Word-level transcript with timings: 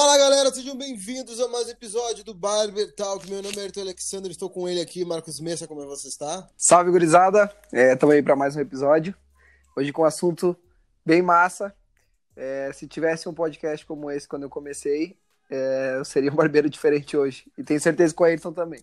Fala 0.00 0.16
galera, 0.16 0.50
sejam 0.50 0.74
bem-vindos 0.74 1.38
a 1.40 1.48
mais 1.48 1.66
um 1.66 1.72
episódio 1.72 2.24
do 2.24 2.32
Barber 2.32 2.90
Talk. 2.94 3.28
Meu 3.28 3.42
nome 3.42 3.54
é 3.58 3.64
Arthur 3.64 3.82
Alexandre, 3.82 4.32
estou 4.32 4.48
com 4.48 4.66
ele 4.66 4.80
aqui, 4.80 5.04
Marcos 5.04 5.38
Messa, 5.38 5.68
como 5.68 5.82
é 5.82 5.84
que 5.84 5.90
você 5.90 6.08
está? 6.08 6.48
Salve 6.56 6.90
gurizada, 6.90 7.54
estamos 7.70 8.14
é, 8.14 8.16
aí 8.16 8.22
para 8.22 8.34
mais 8.34 8.56
um 8.56 8.60
episódio. 8.60 9.14
Hoje 9.76 9.92
com 9.92 10.00
um 10.00 10.06
assunto 10.06 10.56
bem 11.04 11.20
massa. 11.20 11.76
É, 12.34 12.72
se 12.72 12.88
tivesse 12.88 13.28
um 13.28 13.34
podcast 13.34 13.84
como 13.84 14.10
esse 14.10 14.26
quando 14.26 14.44
eu 14.44 14.48
comecei, 14.48 15.18
é, 15.50 15.96
eu 15.98 16.04
seria 16.06 16.32
um 16.32 16.34
barbeiro 16.34 16.70
diferente 16.70 17.14
hoje. 17.14 17.44
E 17.58 17.62
tenho 17.62 17.78
certeza 17.78 18.14
que 18.14 18.22
o 18.22 18.24
Ayrton 18.24 18.54
também. 18.54 18.80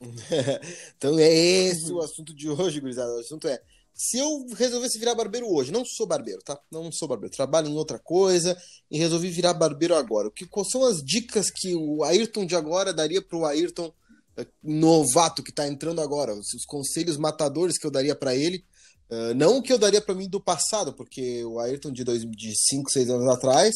então 0.96 1.18
é 1.18 1.30
esse 1.30 1.92
o 1.92 2.00
assunto 2.00 2.34
de 2.34 2.48
hoje, 2.48 2.80
gurizada. 2.80 3.12
O 3.12 3.20
assunto 3.20 3.46
é 3.48 3.60
se 3.94 4.18
eu 4.18 4.44
resolvesse 4.56 4.98
virar 4.98 5.14
barbeiro 5.14 5.46
hoje, 5.48 5.70
não 5.70 5.84
sou 5.84 6.04
barbeiro, 6.04 6.42
tá? 6.42 6.58
Não 6.68 6.90
sou 6.90 7.06
barbeiro, 7.06 7.34
trabalho 7.34 7.68
em 7.68 7.76
outra 7.76 7.96
coisa 7.96 8.60
e 8.90 8.98
resolvi 8.98 9.30
virar 9.30 9.54
barbeiro 9.54 9.94
agora. 9.94 10.26
O 10.26 10.32
que, 10.32 10.44
quais 10.46 10.68
são 10.68 10.84
as 10.84 11.00
dicas 11.00 11.48
que 11.48 11.76
o 11.76 12.02
Ayrton 12.02 12.44
de 12.44 12.56
agora 12.56 12.92
daria 12.92 13.22
pro 13.22 13.44
Ayrton 13.44 13.92
eh, 14.36 14.46
novato 14.60 15.44
que 15.44 15.52
tá 15.52 15.68
entrando 15.68 16.00
agora? 16.00 16.34
Os, 16.34 16.52
os 16.52 16.64
conselhos 16.64 17.16
matadores 17.16 17.78
que 17.78 17.86
eu 17.86 17.90
daria 17.90 18.16
para 18.16 18.34
ele. 18.34 18.64
Uh, 19.08 19.34
não 19.36 19.58
o 19.58 19.62
que 19.62 19.72
eu 19.72 19.78
daria 19.78 20.00
para 20.00 20.14
mim 20.14 20.28
do 20.28 20.40
passado, 20.40 20.92
porque 20.92 21.44
o 21.44 21.60
Ayrton 21.60 21.92
de 21.92 22.04
5, 22.68 22.90
6 22.90 23.10
anos 23.10 23.28
atrás, 23.28 23.72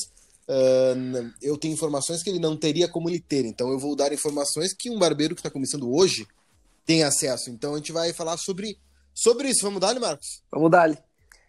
uh, 0.48 1.32
eu 1.40 1.56
tenho 1.56 1.74
informações 1.74 2.24
que 2.24 2.30
ele 2.30 2.40
não 2.40 2.56
teria 2.56 2.88
como 2.88 3.08
ele 3.08 3.20
ter. 3.20 3.44
Então 3.44 3.70
eu 3.70 3.78
vou 3.78 3.94
dar 3.94 4.12
informações 4.12 4.74
que 4.74 4.90
um 4.90 4.98
barbeiro 4.98 5.36
que 5.36 5.40
está 5.40 5.50
começando 5.50 5.88
hoje 5.94 6.26
tem 6.84 7.04
acesso. 7.04 7.50
Então 7.50 7.74
a 7.74 7.76
gente 7.76 7.92
vai 7.92 8.12
falar 8.12 8.36
sobre 8.36 8.78
Sobre 9.18 9.48
isso, 9.48 9.64
vamos 9.64 9.80
dar, 9.80 9.98
Marcos? 9.98 10.44
Vamos 10.48 10.70
dar. 10.70 10.94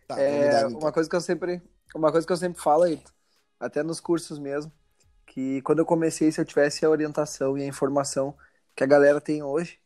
Tá, 0.07 0.19
é, 0.19 0.47
então. 0.47 0.79
Uma 0.79 0.91
coisa 0.91 1.07
que 1.07 1.15
eu 1.15 1.21
sempre, 1.21 1.61
uma 1.93 2.11
coisa 2.11 2.25
que 2.25 2.33
eu 2.33 2.37
sempre 2.37 2.59
falo 2.59 2.81
aí, 2.81 2.99
até 3.59 3.83
nos 3.83 3.99
cursos 3.99 4.39
mesmo, 4.39 4.71
que 5.27 5.61
quando 5.61 5.77
eu 5.77 5.85
comecei, 5.85 6.31
se 6.31 6.41
eu 6.41 6.45
tivesse 6.45 6.83
a 6.83 6.89
orientação 6.89 7.55
e 7.55 7.61
a 7.61 7.67
informação 7.67 8.35
que 8.75 8.83
a 8.83 8.87
galera 8.87 9.21
tem 9.21 9.43
hoje, 9.43 9.77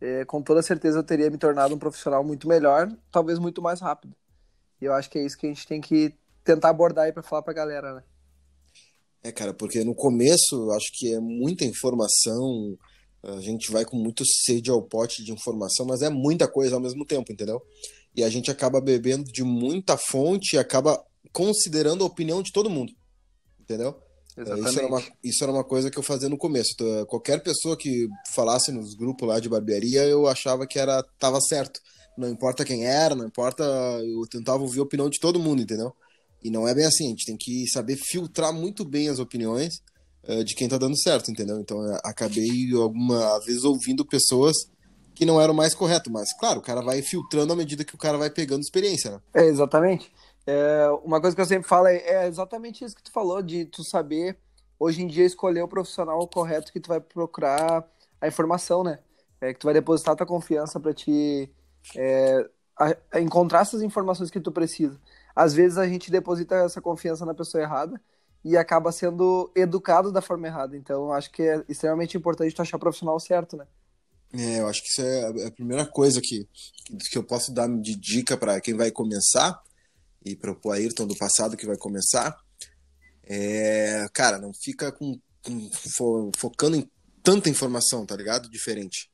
é, 0.00 0.24
com 0.24 0.40
toda 0.40 0.62
certeza 0.62 1.00
eu 1.00 1.02
teria 1.02 1.30
me 1.30 1.36
tornado 1.36 1.74
um 1.74 1.78
profissional 1.78 2.24
muito 2.24 2.48
melhor, 2.48 2.90
talvez 3.12 3.38
muito 3.38 3.60
mais 3.60 3.78
rápido. 3.78 4.16
E 4.80 4.86
eu 4.86 4.94
acho 4.94 5.10
que 5.10 5.18
é 5.18 5.22
isso 5.22 5.36
que 5.36 5.44
a 5.44 5.50
gente 5.50 5.66
tem 5.66 5.82
que 5.82 6.14
tentar 6.42 6.70
abordar 6.70 7.04
aí 7.04 7.12
para 7.12 7.22
falar 7.22 7.42
para 7.42 7.52
a 7.52 7.56
galera, 7.56 7.94
né? 7.96 8.02
É, 9.22 9.30
cara, 9.30 9.52
porque 9.52 9.84
no 9.84 9.94
começo 9.94 10.54
eu 10.54 10.72
acho 10.72 10.86
que 10.94 11.12
é 11.12 11.20
muita 11.20 11.66
informação, 11.66 12.78
a 13.22 13.40
gente 13.40 13.70
vai 13.70 13.84
com 13.84 13.96
muito 13.96 14.24
sede 14.24 14.70
ao 14.70 14.82
pote 14.82 15.24
de 15.24 15.32
informação, 15.32 15.86
mas 15.86 16.02
é 16.02 16.08
muita 16.08 16.46
coisa 16.46 16.76
ao 16.76 16.80
mesmo 16.80 17.04
tempo, 17.04 17.32
entendeu? 17.32 17.60
E 18.14 18.22
a 18.22 18.28
gente 18.28 18.50
acaba 18.50 18.80
bebendo 18.80 19.30
de 19.30 19.42
muita 19.42 19.96
fonte 19.96 20.54
e 20.54 20.58
acaba 20.58 21.02
considerando 21.32 22.04
a 22.04 22.06
opinião 22.06 22.42
de 22.42 22.52
todo 22.52 22.70
mundo, 22.70 22.92
entendeu? 23.60 23.96
Exatamente. 24.36 24.68
Isso 24.68 24.78
era, 24.78 24.88
uma, 24.88 25.02
isso 25.24 25.44
era 25.44 25.52
uma 25.52 25.64
coisa 25.64 25.90
que 25.90 25.98
eu 25.98 26.02
fazia 26.02 26.28
no 26.28 26.38
começo. 26.38 26.70
Então, 26.74 27.06
qualquer 27.06 27.42
pessoa 27.42 27.76
que 27.76 28.08
falasse 28.32 28.70
nos 28.70 28.94
grupos 28.94 29.26
lá 29.26 29.40
de 29.40 29.48
barbearia, 29.48 30.04
eu 30.04 30.28
achava 30.28 30.66
que 30.66 30.78
era 30.78 31.02
tava 31.18 31.40
certo. 31.40 31.80
Não 32.16 32.28
importa 32.28 32.64
quem 32.64 32.86
era, 32.86 33.16
não 33.16 33.26
importa. 33.26 33.64
Eu 33.64 34.22
tentava 34.28 34.62
ouvir 34.62 34.78
a 34.78 34.84
opinião 34.84 35.10
de 35.10 35.18
todo 35.18 35.40
mundo, 35.40 35.62
entendeu? 35.62 35.92
E 36.42 36.50
não 36.50 36.68
é 36.68 36.74
bem 36.74 36.84
assim. 36.84 37.06
A 37.06 37.10
gente 37.10 37.26
tem 37.26 37.36
que 37.36 37.68
saber 37.68 37.96
filtrar 37.96 38.52
muito 38.52 38.84
bem 38.84 39.08
as 39.08 39.18
opiniões 39.18 39.82
uh, 40.26 40.44
de 40.44 40.54
quem 40.54 40.68
tá 40.68 40.78
dando 40.78 40.98
certo, 40.98 41.30
entendeu? 41.30 41.60
Então 41.60 41.78
acabei 42.04 42.72
alguma 42.74 43.38
vez 43.40 43.64
ouvindo 43.64 44.04
pessoas 44.04 44.56
que 45.14 45.26
não 45.26 45.40
eram 45.40 45.52
mais 45.52 45.74
correto, 45.74 46.10
mas 46.12 46.32
claro, 46.38 46.60
o 46.60 46.62
cara 46.62 46.80
vai 46.80 47.02
filtrando 47.02 47.52
à 47.52 47.56
medida 47.56 47.84
que 47.84 47.94
o 47.94 47.98
cara 47.98 48.16
vai 48.16 48.30
pegando 48.30 48.60
experiência, 48.60 49.10
né? 49.10 49.20
É, 49.34 49.44
exatamente. 49.46 50.12
É, 50.46 50.88
uma 51.04 51.20
coisa 51.20 51.34
que 51.34 51.42
eu 51.42 51.46
sempre 51.46 51.68
falo 51.68 51.88
é, 51.88 51.96
é, 51.96 52.26
exatamente 52.28 52.84
isso 52.84 52.94
que 52.94 53.02
tu 53.02 53.10
falou, 53.10 53.42
de 53.42 53.64
tu 53.64 53.82
saber, 53.84 54.38
hoje 54.78 55.02
em 55.02 55.06
dia, 55.06 55.26
escolher 55.26 55.60
o 55.62 55.68
profissional 55.68 56.26
correto 56.28 56.72
que 56.72 56.80
tu 56.80 56.88
vai 56.88 57.00
procurar 57.00 57.84
a 58.20 58.28
informação, 58.28 58.84
né? 58.84 59.00
É, 59.40 59.52
que 59.52 59.58
tu 59.58 59.64
vai 59.64 59.74
depositar 59.74 60.16
tua 60.16 60.26
confiança 60.26 60.78
para 60.80 60.94
te 60.94 61.50
é, 61.96 62.48
a, 62.78 62.96
a 63.12 63.20
encontrar 63.20 63.60
essas 63.60 63.82
informações 63.82 64.30
que 64.30 64.40
tu 64.40 64.52
precisa. 64.52 64.98
Às 65.34 65.52
vezes 65.52 65.78
a 65.78 65.86
gente 65.86 66.10
deposita 66.10 66.54
essa 66.56 66.80
confiança 66.80 67.26
na 67.26 67.34
pessoa 67.34 67.62
errada 67.62 68.00
e 68.44 68.56
acaba 68.56 68.92
sendo 68.92 69.50
educado 69.54 70.12
da 70.12 70.22
forma 70.22 70.46
errada. 70.46 70.76
Então, 70.76 71.12
acho 71.12 71.30
que 71.30 71.42
é 71.42 71.64
extremamente 71.68 72.16
importante 72.16 72.54
tu 72.54 72.62
achar 72.62 72.76
o 72.76 72.80
profissional 72.80 73.18
certo, 73.18 73.56
né? 73.56 73.66
É, 74.32 74.60
eu 74.60 74.66
acho 74.66 74.82
que 74.82 74.88
isso 74.88 75.02
é 75.02 75.46
a 75.46 75.50
primeira 75.50 75.86
coisa 75.86 76.20
que, 76.22 76.46
que 77.10 77.16
eu 77.16 77.24
posso 77.24 77.52
dar 77.52 77.68
de 77.80 77.96
dica 77.96 78.36
para 78.36 78.60
quem 78.60 78.74
vai 78.74 78.90
começar 78.90 79.58
e 80.24 80.36
para 80.36 80.54
o 80.62 80.70
Ayrton 80.70 81.06
do 81.06 81.16
passado 81.16 81.56
que 81.56 81.66
vai 81.66 81.76
começar. 81.76 82.36
É, 83.24 84.06
cara, 84.12 84.38
não 84.38 84.52
fica 84.52 84.92
com, 84.92 85.18
com 85.42 85.70
fo, 85.96 86.30
focando 86.36 86.76
em 86.76 86.90
tanta 87.22 87.48
informação, 87.48 88.04
tá 88.04 88.16
ligado? 88.16 88.50
Diferente. 88.50 89.10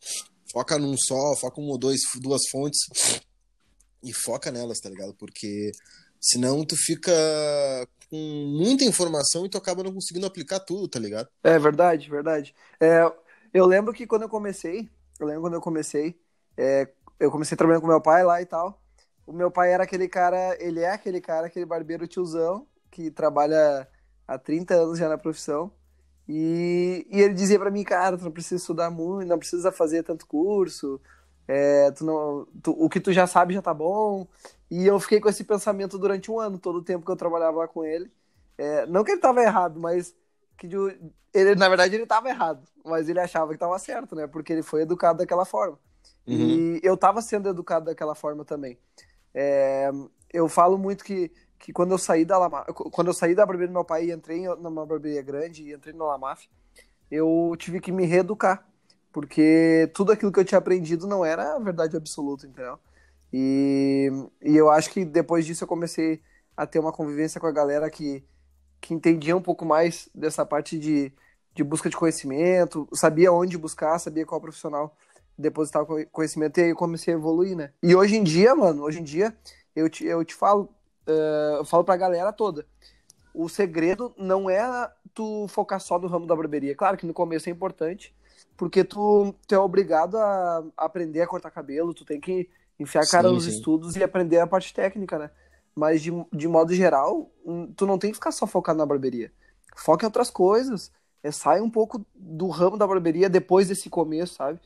Foca 0.52 0.78
num 0.78 0.96
só, 0.96 1.36
foca 1.36 1.60
um 1.60 1.68
ou 1.68 1.78
dois, 1.78 2.00
duas 2.20 2.42
fontes 2.50 2.80
e 4.02 4.12
foca 4.12 4.50
nelas, 4.50 4.78
tá 4.78 4.88
ligado? 4.88 5.14
Porque 5.14 5.72
senão 6.20 6.64
tu 6.64 6.76
fica 6.76 7.12
com 8.14 8.46
muita 8.46 8.84
informação 8.84 9.44
e 9.44 9.48
tu 9.48 9.58
acaba 9.58 9.82
não 9.82 9.92
conseguindo 9.92 10.26
aplicar 10.26 10.60
tudo, 10.60 10.86
tá 10.86 11.00
ligado? 11.00 11.28
É 11.42 11.58
verdade, 11.58 12.08
verdade. 12.08 12.54
É, 12.80 13.02
eu 13.52 13.66
lembro 13.66 13.92
que 13.92 14.06
quando 14.06 14.22
eu 14.22 14.28
comecei, 14.28 14.88
eu 15.18 15.26
lembro 15.26 15.42
quando 15.42 15.54
eu 15.54 15.60
comecei, 15.60 16.18
é, 16.56 16.88
eu 17.18 17.30
comecei 17.30 17.56
trabalhando 17.56 17.82
com 17.82 17.88
meu 17.88 18.00
pai 18.00 18.22
lá 18.24 18.40
e 18.40 18.46
tal. 18.46 18.80
O 19.26 19.32
meu 19.32 19.50
pai 19.50 19.72
era 19.72 19.82
aquele 19.82 20.08
cara, 20.08 20.56
ele 20.60 20.80
é 20.80 20.90
aquele 20.92 21.20
cara, 21.20 21.46
aquele 21.48 21.66
barbeiro 21.66 22.06
tiozão, 22.06 22.66
que 22.90 23.10
trabalha 23.10 23.88
há 24.28 24.38
30 24.38 24.74
anos 24.74 24.98
já 24.98 25.08
na 25.08 25.18
profissão. 25.18 25.72
E, 26.28 27.06
e 27.10 27.20
ele 27.20 27.34
dizia 27.34 27.58
para 27.58 27.70
mim, 27.70 27.82
cara, 27.82 28.16
tu 28.16 28.24
não 28.24 28.30
precisa 28.30 28.56
estudar 28.56 28.90
muito, 28.90 29.28
não 29.28 29.38
precisa 29.38 29.72
fazer 29.72 30.02
tanto 30.04 30.26
curso, 30.26 31.00
é, 31.46 31.90
tu 31.92 32.04
não, 32.04 32.46
tu, 32.62 32.70
o 32.72 32.88
que 32.88 33.00
tu 33.00 33.12
já 33.12 33.26
sabe 33.26 33.54
já 33.54 33.60
tá 33.62 33.74
bom. 33.74 34.26
E 34.74 34.84
eu 34.86 34.98
fiquei 34.98 35.20
com 35.20 35.28
esse 35.28 35.44
pensamento 35.44 35.96
durante 35.96 36.32
um 36.32 36.40
ano, 36.40 36.58
todo 36.58 36.80
o 36.80 36.82
tempo 36.82 37.06
que 37.06 37.12
eu 37.12 37.16
trabalhava 37.16 37.58
lá 37.58 37.68
com 37.68 37.84
ele. 37.84 38.10
É, 38.58 38.84
não 38.86 39.04
que 39.04 39.12
ele 39.12 39.20
tava 39.20 39.40
errado, 39.40 39.78
mas 39.78 40.12
que 40.58 40.66
de, 40.66 40.76
ele, 41.32 41.54
na 41.54 41.68
verdade 41.68 41.94
ele 41.94 42.06
tava 42.06 42.28
errado, 42.28 42.66
mas 42.84 43.08
ele 43.08 43.20
achava 43.20 43.52
que 43.52 43.58
tava 43.58 43.78
certo, 43.78 44.16
né? 44.16 44.26
Porque 44.26 44.52
ele 44.52 44.64
foi 44.64 44.82
educado 44.82 45.18
daquela 45.18 45.44
forma. 45.44 45.78
Uhum. 46.26 46.34
E 46.34 46.80
eu 46.82 46.96
tava 46.96 47.22
sendo 47.22 47.48
educado 47.48 47.86
daquela 47.86 48.16
forma 48.16 48.44
também. 48.44 48.76
É, 49.32 49.92
eu 50.32 50.48
falo 50.48 50.76
muito 50.76 51.04
que, 51.04 51.30
que 51.56 51.72
quando 51.72 51.92
eu 51.92 51.98
saí 51.98 52.24
da 52.24 52.36
Lama, 52.36 52.64
quando 52.64 53.06
eu 53.08 53.14
saí 53.14 53.32
da 53.32 53.46
barbearia 53.46 53.68
do 53.68 53.74
meu 53.74 53.84
pai 53.84 54.06
e 54.06 54.12
entrei 54.12 54.42
numa 54.56 54.84
barbearia 54.84 55.22
grande 55.22 55.62
e 55.62 55.72
entrei 55.72 55.94
na 55.94 56.04
Lamaf, 56.04 56.48
eu 57.08 57.54
tive 57.56 57.78
que 57.78 57.92
me 57.92 58.06
reeducar 58.06 58.66
porque 59.12 59.88
tudo 59.94 60.10
aquilo 60.10 60.32
que 60.32 60.40
eu 60.40 60.44
tinha 60.44 60.58
aprendido 60.58 61.06
não 61.06 61.24
era 61.24 61.54
a 61.54 61.58
verdade 61.60 61.96
absoluta, 61.96 62.48
entendeu? 62.48 62.80
E, 63.36 64.12
e 64.40 64.56
eu 64.56 64.70
acho 64.70 64.90
que 64.90 65.04
depois 65.04 65.44
disso 65.44 65.64
eu 65.64 65.68
comecei 65.68 66.22
a 66.56 66.64
ter 66.68 66.78
uma 66.78 66.92
convivência 66.92 67.40
com 67.40 67.48
a 67.48 67.50
galera 67.52 67.90
que, 67.90 68.24
que 68.80 68.94
entendia 68.94 69.36
um 69.36 69.42
pouco 69.42 69.64
mais 69.64 70.08
dessa 70.14 70.46
parte 70.46 70.78
de, 70.78 71.12
de 71.52 71.64
busca 71.64 71.90
de 71.90 71.96
conhecimento, 71.96 72.88
sabia 72.92 73.32
onde 73.32 73.58
buscar, 73.58 73.98
sabia 73.98 74.24
qual 74.24 74.40
profissional 74.40 74.96
depositar 75.36 75.82
o 75.82 76.06
conhecimento, 76.12 76.58
e 76.58 76.62
aí 76.62 76.70
eu 76.70 76.76
comecei 76.76 77.12
a 77.12 77.16
evoluir, 77.16 77.56
né? 77.56 77.72
E 77.82 77.96
hoje 77.96 78.14
em 78.14 78.22
dia, 78.22 78.54
mano, 78.54 78.84
hoje 78.84 79.00
em 79.00 79.02
dia, 79.02 79.36
eu 79.74 79.90
te, 79.90 80.04
eu 80.04 80.24
te 80.24 80.32
falo, 80.32 80.72
uh, 81.08 81.56
eu 81.56 81.64
falo 81.64 81.82
pra 81.82 81.96
galera 81.96 82.32
toda, 82.32 82.64
o 83.34 83.48
segredo 83.48 84.14
não 84.16 84.48
é 84.48 84.62
tu 85.12 85.48
focar 85.48 85.80
só 85.80 85.98
no 85.98 86.06
ramo 86.06 86.24
da 86.24 86.36
barbearia. 86.36 86.76
Claro 86.76 86.96
que 86.96 87.04
no 87.04 87.12
começo 87.12 87.48
é 87.48 87.52
importante, 87.52 88.14
porque 88.56 88.84
tu, 88.84 89.34
tu 89.44 89.54
é 89.56 89.58
obrigado 89.58 90.16
a 90.18 90.64
aprender 90.76 91.20
a 91.20 91.26
cortar 91.26 91.50
cabelo, 91.50 91.92
tu 91.92 92.04
tem 92.04 92.20
que 92.20 92.48
enfiar 92.78 93.02
a 93.02 93.06
cara 93.06 93.28
sim, 93.28 93.34
nos 93.34 93.44
sim. 93.44 93.50
estudos 93.50 93.96
e 93.96 94.02
aprender 94.02 94.38
a 94.38 94.46
parte 94.46 94.72
técnica, 94.72 95.18
né? 95.18 95.30
Mas 95.74 96.02
de, 96.02 96.10
de 96.32 96.48
modo 96.48 96.72
geral, 96.74 97.30
hum, 97.44 97.72
tu 97.76 97.86
não 97.86 97.98
tem 97.98 98.10
que 98.10 98.16
ficar 98.16 98.32
só 98.32 98.46
focado 98.46 98.78
na 98.78 98.86
barbearia. 98.86 99.32
Foca 99.76 100.04
em 100.04 100.08
outras 100.08 100.30
coisas. 100.30 100.90
É, 101.22 101.30
sai 101.30 101.60
um 101.60 101.70
pouco 101.70 102.04
do 102.14 102.48
ramo 102.48 102.76
da 102.76 102.86
barbearia 102.86 103.28
depois 103.28 103.68
desse 103.68 103.88
começo, 103.88 104.34
sabe? 104.34 104.60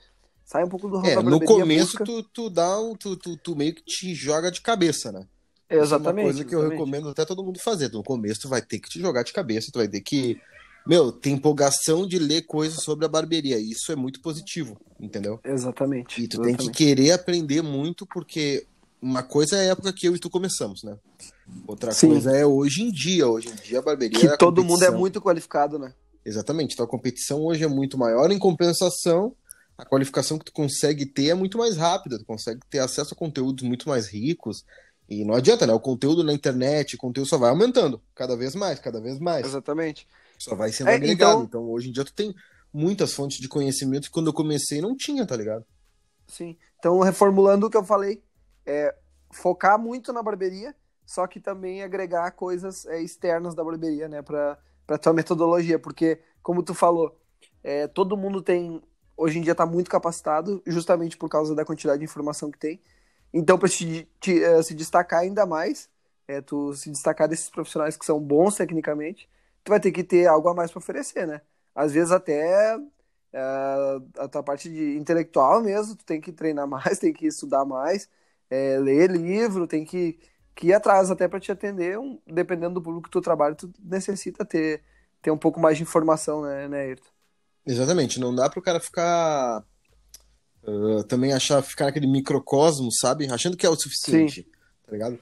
Sai 0.44 0.64
um 0.64 0.68
pouco 0.68 0.88
do 0.88 0.96
ramo 0.96 1.06
é, 1.06 1.14
da 1.14 1.22
barbearia. 1.22 1.46
No 1.46 1.60
começo 1.60 1.98
busca... 1.98 2.04
tu, 2.04 2.22
tu 2.22 2.50
dá 2.50 2.80
um, 2.80 2.94
tu, 2.94 3.16
tu, 3.16 3.36
tu, 3.36 3.56
meio 3.56 3.74
que 3.74 3.82
te 3.82 4.14
joga 4.14 4.50
de 4.50 4.60
cabeça, 4.60 5.12
né? 5.12 5.26
Exatamente. 5.70 6.08
é 6.08 6.22
uma 6.22 6.22
coisa 6.22 6.44
que 6.44 6.54
exatamente. 6.54 6.72
eu 6.72 6.78
recomendo 6.78 7.08
até 7.08 7.24
todo 7.24 7.44
mundo 7.44 7.58
fazer. 7.58 7.90
No 7.92 8.02
começo 8.02 8.40
tu 8.40 8.48
vai 8.48 8.60
ter 8.60 8.78
que 8.78 8.88
te 8.88 9.00
jogar 9.00 9.22
de 9.22 9.32
cabeça, 9.32 9.70
tu 9.72 9.78
vai 9.78 9.88
ter 9.88 10.00
que 10.00 10.40
meu, 10.88 11.12
tem 11.12 11.34
empolgação 11.34 12.06
de 12.06 12.18
ler 12.18 12.42
coisas 12.42 12.82
sobre 12.82 13.04
a 13.04 13.08
barbearia. 13.08 13.58
Isso 13.58 13.92
é 13.92 13.96
muito 13.96 14.22
positivo, 14.22 14.80
entendeu? 14.98 15.38
Exatamente. 15.44 16.22
E 16.22 16.26
tu 16.26 16.36
exatamente. 16.36 16.58
tem 16.58 16.70
que 16.70 16.84
querer 16.84 17.12
aprender 17.12 17.60
muito, 17.62 18.06
porque 18.06 18.66
uma 19.00 19.22
coisa 19.22 19.56
é 19.56 19.60
a 19.60 19.72
época 19.72 19.92
que 19.92 20.08
eu 20.08 20.16
e 20.16 20.18
tu 20.18 20.30
começamos, 20.30 20.82
né? 20.82 20.96
Outra 21.66 21.92
Sim. 21.92 22.08
coisa 22.08 22.34
é 22.34 22.46
hoje 22.46 22.82
em 22.82 22.90
dia. 22.90 23.28
Hoje 23.28 23.48
em 23.48 23.54
dia 23.54 23.80
a 23.80 23.82
barbearia. 23.82 24.18
Que 24.18 24.26
é 24.26 24.30
a 24.30 24.36
todo 24.36 24.64
mundo 24.64 24.82
é 24.82 24.90
muito 24.90 25.20
qualificado, 25.20 25.78
né? 25.78 25.92
Exatamente. 26.24 26.72
Então 26.72 26.86
a 26.86 26.88
competição 26.88 27.42
hoje 27.44 27.62
é 27.62 27.68
muito 27.68 27.98
maior. 27.98 28.30
Em 28.30 28.38
compensação, 28.38 29.34
a 29.76 29.84
qualificação 29.84 30.38
que 30.38 30.46
tu 30.46 30.52
consegue 30.52 31.04
ter 31.04 31.28
é 31.28 31.34
muito 31.34 31.58
mais 31.58 31.76
rápida. 31.76 32.18
Tu 32.18 32.24
consegue 32.24 32.60
ter 32.70 32.78
acesso 32.78 33.14
a 33.14 33.16
conteúdos 33.16 33.62
muito 33.62 33.88
mais 33.88 34.08
ricos. 34.08 34.64
E 35.08 35.24
não 35.24 35.34
adianta, 35.34 35.66
né? 35.66 35.72
O 35.72 35.80
conteúdo 35.80 36.24
na 36.24 36.32
internet, 36.32 36.96
o 36.96 36.98
conteúdo 36.98 37.28
só 37.28 37.38
vai 37.38 37.50
aumentando 37.50 38.00
cada 38.14 38.36
vez 38.36 38.54
mais, 38.54 38.78
cada 38.78 39.00
vez 39.00 39.18
mais. 39.18 39.46
Exatamente. 39.46 40.06
Só 40.38 40.54
vai 40.54 40.70
sendo 40.72 40.90
é, 40.90 40.94
agregado. 40.94 41.42
Então... 41.42 41.44
então, 41.44 41.70
hoje 41.70 41.88
em 41.88 41.92
dia 41.92 42.04
tu 42.04 42.12
tem 42.12 42.34
muitas 42.72 43.12
fontes 43.12 43.38
de 43.38 43.48
conhecimento 43.48 44.04
que 44.04 44.10
quando 44.10 44.28
eu 44.28 44.32
comecei 44.32 44.80
não 44.80 44.96
tinha, 44.96 45.26
tá 45.26 45.36
ligado? 45.36 45.64
Sim. 46.26 46.56
Então, 46.78 47.00
reformulando 47.00 47.66
o 47.66 47.70
que 47.70 47.76
eu 47.76 47.84
falei, 47.84 48.22
é 48.64 48.94
focar 49.32 49.78
muito 49.78 50.12
na 50.12 50.22
barbearia, 50.22 50.74
só 51.04 51.26
que 51.26 51.40
também 51.40 51.82
agregar 51.82 52.30
coisas 52.32 52.86
é, 52.86 53.02
externas 53.02 53.54
da 53.54 53.64
barbearia, 53.64 54.08
né, 54.08 54.22
para 54.22 54.58
para 54.86 54.96
tua 54.96 55.12
metodologia, 55.12 55.78
porque 55.78 56.18
como 56.42 56.62
tu 56.62 56.72
falou, 56.72 57.20
é, 57.62 57.86
todo 57.86 58.16
mundo 58.16 58.40
tem 58.40 58.82
hoje 59.18 59.38
em 59.38 59.42
dia 59.42 59.52
está 59.52 59.66
muito 59.66 59.90
capacitado, 59.90 60.62
justamente 60.64 61.16
por 61.16 61.28
causa 61.28 61.54
da 61.54 61.64
quantidade 61.64 61.98
de 61.98 62.04
informação 62.04 62.50
que 62.50 62.58
tem. 62.58 62.80
Então, 63.34 63.58
para 63.58 63.68
te, 63.68 64.08
te, 64.20 64.42
uh, 64.42 64.62
se 64.62 64.74
destacar 64.74 65.20
ainda 65.20 65.44
mais, 65.44 65.90
é, 66.26 66.40
tu 66.40 66.72
se 66.72 66.90
destacar 66.90 67.28
desses 67.28 67.50
profissionais 67.50 67.96
que 67.96 68.06
são 68.06 68.18
bons 68.18 68.54
tecnicamente, 68.54 69.28
tu 69.68 69.70
vai 69.70 69.80
ter 69.80 69.92
que 69.92 70.02
ter 70.02 70.26
algo 70.26 70.48
a 70.48 70.54
mais 70.54 70.70
para 70.70 70.78
oferecer, 70.78 71.26
né? 71.26 71.42
Às 71.74 71.92
vezes 71.92 72.10
até 72.10 72.74
uh, 72.74 74.08
a 74.18 74.26
tua 74.26 74.42
parte 74.42 74.70
de 74.70 74.96
intelectual 74.96 75.62
mesmo, 75.62 75.94
tu 75.94 76.06
tem 76.06 76.20
que 76.22 76.32
treinar 76.32 76.66
mais, 76.66 76.98
tem 76.98 77.12
que 77.12 77.26
estudar 77.26 77.66
mais, 77.66 78.08
é, 78.48 78.78
ler 78.78 79.10
livro, 79.10 79.66
tem 79.66 79.84
que, 79.84 80.18
que 80.54 80.68
ir 80.68 80.72
atrás 80.72 81.10
até 81.10 81.28
para 81.28 81.38
te 81.38 81.52
atender, 81.52 81.98
um, 81.98 82.18
dependendo 82.26 82.74
do 82.74 82.82
público 82.82 83.04
que 83.04 83.10
tu 83.10 83.20
trabalha, 83.20 83.54
tu 83.54 83.70
necessita 83.78 84.42
ter, 84.42 84.82
ter 85.20 85.30
um 85.30 85.38
pouco 85.38 85.60
mais 85.60 85.76
de 85.76 85.82
informação, 85.82 86.40
né, 86.40 86.66
né 86.66 86.80
Ayrton? 86.84 87.10
Exatamente, 87.66 88.18
não 88.18 88.34
dá 88.34 88.48
para 88.48 88.60
o 88.60 88.62
cara 88.62 88.80
ficar 88.80 89.62
uh, 90.62 91.04
também 91.04 91.34
achar 91.34 91.60
ficar 91.62 91.84
naquele 91.84 92.06
microcosmo, 92.06 92.88
sabe? 92.90 93.30
Achando 93.30 93.54
que 93.54 93.66
é 93.66 93.68
o 93.68 93.76
suficiente, 93.76 94.44
Sim. 94.44 94.50
tá 94.86 94.92
ligado? 94.92 95.18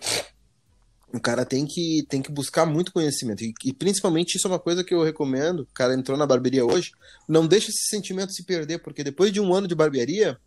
O 1.16 1.20
cara 1.20 1.46
tem 1.46 1.64
que, 1.64 2.04
tem 2.10 2.20
que 2.20 2.30
buscar 2.30 2.66
muito 2.66 2.92
conhecimento. 2.92 3.42
E, 3.42 3.54
e, 3.64 3.72
principalmente 3.72 4.36
isso 4.36 4.46
é 4.46 4.50
uma 4.50 4.58
coisa 4.58 4.84
que 4.84 4.92
eu 4.92 5.02
recomendo. 5.02 5.60
O 5.60 5.68
cara 5.72 5.94
entrou 5.94 6.16
na 6.16 6.26
barbearia 6.26 6.64
hoje, 6.64 6.92
não 7.26 7.46
deixa 7.46 7.70
esse 7.70 7.88
sentimento 7.88 8.32
se 8.32 8.44
perder, 8.44 8.78
porque 8.80 9.02
depois 9.02 9.32
de 9.32 9.40
um 9.40 9.54
ano 9.54 9.66
de 9.66 9.74
barbearia, 9.74 10.38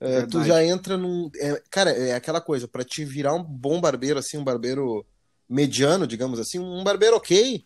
uh, 0.00 0.26
tu 0.28 0.42
já 0.42 0.64
entra 0.64 0.96
num. 0.96 1.30
É, 1.36 1.62
cara, 1.70 1.90
é 1.92 2.14
aquela 2.14 2.40
coisa, 2.40 2.66
para 2.66 2.82
te 2.82 3.04
virar 3.04 3.34
um 3.34 3.44
bom 3.44 3.80
barbeiro, 3.80 4.18
assim, 4.18 4.36
um 4.36 4.42
barbeiro 4.42 5.06
mediano, 5.48 6.08
digamos 6.08 6.40
assim, 6.40 6.58
um 6.58 6.82
barbeiro 6.82 7.16
ok, 7.16 7.64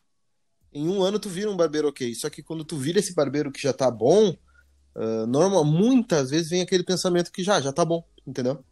em 0.73 0.88
um 0.88 1.02
ano 1.02 1.19
tu 1.19 1.31
vira 1.31 1.50
um 1.50 1.56
barbeiro 1.56 1.88
ok. 1.88 2.14
Só 2.14 2.29
que 2.29 2.43
quando 2.43 2.62
tu 2.62 2.76
vira 2.76 2.99
esse 2.99 3.14
barbeiro 3.14 3.50
que 3.50 3.62
já 3.62 3.73
tá 3.73 3.91
bom, 3.91 4.37
uh, 4.96 5.26
normal, 5.26 5.64
muitas 5.64 6.29
vezes 6.29 6.50
vem 6.50 6.61
aquele 6.61 6.85
pensamento 6.85 7.32
que 7.32 7.43
já, 7.43 7.58
já 7.58 7.73
tá 7.73 7.87
bom, 7.87 8.05
entendeu? 8.26 8.62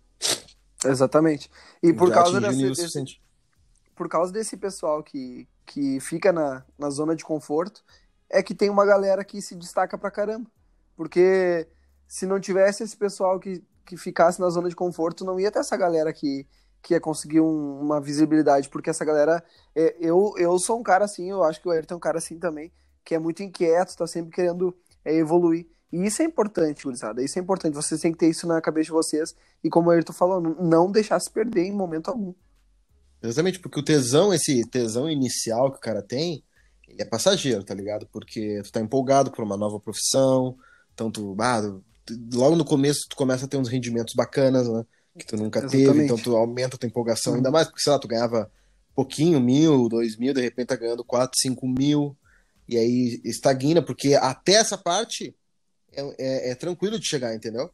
Exatamente. 0.85 1.51
E 1.83 1.91
por 1.91 2.09
já 2.09 2.15
causa 2.15 2.39
desse, 2.39 2.69
desse, 2.69 3.23
por 4.03 4.09
causa 4.09 4.33
desse 4.33 4.57
pessoal 4.57 5.01
que, 5.01 5.47
que 5.65 6.01
fica 6.01 6.33
na, 6.33 6.65
na 6.77 6.91
zona 6.91 7.15
de 7.15 7.25
conforto, 7.25 7.85
é 8.29 8.43
que 8.43 8.53
tem 8.53 8.69
uma 8.69 8.85
galera 8.85 9.25
que 9.25 9.41
se 9.41 9.55
destaca 9.55 9.97
pra 9.97 10.11
caramba. 10.11 10.51
Porque 10.97 11.69
se 12.09 12.27
não 12.27 12.41
tivesse 12.41 12.83
esse 12.83 12.97
pessoal 12.97 13.39
que, 13.39 13.65
que 13.87 13.97
ficasse 13.97 14.41
na 14.41 14.51
zona 14.51 14.69
de 14.69 14.75
conforto, 14.75 15.25
não 15.25 15.39
ia 15.39 15.53
ter 15.53 15.61
essa 15.61 15.77
galera 15.77 16.13
que, 16.13 16.49
que 16.83 16.97
é 16.97 16.99
conseguir 16.99 17.41
um, 17.41 17.81
uma 17.81 18.01
visibilidade, 18.01 18.69
porque 18.69 18.91
essa 18.91 19.05
galera. 19.05 19.41
É, 19.73 19.95
eu, 20.01 20.35
eu 20.37 20.59
sou 20.59 20.81
um 20.81 20.83
cara 20.83 21.05
assim, 21.05 21.31
eu 21.31 21.45
acho 21.45 21.61
que 21.61 21.69
o 21.69 21.71
Ayrton 21.71 21.95
é 21.95 21.97
um 21.97 22.01
cara 22.01 22.19
assim 22.19 22.41
também, 22.41 22.73
que 23.05 23.15
é 23.15 23.21
muito 23.21 23.41
inquieto, 23.41 23.97
tá 23.97 24.09
sempre 24.09 24.33
querendo 24.33 24.77
é, 25.05 25.15
evoluir. 25.15 25.69
E 25.93 26.05
isso 26.05 26.23
é 26.23 26.25
importante, 26.25 26.83
gurizada. 26.83 27.23
Isso 27.23 27.39
é 27.39 27.43
importante. 27.43 27.75
Vocês 27.75 28.01
têm 28.01 28.11
que 28.11 28.19
ter 28.19 28.29
isso 28.29 28.49
na 28.49 28.61
cabeça 28.61 28.87
de 28.87 28.91
vocês. 28.91 29.37
E 29.63 29.71
como 29.71 29.91
o 29.91 29.93
Ayrton 29.93 30.13
falou, 30.13 30.41
não 30.41 30.91
deixar 30.91 31.21
se 31.21 31.31
perder 31.31 31.67
em 31.67 31.73
momento 31.73 32.11
algum. 32.11 32.35
Exatamente, 33.23 33.61
porque 33.61 33.79
o 33.79 33.85
tesão, 33.85 34.35
esse 34.35 34.69
tesão 34.69 35.09
inicial 35.09 35.71
que 35.71 35.79
o 35.79 35.81
cara 35.81 36.03
tem, 36.03 36.43
ele 36.89 37.03
é 37.03 37.05
passageiro, 37.05 37.63
tá 37.63 37.75
ligado? 37.75 38.07
Porque 38.13 38.61
tu 38.65 38.73
tá 38.73 38.81
empolgado 38.81 39.31
por 39.31 39.45
uma 39.45 39.57
nova 39.57 39.79
profissão, 39.79 40.57
então 40.93 41.11
tu, 41.11 41.37
ah, 41.41 41.61
logo 42.35 42.57
no 42.57 42.65
começo 42.65 43.07
tu 43.09 43.17
começa 43.17 43.45
a 43.45 43.49
ter 43.49 43.57
uns 43.57 43.69
rendimentos 43.69 44.15
bacanas, 44.15 44.69
né? 44.69 44.85
que 45.19 45.27
tu 45.27 45.37
nunca 45.37 45.61
Exatamente. 45.61 45.87
teve, 45.87 46.05
então 46.05 46.17
tu 46.17 46.35
aumenta 46.37 46.77
a 46.77 46.79
tua 46.79 46.87
empolgação, 46.87 47.33
uhum. 47.33 47.37
ainda 47.39 47.51
mais 47.51 47.67
porque, 47.67 47.83
sei 47.83 47.93
lá, 47.93 47.99
tu 47.99 48.09
ganhava 48.09 48.51
pouquinho, 48.95 49.41
mil, 49.41 49.89
dois 49.89 50.17
mil, 50.17 50.33
de 50.33 50.41
repente 50.41 50.69
tá 50.69 50.77
ganhando 50.77 51.05
quatro, 51.05 51.39
cinco 51.39 51.67
mil, 51.67 52.17
e 52.69 52.77
aí 52.79 53.21
estagna, 53.25 53.83
porque 53.83 54.15
até 54.15 54.55
essa 54.55 54.79
parte 54.79 55.35
é, 55.93 56.03
é, 56.19 56.51
é 56.51 56.55
tranquilo 56.55 56.99
de 56.99 57.07
chegar, 57.07 57.35
entendeu? 57.35 57.71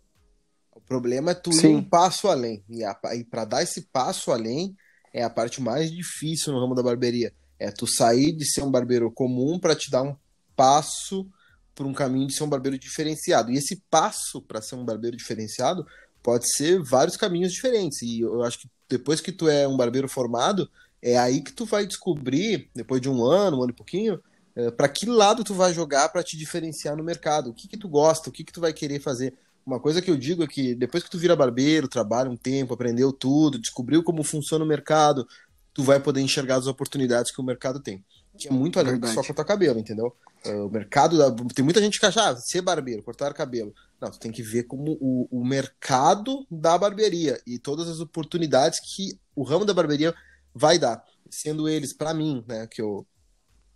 O 0.72 0.80
problema 0.80 1.32
é 1.32 1.34
tu 1.34 1.52
Sim. 1.52 1.72
ir 1.72 1.76
um 1.76 1.82
passo 1.82 2.28
além, 2.28 2.64
e, 2.68 2.82
e 2.84 3.24
para 3.24 3.44
dar 3.44 3.62
esse 3.62 3.82
passo 3.82 4.32
além 4.32 4.76
é 5.12 5.22
a 5.22 5.31
parte 5.31 5.60
mais 5.60 5.90
difícil 5.90 6.52
no 6.52 6.60
ramo 6.60 6.75
da 6.75 6.82
barbearia, 6.82 7.32
é 7.58 7.70
tu 7.70 7.87
sair 7.87 8.32
de 8.32 8.44
ser 8.44 8.62
um 8.62 8.70
barbeiro 8.70 9.10
comum 9.10 9.58
para 9.58 9.75
te 9.75 9.90
dar 9.90 10.02
um 10.02 10.16
passo 10.55 11.28
por 11.75 11.87
um 11.87 11.93
caminho 11.93 12.26
de 12.26 12.34
ser 12.34 12.44
um 12.44 12.49
barbeiro 12.49 12.78
diferenciado. 12.78 13.50
E 13.50 13.56
esse 13.56 13.82
passo 13.90 14.43
para 14.43 14.60
ser 14.60 14.75
um 14.75 14.84
barbeiro 14.84 15.16
diferenciado 15.16 15.87
pode 16.22 16.52
ser 16.52 16.82
vários 16.82 17.16
caminhos 17.16 17.52
diferentes. 17.52 18.02
E 18.02 18.20
eu 18.20 18.43
acho 18.43 18.60
que 18.60 18.69
depois 18.88 19.20
que 19.20 19.32
tu 19.32 19.49
é 19.49 19.66
um 19.66 19.76
barbeiro 19.76 20.08
formado, 20.08 20.69
é 21.00 21.16
aí 21.16 21.40
que 21.40 21.52
tu 21.52 21.64
vai 21.64 21.87
descobrir, 21.87 22.69
depois 22.75 23.00
de 23.00 23.08
um 23.08 23.25
ano, 23.25 23.58
um 23.58 23.62
ano 23.62 23.70
e 23.70 23.76
pouquinho, 23.76 24.20
é, 24.56 24.70
para 24.70 24.88
que 24.88 25.06
lado 25.06 25.44
tu 25.44 25.55
vai 25.55 25.72
jogar 25.72 26.08
para 26.08 26.22
te 26.22 26.37
diferenciar 26.37 26.96
no 26.96 27.05
mercado. 27.05 27.50
O 27.50 27.55
que 27.55 27.69
que 27.69 27.76
tu 27.76 27.88
gosta, 27.88 28.28
o 28.28 28.32
que 28.32 28.43
que 28.43 28.52
tu 28.52 28.60
vai 28.60 28.72
querer 28.72 29.00
fazer. 29.00 29.34
Uma 29.69 29.79
coisa 29.79 30.00
que 30.00 30.11
eu 30.11 30.17
digo 30.17 30.43
é 30.43 30.47
que 30.47 30.75
depois 30.75 31.05
que 31.05 31.11
tu 31.11 31.19
vira 31.19 31.37
barbeiro, 31.37 31.87
trabalha 31.87 32.31
um 32.31 32.37
tempo, 32.38 32.73
aprendeu 32.73 33.12
tudo, 33.12 33.59
descobriu 33.59 34.03
como 34.03 34.25
funciona 34.25 34.65
o 34.65 34.67
mercado, 34.67 35.29
tu 35.75 35.82
vai 35.82 36.00
poder 36.00 36.23
enxergar 36.23 36.56
as 36.56 36.67
oportunidades 36.67 37.31
que 37.31 37.38
o 37.38 37.44
mercado 37.44 37.79
tem. 37.79 38.03
Que 38.38 38.49
é 38.49 38.50
muito 38.50 38.79
além 38.79 38.93
Verdade. 38.93 39.12
do 39.12 39.15
só 39.15 39.23
cortar 39.23 39.44
cabelo, 39.44 39.79
entendeu? 39.79 40.17
É, 40.43 40.55
o 40.55 40.70
mercado, 40.70 41.19
da... 41.19 41.31
tem 41.55 41.62
muita 41.62 41.82
gente 41.82 42.00
que 42.00 42.06
acha, 42.06 42.31
ah, 42.31 42.35
ser 42.35 42.62
barbeiro, 42.62 43.03
cortar 43.03 43.35
cabelo. 43.35 43.75
Não, 44.00 44.11
tu 44.11 44.19
tem 44.19 44.32
que 44.32 44.43
ver 44.43 44.62
como 44.62 44.97
o, 45.03 45.29
o 45.31 45.44
mercado 45.44 46.47
da 46.50 46.79
barbearia 46.79 47.38
e 47.47 47.59
todas 47.59 47.91
as 47.91 48.00
oportunidades 48.00 48.81
que 48.81 49.19
o 49.37 49.43
ramo 49.43 49.67
da 49.67 49.75
barbearia 49.75 50.15
vai 50.55 50.79
dar. 50.79 51.05
Sendo 51.29 51.69
eles, 51.69 51.93
para 51.93 52.15
mim, 52.15 52.43
né, 52.49 52.67
que 52.67 52.81
eu, 52.81 53.06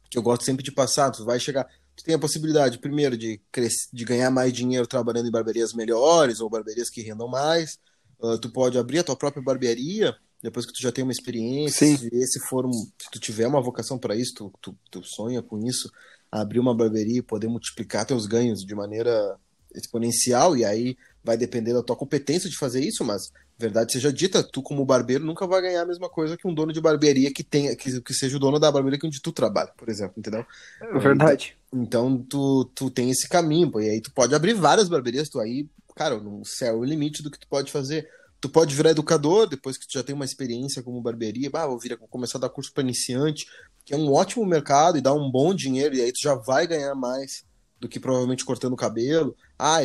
que 0.08 0.16
eu 0.16 0.22
gosto 0.22 0.42
sempre 0.42 0.64
de 0.64 0.72
passar, 0.72 1.10
tu 1.10 1.22
vai 1.22 1.38
chegar. 1.38 1.68
Tu 1.96 2.04
tem 2.04 2.14
a 2.14 2.18
possibilidade, 2.18 2.78
primeiro, 2.78 3.16
de, 3.16 3.40
crescer, 3.50 3.88
de 3.92 4.04
ganhar 4.04 4.30
mais 4.30 4.52
dinheiro 4.52 4.86
trabalhando 4.86 5.28
em 5.28 5.30
barbearias 5.30 5.72
melhores 5.74 6.40
ou 6.40 6.48
barbearias 6.48 6.88
que 6.88 7.02
rendam 7.02 7.28
mais. 7.28 7.78
Uh, 8.18 8.38
tu 8.38 8.50
pode 8.50 8.78
abrir 8.78 9.00
a 9.00 9.04
tua 9.04 9.16
própria 9.16 9.42
barbearia 9.42 10.16
depois 10.42 10.66
que 10.66 10.72
tu 10.72 10.82
já 10.82 10.90
tem 10.90 11.04
uma 11.04 11.12
experiência. 11.12 11.86
Sim. 11.86 11.96
Se 11.96 12.08
esse 12.12 12.40
for 12.40 12.66
um, 12.66 12.72
se 12.72 13.10
tu 13.12 13.20
tiver 13.20 13.46
uma 13.46 13.60
vocação 13.60 13.98
para 13.98 14.16
isso, 14.16 14.34
tu, 14.34 14.52
tu, 14.60 14.76
tu 14.90 15.04
sonha 15.04 15.40
com 15.40 15.58
isso, 15.58 15.90
abrir 16.30 16.58
uma 16.58 16.74
barbearia 16.74 17.18
e 17.18 17.22
poder 17.22 17.46
multiplicar 17.46 18.04
teus 18.04 18.26
ganhos 18.26 18.64
de 18.64 18.74
maneira 18.74 19.36
exponencial, 19.74 20.56
e 20.56 20.64
aí 20.64 20.96
vai 21.24 21.36
depender 21.36 21.72
da 21.72 21.82
tua 21.82 21.96
competência 21.96 22.50
de 22.50 22.56
fazer 22.56 22.80
isso, 22.80 23.04
mas 23.04 23.30
verdade 23.58 23.92
seja 23.92 24.12
dita, 24.12 24.42
tu 24.42 24.60
como 24.60 24.84
barbeiro 24.84 25.24
nunca 25.24 25.46
vai 25.46 25.62
ganhar 25.62 25.82
a 25.82 25.86
mesma 25.86 26.08
coisa 26.08 26.36
que 26.36 26.48
um 26.48 26.54
dono 26.54 26.72
de 26.72 26.80
barbearia 26.80 27.32
que 27.32 27.44
tenha 27.44 27.76
que, 27.76 28.00
que 28.00 28.12
seja 28.12 28.36
o 28.36 28.40
dono 28.40 28.58
da 28.58 28.72
barbearia 28.72 28.98
que 28.98 29.06
onde 29.06 29.22
tu 29.22 29.30
trabalha, 29.30 29.70
por 29.76 29.88
exemplo, 29.88 30.14
entendeu? 30.18 30.44
É 30.80 30.98
verdade. 30.98 31.56
Então, 31.56 31.61
então 31.72 32.18
tu, 32.18 32.70
tu 32.74 32.90
tem 32.90 33.10
esse 33.10 33.28
caminho, 33.28 33.70
pô, 33.70 33.80
e 33.80 33.88
aí 33.88 34.00
tu 34.00 34.12
pode 34.12 34.34
abrir 34.34 34.52
várias 34.54 34.88
barbearias, 34.88 35.28
tu 35.28 35.40
aí, 35.40 35.68
cara, 35.96 36.18
no 36.18 36.44
céu 36.44 36.74
é 36.74 36.78
o 36.78 36.84
limite 36.84 37.22
do 37.22 37.30
que 37.30 37.38
tu 37.38 37.48
pode 37.48 37.72
fazer. 37.72 38.08
Tu 38.40 38.48
pode 38.48 38.74
virar 38.74 38.90
educador 38.90 39.48
depois 39.48 39.78
que 39.78 39.86
tu 39.86 39.92
já 39.92 40.02
tem 40.02 40.14
uma 40.14 40.24
experiência 40.24 40.82
como 40.82 41.00
barbearia, 41.00 41.48
bah, 41.48 41.66
vou, 41.66 41.78
vou 41.78 42.08
começar 42.08 42.38
a 42.38 42.40
dar 42.40 42.48
curso 42.48 42.72
para 42.72 42.82
iniciante, 42.82 43.46
que 43.84 43.94
é 43.94 43.96
um 43.96 44.12
ótimo 44.12 44.44
mercado 44.44 44.98
e 44.98 45.00
dá 45.00 45.14
um 45.14 45.30
bom 45.30 45.54
dinheiro, 45.54 45.94
e 45.94 46.00
aí 46.00 46.12
tu 46.12 46.20
já 46.20 46.34
vai 46.34 46.66
ganhar 46.66 46.94
mais 46.94 47.44
do 47.80 47.88
que 47.88 48.00
provavelmente 48.00 48.44
cortando 48.44 48.72
o 48.74 48.76
cabelo. 48.76 49.36
Ah, 49.58 49.78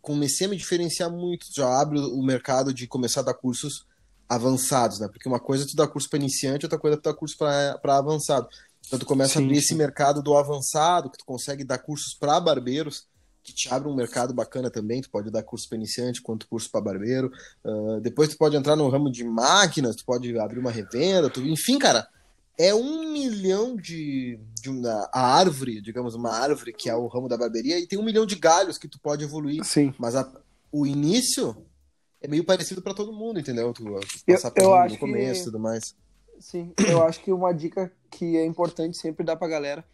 comecei 0.00 0.46
a 0.46 0.50
me 0.50 0.56
diferenciar 0.56 1.10
muito, 1.10 1.46
já 1.52 1.68
abre 1.80 1.98
o 1.98 2.22
mercado 2.22 2.72
de 2.72 2.86
começar 2.86 3.20
a 3.20 3.24
dar 3.24 3.34
cursos 3.34 3.84
avançados, 4.28 5.00
né? 5.00 5.08
Porque 5.08 5.28
uma 5.28 5.40
coisa 5.40 5.64
é 5.64 5.66
tu 5.66 5.76
dar 5.76 5.88
curso 5.88 6.08
para 6.08 6.18
iniciante, 6.18 6.66
outra 6.66 6.78
coisa 6.78 6.96
é 6.96 7.00
tu 7.00 7.04
dar 7.04 7.14
curso 7.14 7.36
para 7.36 7.98
avançado. 7.98 8.48
Então 8.86 8.98
tu 8.98 9.06
começa 9.06 9.34
sim, 9.34 9.38
a 9.40 9.42
abrir 9.42 9.56
sim. 9.56 9.60
esse 9.60 9.74
mercado 9.74 10.22
do 10.22 10.36
avançado, 10.36 11.10
que 11.10 11.18
tu 11.18 11.24
consegue 11.24 11.64
dar 11.64 11.78
cursos 11.78 12.14
para 12.14 12.38
barbeiros, 12.40 13.06
que 13.42 13.52
te 13.52 13.72
abre 13.72 13.88
um 13.88 13.94
mercado 13.94 14.32
bacana 14.32 14.70
também. 14.70 15.02
Tu 15.02 15.10
pode 15.10 15.30
dar 15.30 15.42
curso 15.42 15.68
para 15.68 15.76
iniciante, 15.76 16.22
quanto 16.22 16.48
curso 16.48 16.70
para 16.70 16.80
barbeiro. 16.80 17.30
Uh, 17.64 18.00
depois 18.00 18.28
tu 18.28 18.38
pode 18.38 18.56
entrar 18.56 18.76
no 18.76 18.88
ramo 18.88 19.10
de 19.10 19.24
máquinas, 19.24 19.96
tu 19.96 20.04
pode 20.04 20.36
abrir 20.38 20.58
uma 20.58 20.70
revenda, 20.70 21.28
tu... 21.28 21.40
enfim, 21.40 21.78
cara 21.78 22.08
é 22.58 22.74
um 22.74 23.12
milhão 23.12 23.76
de, 23.76 24.38
de 24.60 24.70
uma, 24.70 25.08
a 25.12 25.36
árvore, 25.36 25.80
digamos, 25.80 26.14
uma 26.14 26.32
árvore 26.32 26.72
que 26.72 26.88
é 26.88 26.94
o 26.94 27.06
ramo 27.06 27.28
da 27.28 27.36
barbearia, 27.36 27.78
e 27.78 27.86
tem 27.86 27.98
um 27.98 28.04
milhão 28.04 28.24
de 28.24 28.36
galhos 28.36 28.78
que 28.78 28.88
tu 28.88 28.98
pode 29.00 29.24
evoluir. 29.24 29.64
Sim. 29.64 29.92
Mas 29.98 30.14
a, 30.14 30.30
o 30.70 30.86
início 30.86 31.56
é 32.20 32.28
meio 32.28 32.44
parecido 32.44 32.80
para 32.80 32.94
todo 32.94 33.12
mundo, 33.12 33.40
entendeu? 33.40 33.72
Tu, 33.72 33.84
tu 33.84 34.24
passar 34.26 34.52
eu, 34.56 34.70
eu 34.72 34.98
começo 34.98 35.42
e 35.42 35.44
tudo 35.44 35.58
mais. 35.58 35.94
Sim, 36.38 36.74
eu 36.88 37.02
acho 37.02 37.20
que 37.22 37.32
uma 37.32 37.52
dica 37.54 37.92
que 38.10 38.36
é 38.36 38.44
importante 38.44 38.96
sempre 38.96 39.24
dar 39.24 39.36
pra 39.36 39.48
galera 39.48 39.84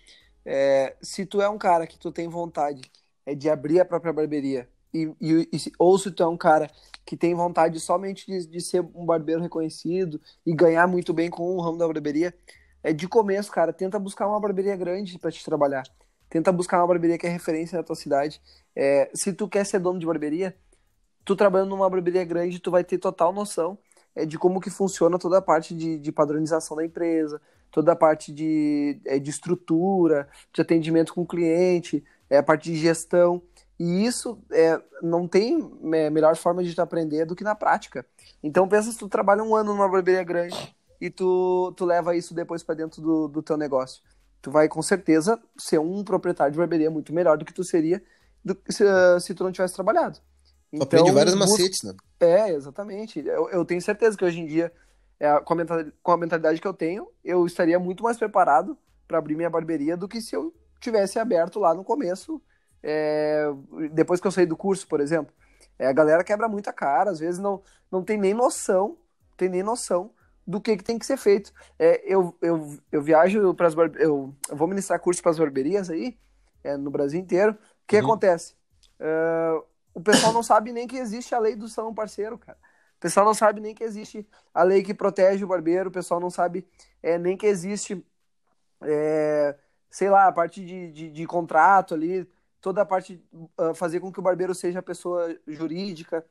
é 0.45 0.97
se 1.03 1.27
tu 1.27 1.41
é 1.41 1.49
um 1.49 1.59
cara 1.59 1.87
que 1.87 1.99
tu 1.99 2.11
tem 2.11 2.29
vontade 2.29 2.83
é 3.27 3.35
de 3.35 3.49
abrir 3.49 3.81
a 3.81 3.85
própria 3.85 4.13
barbearia 4.13 4.69
e, 4.93 5.13
e, 5.21 5.49
e, 5.53 5.73
ou 5.79 5.99
se 5.99 6.11
tu 6.11 6.23
é 6.23 6.27
um 6.27 6.37
cara 6.37 6.71
que 7.05 7.17
tem 7.17 7.35
vontade 7.35 7.79
somente 7.79 8.27
de, 8.27 8.47
de 8.47 8.61
ser 8.61 8.81
um 8.95 9.05
barbeiro 9.05 9.41
reconhecido 9.41 10.21
e 10.45 10.55
ganhar 10.55 10.87
muito 10.87 11.13
bem 11.13 11.31
com 11.31 11.57
o 11.57 11.61
ramo 11.61 11.79
da 11.79 11.87
barbearia, 11.87 12.35
é 12.83 12.93
de 12.93 13.07
começo, 13.07 13.51
cara, 13.53 13.73
tenta 13.73 13.99
buscar 13.99 14.27
uma 14.27 14.41
barbearia 14.41 14.77
grande 14.77 15.19
para 15.19 15.31
te 15.31 15.45
trabalhar. 15.45 15.85
Tenta 16.29 16.51
buscar 16.53 16.79
uma 16.79 16.87
barbearia 16.87 17.19
que 17.19 17.27
é 17.27 17.31
referência 17.31 17.77
na 17.77 17.85
tua 17.85 17.97
cidade. 17.97 18.41
É, 18.75 19.11
se 19.15 19.33
tu 19.33 19.49
quer 19.49 19.65
ser 19.67 19.79
dono 19.81 19.99
de 19.99 20.07
barbearia, 20.07 20.57
tu 21.25 21.37
trabalhando 21.37 21.71
numa 21.71 21.89
barbearia 21.89 22.25
grande, 22.25 22.59
tu 22.59 22.71
vai 22.71 22.85
ter 22.85 22.99
total 22.99 23.33
noção 23.33 23.79
de 24.27 24.39
como 24.39 24.61
que 24.61 24.71
funciona 24.71 25.19
toda 25.19 25.39
a 25.39 25.43
parte 25.43 25.75
de, 25.75 25.99
de 25.99 26.13
padronização 26.13 26.77
da 26.77 26.85
empresa, 26.85 27.41
toda 27.71 27.93
a 27.93 27.97
parte 27.97 28.33
de, 28.33 29.01
é, 29.05 29.19
de 29.19 29.31
estrutura, 29.31 30.29
de 30.53 30.61
atendimento 30.61 31.15
com 31.15 31.23
o 31.23 31.27
cliente, 31.27 32.05
é, 32.29 32.39
a 32.39 32.43
parte 32.43 32.71
de 32.73 32.77
gestão. 32.79 33.43
E 33.79 34.05
isso 34.05 34.39
é, 34.51 34.81
não 35.03 35.27
tem 35.27 35.71
é, 35.95 36.11
melhor 36.11 36.37
forma 36.37 36.63
de 36.63 36.75
tu 36.75 36.83
aprender 36.83 37.25
do 37.25 37.37
que 37.37 37.45
na 37.45 37.55
prática. 37.55 38.05
Então 38.43 38.69
pensa 38.69 38.93
se 38.93 38.99
tu 38.99 39.09
trabalha 39.09 39.43
um 39.43 39.55
ano 39.55 39.73
numa 39.73 39.89
barbearia 39.89 40.25
grande 40.25 40.77
e 41.01 41.09
tu, 41.09 41.73
tu 41.77 41.85
leva 41.85 42.15
isso 42.17 42.35
depois 42.35 42.63
para 42.63 42.75
dentro 42.75 43.01
do, 43.01 43.29
do 43.29 43.43
teu 43.43 43.57
negócio 43.57 44.03
tu 44.41 44.51
vai 44.51 44.69
com 44.69 44.83
certeza 44.83 45.41
ser 45.57 45.79
um 45.79 46.03
proprietário 46.03 46.53
de 46.53 46.59
barbearia 46.59 46.91
muito 46.91 47.13
melhor 47.13 47.37
do 47.37 47.45
que 47.45 47.53
tu 47.53 47.63
seria 47.63 48.03
do, 48.45 48.57
se, 48.69 48.85
se 49.21 49.35
tu 49.35 49.45
não 49.45 49.53
tivesse 49.53 49.75
trabalhado. 49.75 50.19
Então, 50.73 50.85
Aprende 50.85 51.11
vários 51.11 51.35
macetes, 51.35 51.83
né? 51.83 51.95
É, 52.21 52.51
exatamente. 52.51 53.19
Eu, 53.21 53.49
eu 53.51 53.65
tenho 53.65 53.83
certeza 53.83 54.17
que 54.17 54.25
hoje 54.25 54.41
em 54.41 54.47
dia, 54.47 54.73
é, 55.19 55.39
com, 55.41 55.53
a 55.53 55.57
mentalidade, 55.57 55.97
com 56.03 56.13
a 56.13 56.17
mentalidade 56.17 56.61
que 56.61 56.67
eu 56.67 56.75
tenho, 56.75 57.09
eu 57.25 57.45
estaria 57.45 57.79
muito 57.79 58.03
mais 58.03 58.17
preparado 58.17 58.79
para 59.07 59.19
abrir 59.19 59.35
minha 59.35 59.51
barbearia 59.51 59.97
do 59.97 60.07
que 60.07 60.21
se 60.21 60.37
eu 60.37 60.55
tivesse 60.81 61.19
aberto 61.19 61.59
lá 61.59 61.75
no 61.75 61.85
começo, 61.85 62.41
é, 62.83 63.47
depois 63.93 64.21
que 64.21 64.27
eu 64.27 64.31
saí 64.31 64.47
do 64.47 64.57
curso, 64.57 64.87
por 64.87 65.01
exemplo. 65.01 65.35
É, 65.79 65.87
a 65.87 65.93
galera 65.93 66.23
quebra 66.23 66.49
muita 66.49 66.73
cara, 66.73 67.11
às 67.11 67.19
vezes 67.19 67.41
não, 67.41 67.63
não 67.91 68.05
tem 68.05 68.17
nem 68.17 68.35
noção, 68.35 68.97
tem 69.37 69.49
nem 69.49 69.63
noção 69.63 70.11
do 70.47 70.61
que, 70.61 70.77
que 70.77 70.85
tem 70.85 70.99
que 70.99 71.07
ser 71.07 71.17
feito. 71.17 71.53
É, 71.79 72.03
eu, 72.05 72.37
eu, 72.41 72.79
eu 72.91 73.03
viajo 73.03 73.55
para 73.55 73.67
as 73.67 73.75
eu, 73.99 74.35
eu 74.49 74.57
vou 74.57 74.69
ministrar 74.69 75.01
curso 75.01 75.23
para 75.23 75.31
as 75.31 75.39
barberias 75.39 75.91
aí, 75.91 76.19
é, 76.63 76.77
no 76.77 76.91
Brasil 76.91 77.21
inteiro. 77.21 77.53
O 77.53 77.57
que 77.87 77.97
uhum. 77.97 78.05
acontece? 78.05 78.55
Uh, 79.01 79.65
o 79.95 80.01
pessoal 80.01 80.33
não 80.33 80.43
sabe 80.43 80.73
nem 80.73 80.87
que 80.87 80.97
existe 80.97 81.35
a 81.35 81.39
lei 81.39 81.57
do 81.57 81.69
salão 81.69 81.95
parceiro, 81.95 82.39
cara. 82.39 82.59
O 82.97 83.01
pessoal 83.01 83.25
não 83.25 83.35
sabe 83.35 83.61
nem 83.61 83.75
que 83.75 83.83
existe 83.83 84.27
a 84.53 84.63
lei 84.63 84.83
que 84.83 84.93
protege 84.93 85.45
o 85.45 85.49
barbeiro, 85.49 85.89
o 85.89 85.93
pessoal 85.93 86.21
não 86.21 86.31
sabe 86.31 86.67
é, 87.03 87.19
nem 87.19 87.37
que 87.37 87.47
existe, 87.47 88.05
é, 88.83 89.57
sei 89.89 90.11
lá, 90.11 90.27
a 90.27 90.33
parte 90.33 90.65
de, 90.65 90.93
de, 90.93 91.11
de, 91.11 91.27
contrato 91.27 91.95
ali, 91.95 92.29
toda 92.61 92.83
a 92.83 92.87
parte, 92.87 93.23
uh, 93.59 93.75
fazer 93.75 94.01
com 94.01 94.13
que 94.13 94.19
o 94.19 94.23
barbeiro 94.23 94.55
seja 94.55 94.83
pessoa 94.83 95.35
jurídica. 95.47 96.25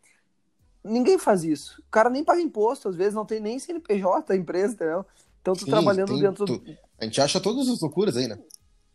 Ninguém 0.83 1.17
faz 1.17 1.43
isso. 1.43 1.81
O 1.81 1.91
cara 1.91 2.09
nem 2.09 2.23
paga 2.23 2.39
imposto, 2.39 2.87
às 2.87 2.95
vezes 2.95 3.15
não 3.15 3.25
tem 3.25 3.39
nem 3.39 3.57
CNPJ 3.57 4.31
a 4.31 4.35
empresa, 4.35 4.73
entendeu? 4.75 5.05
Então 5.41 5.55
tu 5.55 5.65
Sim, 5.65 5.71
trabalhando 5.71 6.13
tem, 6.13 6.21
dentro. 6.21 6.45
Tu... 6.45 6.77
A 6.99 7.05
gente 7.05 7.19
acha 7.19 7.39
todas 7.39 7.67
as 7.67 7.81
loucuras 7.81 8.15
aí, 8.15 8.27
né? 8.27 8.37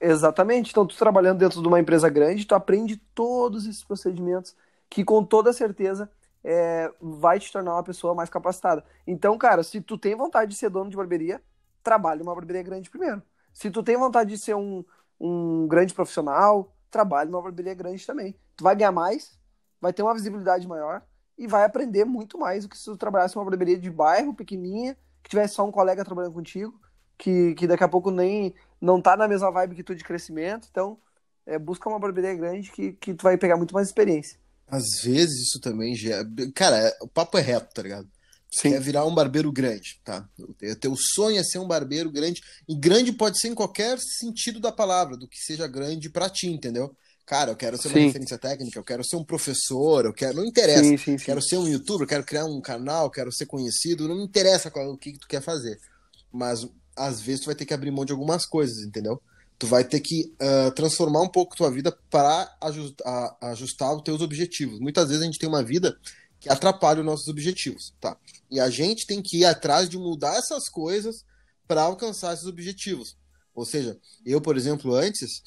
Exatamente. 0.01 0.71
Então 0.71 0.87
tu 0.87 0.97
trabalhando 0.97 1.39
dentro 1.39 1.61
de 1.63 1.69
uma 1.69 1.81
empresa 1.81 2.09
grande, 2.09 2.45
tu 2.45 2.55
aprende 2.55 2.97
todos 3.15 3.67
esses 3.67 3.83
procedimentos 3.85 4.55
que 4.91 5.05
com 5.05 5.25
toda 5.25 5.53
certeza 5.53 6.11
é, 6.43 6.93
vai 7.01 7.41
te 7.41 7.51
tornar 7.51 7.75
uma 7.75 7.83
pessoa 7.83 8.15
mais 8.15 8.29
capacitada. 8.29 8.85
Então, 9.07 9.37
cara, 9.39 9.63
se 9.63 9.81
tu 9.81 9.97
tem 9.97 10.15
vontade 10.15 10.51
de 10.51 10.57
ser 10.57 10.69
dono 10.69 10.91
de 10.91 10.97
barbearia, 10.97 11.43
trabalhe 11.83 12.23
uma 12.23 12.35
barbearia 12.35 12.63
grande 12.63 12.91
primeiro. 12.91 13.23
Se 13.53 13.71
tu 13.71 13.83
tem 13.83 13.97
vontade 13.97 14.31
de 14.31 14.39
ser 14.39 14.55
um, 14.55 14.85
um 15.19 15.67
grande 15.67 15.95
profissional, 15.95 16.75
trabalhe 16.91 17.31
numa 17.31 17.43
barbearia 17.43 17.75
grande 17.75 18.07
também. 18.07 18.37
Tu 18.57 18.63
vai 18.65 18.77
ganhar 18.77 18.93
mais, 18.93 19.39
vai 19.81 19.93
ter 19.93 20.03
uma 20.03 20.15
visibilidade 20.15 20.67
maior 20.69 21.03
e 21.39 21.47
vai 21.47 21.65
aprender 21.65 22.05
muito 22.05 22.39
mais 22.39 22.65
do 22.65 22.69
que 22.69 22.77
se 22.79 22.85
tu 22.85 22.97
trabalhasse 22.97 23.37
uma 23.37 23.45
barbearia 23.45 23.79
de 23.79 23.91
bairro, 23.91 24.35
pequenininha, 24.35 24.97
que 25.23 25.31
tivesse 25.31 25.55
só 25.55 25.65
um 25.65 25.73
colega 25.73 26.05
trabalhando 26.05 26.35
contigo, 26.35 26.79
que, 27.19 27.55
que 27.55 27.67
daqui 27.67 27.85
a 27.85 27.89
pouco 27.89 28.11
nem 28.11 28.55
não 28.81 29.01
tá 29.01 29.17
na 29.17 29.29
mesma 29.29 29.51
vibe 29.51 29.77
que 29.77 29.83
tu 29.83 29.95
de 29.95 30.05
crescimento. 30.05 30.69
Então, 30.71 30.99
é, 31.47 31.59
busca 31.59 31.89
uma 31.89 31.99
barbearia 31.99 32.35
grande 32.35 32.71
que, 32.71 32.93
que 32.93 33.15
tu 33.15 33.23
vai 33.23 33.37
pegar 33.37 33.57
muito 33.57 33.75
mais 33.75 33.89
experiência. 33.89 34.39
Às 34.67 35.03
vezes 35.03 35.49
isso 35.49 35.61
também 35.61 35.95
já. 35.95 36.25
Cara, 36.55 36.77
é, 36.79 36.97
o 37.01 37.09
papo 37.09 37.39
é 37.39 37.41
reto, 37.41 37.75
tá 37.75 37.83
ligado? 37.83 38.09
Sim. 38.51 38.71
Quer 38.71 38.81
virar 38.81 39.05
um 39.05 39.15
barbeiro 39.15 39.51
grande, 39.51 40.01
tá? 40.05 40.29
O 40.39 40.77
teu 40.77 40.95
sonho 40.97 41.39
é 41.39 41.43
ser 41.43 41.59
um 41.59 41.67
barbeiro 41.67 42.11
grande. 42.11 42.41
E 42.69 42.75
grande 42.75 43.13
pode 43.13 43.39
ser 43.41 43.49
em 43.49 43.55
qualquer 43.55 43.99
sentido 43.99 44.61
da 44.61 44.71
palavra, 44.71 45.17
do 45.17 45.27
que 45.27 45.39
seja 45.39 45.67
grande 45.67 46.09
para 46.09 46.31
ti, 46.31 46.47
entendeu? 46.47 46.95
Cara, 47.27 47.51
eu 47.51 47.57
quero 47.57 47.77
ser 47.77 47.89
uma 47.89 47.95
sim. 47.95 48.07
referência 48.07 48.39
técnica, 48.39 48.79
eu 48.79 48.85
quero 48.85 49.03
ser 49.03 49.17
um 49.17 49.25
professor, 49.25 50.05
eu 50.05 50.13
quero. 50.13 50.37
Não 50.37 50.45
interessa. 50.45 50.85
Sim, 50.85 50.97
sim, 50.97 51.17
quero 51.17 51.43
ser 51.43 51.57
um 51.57 51.67
youtuber, 51.67 52.07
quero 52.07 52.23
criar 52.23 52.45
um 52.45 52.61
canal, 52.61 53.11
quero 53.11 53.33
ser 53.33 53.47
conhecido. 53.47 54.07
Não 54.07 54.17
me 54.17 54.25
interessa 54.25 54.71
qual, 54.71 54.93
o 54.93 54.97
que, 54.97 55.13
que 55.13 55.19
tu 55.19 55.27
quer 55.27 55.43
fazer. 55.43 55.79
Mas 56.31 56.69
às 56.97 57.21
vezes 57.21 57.43
tu 57.43 57.47
vai 57.47 57.55
ter 57.55 57.65
que 57.65 57.75
abrir 57.75 57.91
mão 57.91 58.05
de 58.05 58.13
algumas 58.13 58.47
coisas, 58.47 58.85
entendeu? 58.85 59.21
Tu 59.59 59.67
vai 59.67 59.85
ter 59.85 60.01
que 60.01 60.35
uh, 60.41 60.71
transformar 60.73 61.23
um 61.23 61.29
pouco 61.29 61.57
tua 61.57 61.71
vida 61.71 61.97
para 62.11 62.57
ajustar, 62.61 63.37
ajustar 63.41 63.95
os 63.95 64.03
teus 64.03 64.21
objetivos. 64.21 64.81
Muitas 64.81 65.09
vezes 65.09 65.23
a 65.23 65.27
gente 65.27 65.39
tem 65.39 65.49
uma 65.49 65.63
vida 65.63 65.97
que 66.41 66.51
atrapalha 66.51 67.01
os 67.01 67.07
nossos 67.07 67.29
objetivos, 67.29 67.95
tá? 68.01 68.17
E 68.51 68.61
a 68.61 68.69
gente 68.69 69.07
tem 69.07 69.23
que 69.23 69.39
ir 69.39 69.45
atrás 69.45 69.89
de 69.89 69.97
mudar 69.97 70.37
essas 70.37 70.69
coisas 70.69 71.25
para 71.67 71.83
alcançar 71.83 72.35
esses 72.35 72.47
objetivos. 72.47 73.17
Ou 73.55 73.65
seja, 73.65 73.99
eu, 74.27 74.41
por 74.41 74.57
exemplo, 74.57 74.95
antes 74.95 75.43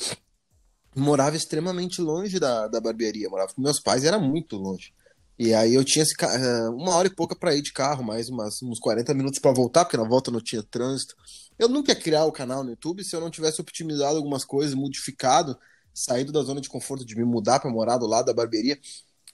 morava 0.96 1.36
extremamente 1.36 2.02
longe 2.02 2.40
da, 2.40 2.68
da 2.68 2.82
barbearia, 2.82 3.30
morava 3.30 3.54
com 3.54 3.62
meus 3.62 3.80
pais 3.80 4.04
era 4.04 4.18
muito 4.18 4.56
longe. 4.56 4.94
E 5.40 5.54
aí 5.54 5.76
eu 5.76 5.84
tinha 5.84 6.04
uh, 6.04 6.76
uma 6.76 6.96
hora 6.96 7.08
e 7.08 7.14
pouca 7.14 7.36
para 7.36 7.56
ir 7.56 7.62
de 7.62 7.72
carro, 7.72 8.04
mais 8.04 8.28
umas, 8.28 8.62
uns 8.64 8.80
40 8.80 9.14
minutos 9.14 9.40
para 9.40 9.52
voltar, 9.52 9.86
porque 9.86 9.98
na 9.98 10.08
volta 10.08 10.32
não 10.32 10.42
tinha 10.42 10.64
trânsito. 10.64 11.16
Eu 11.60 11.70
nunca 11.70 11.92
ia 11.92 11.96
criar 11.96 12.26
o 12.26 12.32
canal 12.32 12.64
no 12.64 12.72
YouTube 12.72 13.04
se 13.04 13.16
eu 13.16 13.20
não 13.20 13.30
tivesse 13.30 13.62
otimizado 13.62 14.18
algumas 14.18 14.44
coisas, 14.44 14.74
modificado, 14.74 15.58
saído 15.94 16.32
da 16.32 16.42
zona 16.42 16.60
de 16.60 16.70
conforto 16.70 17.06
de 17.06 17.16
me 17.16 17.24
mudar 17.24 17.60
para 17.60 17.70
morar 17.70 17.98
do 17.98 18.08
lado 18.08 18.26
da 18.26 18.34
barbearia, 18.34 18.80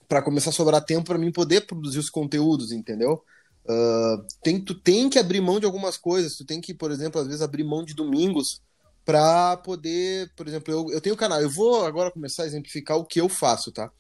para 0.08 0.22
começar 0.22 0.50
a 0.50 0.54
sobrar 0.54 0.84
tempo 0.84 1.06
para 1.06 1.18
mim 1.18 1.32
poder 1.32 1.66
produzir 1.66 2.00
os 2.00 2.10
conteúdos, 2.10 2.72
entendeu? 2.72 3.24
Uh, 3.66 4.26
tem, 4.42 4.60
tu 4.60 4.76
tem 4.76 5.10
que 5.10 5.18
abrir 5.18 5.40
mão 5.40 5.58
de 5.58 5.66
algumas 5.66 5.98
coisas, 5.98 6.36
tu 6.36 6.46
tem 6.46 6.60
que, 6.60 6.74
por 6.74 6.92
exemplo, 6.92 7.20
às 7.20 7.28
vezes 7.28 7.42
abrir 7.42 7.64
mão 7.64 7.84
de 7.84 7.94
domingos 7.94 8.62
para 9.06 9.58
poder, 9.58 10.32
por 10.36 10.48
exemplo, 10.48 10.74
eu, 10.74 10.92
eu 10.92 11.02
tenho 11.02 11.16
canal, 11.16 11.42
eu 11.42 11.50
vou 11.50 11.86
agora 11.86 12.12
começar 12.12 12.44
a 12.44 12.46
exemplificar 12.46 12.98
o 12.98 13.06
que 13.06 13.20
eu 13.20 13.30
faço, 13.30 13.72
tá? 13.72 13.92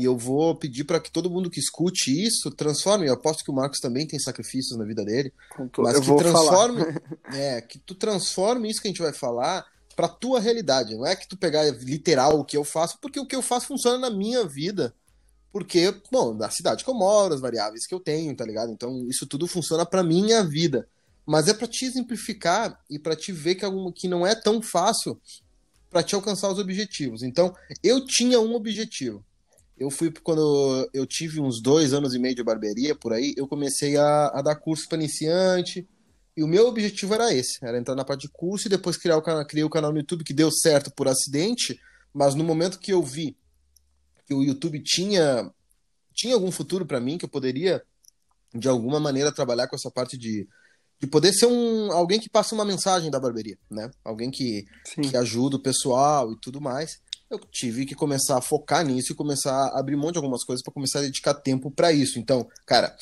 E 0.00 0.04
eu 0.04 0.16
vou 0.16 0.54
pedir 0.54 0.84
para 0.84 0.98
que 0.98 1.10
todo 1.10 1.30
mundo 1.30 1.50
que 1.50 1.60
escute 1.60 2.10
isso 2.10 2.50
transforme. 2.50 3.06
Eu 3.06 3.14
aposto 3.14 3.44
que 3.44 3.50
o 3.50 3.54
Marcos 3.54 3.78
também 3.80 4.06
tem 4.06 4.18
sacrifícios 4.18 4.78
na 4.78 4.84
vida 4.84 5.04
dele, 5.04 5.32
mas 5.78 5.94
eu 5.94 6.02
que 6.02 6.16
transforme, 6.16 6.82
é, 7.34 7.60
que 7.60 7.78
tu 7.78 7.94
transforme 7.94 8.70
isso 8.70 8.80
que 8.80 8.88
a 8.88 8.90
gente 8.90 9.02
vai 9.02 9.12
falar 9.12 9.64
para 9.94 10.08
tua 10.08 10.40
realidade. 10.40 10.94
Não 10.94 11.06
é 11.06 11.14
que 11.14 11.28
tu 11.28 11.36
pegar 11.36 11.64
literal 11.82 12.38
o 12.38 12.44
que 12.44 12.56
eu 12.56 12.64
faço, 12.64 12.98
porque 13.00 13.20
o 13.20 13.26
que 13.26 13.36
eu 13.36 13.42
faço 13.42 13.66
funciona 13.66 13.98
na 13.98 14.10
minha 14.10 14.46
vida. 14.46 14.94
Porque, 15.52 15.92
bom, 16.12 16.32
na 16.32 16.48
cidade 16.48 16.84
que 16.84 16.90
eu 16.90 16.94
moro, 16.94 17.34
as 17.34 17.40
variáveis 17.40 17.86
que 17.86 17.94
eu 17.94 17.98
tenho, 17.98 18.34
tá 18.36 18.44
ligado? 18.44 18.70
Então, 18.70 19.06
isso 19.08 19.26
tudo 19.26 19.46
funciona 19.48 19.84
para 19.84 20.02
minha 20.02 20.44
vida 20.44 20.86
mas 21.30 21.46
é 21.46 21.54
para 21.54 21.68
te 21.68 21.84
exemplificar 21.84 22.76
e 22.90 22.98
para 22.98 23.14
te 23.14 23.30
ver 23.30 23.54
que, 23.54 23.64
algum, 23.64 23.92
que 23.92 24.08
não 24.08 24.26
é 24.26 24.34
tão 24.34 24.60
fácil 24.60 25.20
para 25.88 26.02
te 26.02 26.12
alcançar 26.12 26.50
os 26.50 26.58
objetivos. 26.58 27.22
Então, 27.22 27.54
eu 27.84 28.04
tinha 28.04 28.40
um 28.40 28.52
objetivo. 28.52 29.24
Eu 29.80 29.90
fui 29.90 30.12
quando 30.22 30.90
eu 30.92 31.06
tive 31.06 31.40
uns 31.40 31.62
dois 31.62 31.94
anos 31.94 32.14
e 32.14 32.18
meio 32.18 32.34
de 32.34 32.44
barbearia 32.44 32.94
por 32.94 33.14
aí, 33.14 33.32
eu 33.34 33.48
comecei 33.48 33.96
a, 33.96 34.26
a 34.26 34.42
dar 34.42 34.54
curso 34.56 34.86
para 34.86 34.98
iniciante. 34.98 35.88
E 36.36 36.44
o 36.44 36.46
meu 36.46 36.66
objetivo 36.68 37.14
era 37.14 37.32
esse, 37.32 37.58
era 37.64 37.78
entrar 37.78 37.94
na 37.94 38.04
parte 38.04 38.22
de 38.22 38.28
curso 38.28 38.68
e 38.68 38.70
depois 38.70 38.98
criar 38.98 39.16
o 39.16 39.22
canal, 39.22 39.44
criei 39.46 39.64
o 39.64 39.70
canal 39.70 39.90
no 39.90 39.98
YouTube 39.98 40.22
que 40.22 40.34
deu 40.34 40.50
certo 40.50 40.92
por 40.94 41.08
acidente, 41.08 41.80
mas 42.12 42.34
no 42.34 42.44
momento 42.44 42.78
que 42.78 42.92
eu 42.92 43.02
vi 43.02 43.34
que 44.26 44.34
o 44.34 44.42
YouTube 44.42 44.82
tinha 44.84 45.50
tinha 46.14 46.34
algum 46.34 46.52
futuro 46.52 46.84
para 46.84 47.00
mim, 47.00 47.16
que 47.16 47.24
eu 47.24 47.28
poderia 47.28 47.82
de 48.54 48.68
alguma 48.68 49.00
maneira 49.00 49.32
trabalhar 49.32 49.66
com 49.66 49.76
essa 49.76 49.90
parte 49.90 50.18
de 50.18 50.46
de 51.00 51.06
poder 51.06 51.32
ser 51.32 51.46
um 51.46 51.90
alguém 51.90 52.20
que 52.20 52.28
passa 52.28 52.54
uma 52.54 52.64
mensagem 52.66 53.10
da 53.10 53.18
barbearia, 53.18 53.58
né? 53.70 53.90
Alguém 54.04 54.30
que, 54.30 54.66
que 55.02 55.16
ajuda 55.16 55.56
o 55.56 55.62
pessoal 55.62 56.30
e 56.30 56.38
tudo 56.38 56.60
mais. 56.60 57.00
Eu 57.30 57.38
tive 57.38 57.86
que 57.86 57.94
começar 57.94 58.36
a 58.36 58.42
focar 58.42 58.84
nisso 58.84 59.12
e 59.12 59.14
começar 59.14 59.54
a 59.54 59.78
abrir 59.78 59.94
mão 59.94 60.10
de 60.10 60.18
algumas 60.18 60.42
coisas 60.42 60.64
para 60.64 60.74
começar 60.74 60.98
a 60.98 61.02
dedicar 61.02 61.32
tempo 61.32 61.70
para 61.70 61.92
isso. 61.92 62.18
Então, 62.18 62.48
cara, 62.66 62.96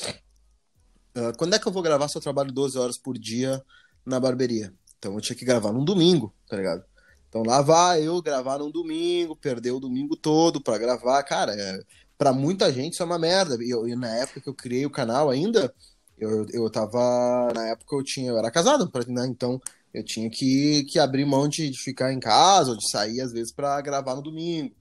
uh, 1.16 1.34
quando 1.38 1.54
é 1.54 1.58
que 1.58 1.66
eu 1.66 1.72
vou 1.72 1.82
gravar 1.82 2.08
se 2.08 2.18
eu 2.18 2.20
trabalho 2.20 2.52
12 2.52 2.76
horas 2.76 2.98
por 2.98 3.16
dia 3.18 3.64
na 4.04 4.20
barbearia? 4.20 4.70
Então 4.98 5.14
eu 5.14 5.20
tinha 5.22 5.34
que 5.34 5.46
gravar 5.46 5.72
num 5.72 5.82
domingo, 5.82 6.34
tá 6.46 6.56
ligado? 6.56 6.84
Então 7.28 7.42
lá 7.42 7.62
vai 7.62 8.06
eu 8.06 8.20
gravar 8.20 8.58
num 8.58 8.70
domingo, 8.70 9.34
perder 9.34 9.70
o 9.70 9.80
domingo 9.80 10.14
todo 10.14 10.60
para 10.60 10.76
gravar. 10.76 11.22
Cara, 11.22 11.54
é, 11.54 11.80
para 12.18 12.30
muita 12.30 12.70
gente 12.70 12.94
isso 12.94 13.02
é 13.02 13.06
uma 13.06 13.18
merda. 13.18 13.56
E, 13.64 13.70
eu, 13.70 13.86
na 13.96 14.14
época 14.14 14.42
que 14.42 14.48
eu 14.48 14.54
criei 14.54 14.84
o 14.84 14.90
canal 14.90 15.30
ainda, 15.30 15.72
eu, 16.18 16.46
eu 16.52 16.68
tava. 16.68 17.50
Na 17.54 17.68
época 17.68 17.96
eu 17.96 18.02
tinha. 18.02 18.30
Eu 18.30 18.38
era 18.38 18.50
casado, 18.50 18.90
né? 19.08 19.26
Então 19.26 19.58
eu 19.92 20.04
tinha 20.04 20.28
que, 20.30 20.84
que 20.84 20.98
abrir 20.98 21.24
mão 21.24 21.48
de, 21.48 21.70
de 21.70 21.78
ficar 21.78 22.12
em 22.12 22.20
casa 22.20 22.70
ou 22.70 22.76
de 22.76 22.88
sair 22.90 23.20
às 23.20 23.32
vezes 23.32 23.52
para 23.52 23.80
gravar 23.80 24.14
no 24.14 24.22
domingo. 24.22 24.74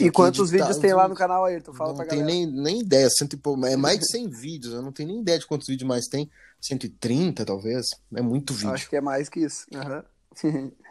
e 0.00 0.10
quantos 0.10 0.50
vídeos 0.50 0.76
tem 0.78 0.92
lá 0.92 1.08
no 1.08 1.14
canal, 1.14 1.44
Ayrton? 1.44 1.72
Fala 1.74 1.92
não 1.92 1.98
galera. 1.98 2.24
nem, 2.24 2.46
nem 2.46 2.80
ideia, 2.80 3.08
cento 3.10 3.36
e 3.36 3.66
é 3.66 3.76
mais 3.76 3.98
de 3.98 4.10
100 4.10 4.28
vídeos, 4.28 4.74
eu 4.74 4.82
não 4.82 4.92
tenho 4.92 5.08
nem 5.08 5.20
ideia 5.20 5.38
de 5.38 5.46
quantos 5.46 5.66
vídeos 5.66 5.88
mais 5.88 6.06
tem. 6.06 6.30
130, 6.60 7.44
talvez. 7.44 7.86
É 8.14 8.20
muito 8.20 8.52
vídeo. 8.52 8.70
Acho 8.70 8.88
que 8.88 8.96
é 8.96 9.00
mais 9.00 9.28
que 9.28 9.40
isso. 9.40 9.64
Uhum. 9.72 10.02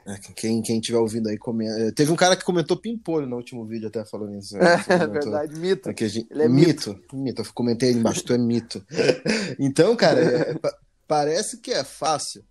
É, 0.08 0.18
quem, 0.36 0.62
quem 0.62 0.80
tiver 0.80 0.98
ouvindo 0.98 1.28
aí, 1.28 1.38
comenta. 1.38 1.92
Teve 1.92 2.12
um 2.12 2.16
cara 2.16 2.38
que 2.38 2.46
comentou 2.46 2.78
pimpolho 2.78 3.28
no 3.28 3.36
último 3.36 3.66
vídeo, 3.66 3.90
até 3.90 4.06
falando 4.06 4.38
isso. 4.38 4.56
É, 4.58 4.76
é 4.88 5.08
verdade, 5.08 5.60
mito. 5.60 5.90
É 5.90 6.08
gente... 6.08 6.28
Ele 6.32 6.44
é 6.44 6.48
mito. 6.48 6.94
mito. 6.94 7.18
Mito. 7.18 7.42
Eu 7.42 7.46
comentei 7.54 7.90
aí 7.90 7.96
embaixo, 7.96 8.24
tu 8.24 8.32
é 8.32 8.38
mito. 8.38 8.86
então, 9.60 9.96
cara, 9.98 10.22
é, 10.22 10.56
parece 11.06 11.60
que 11.60 11.72
é 11.72 11.84
fácil, 11.84 12.42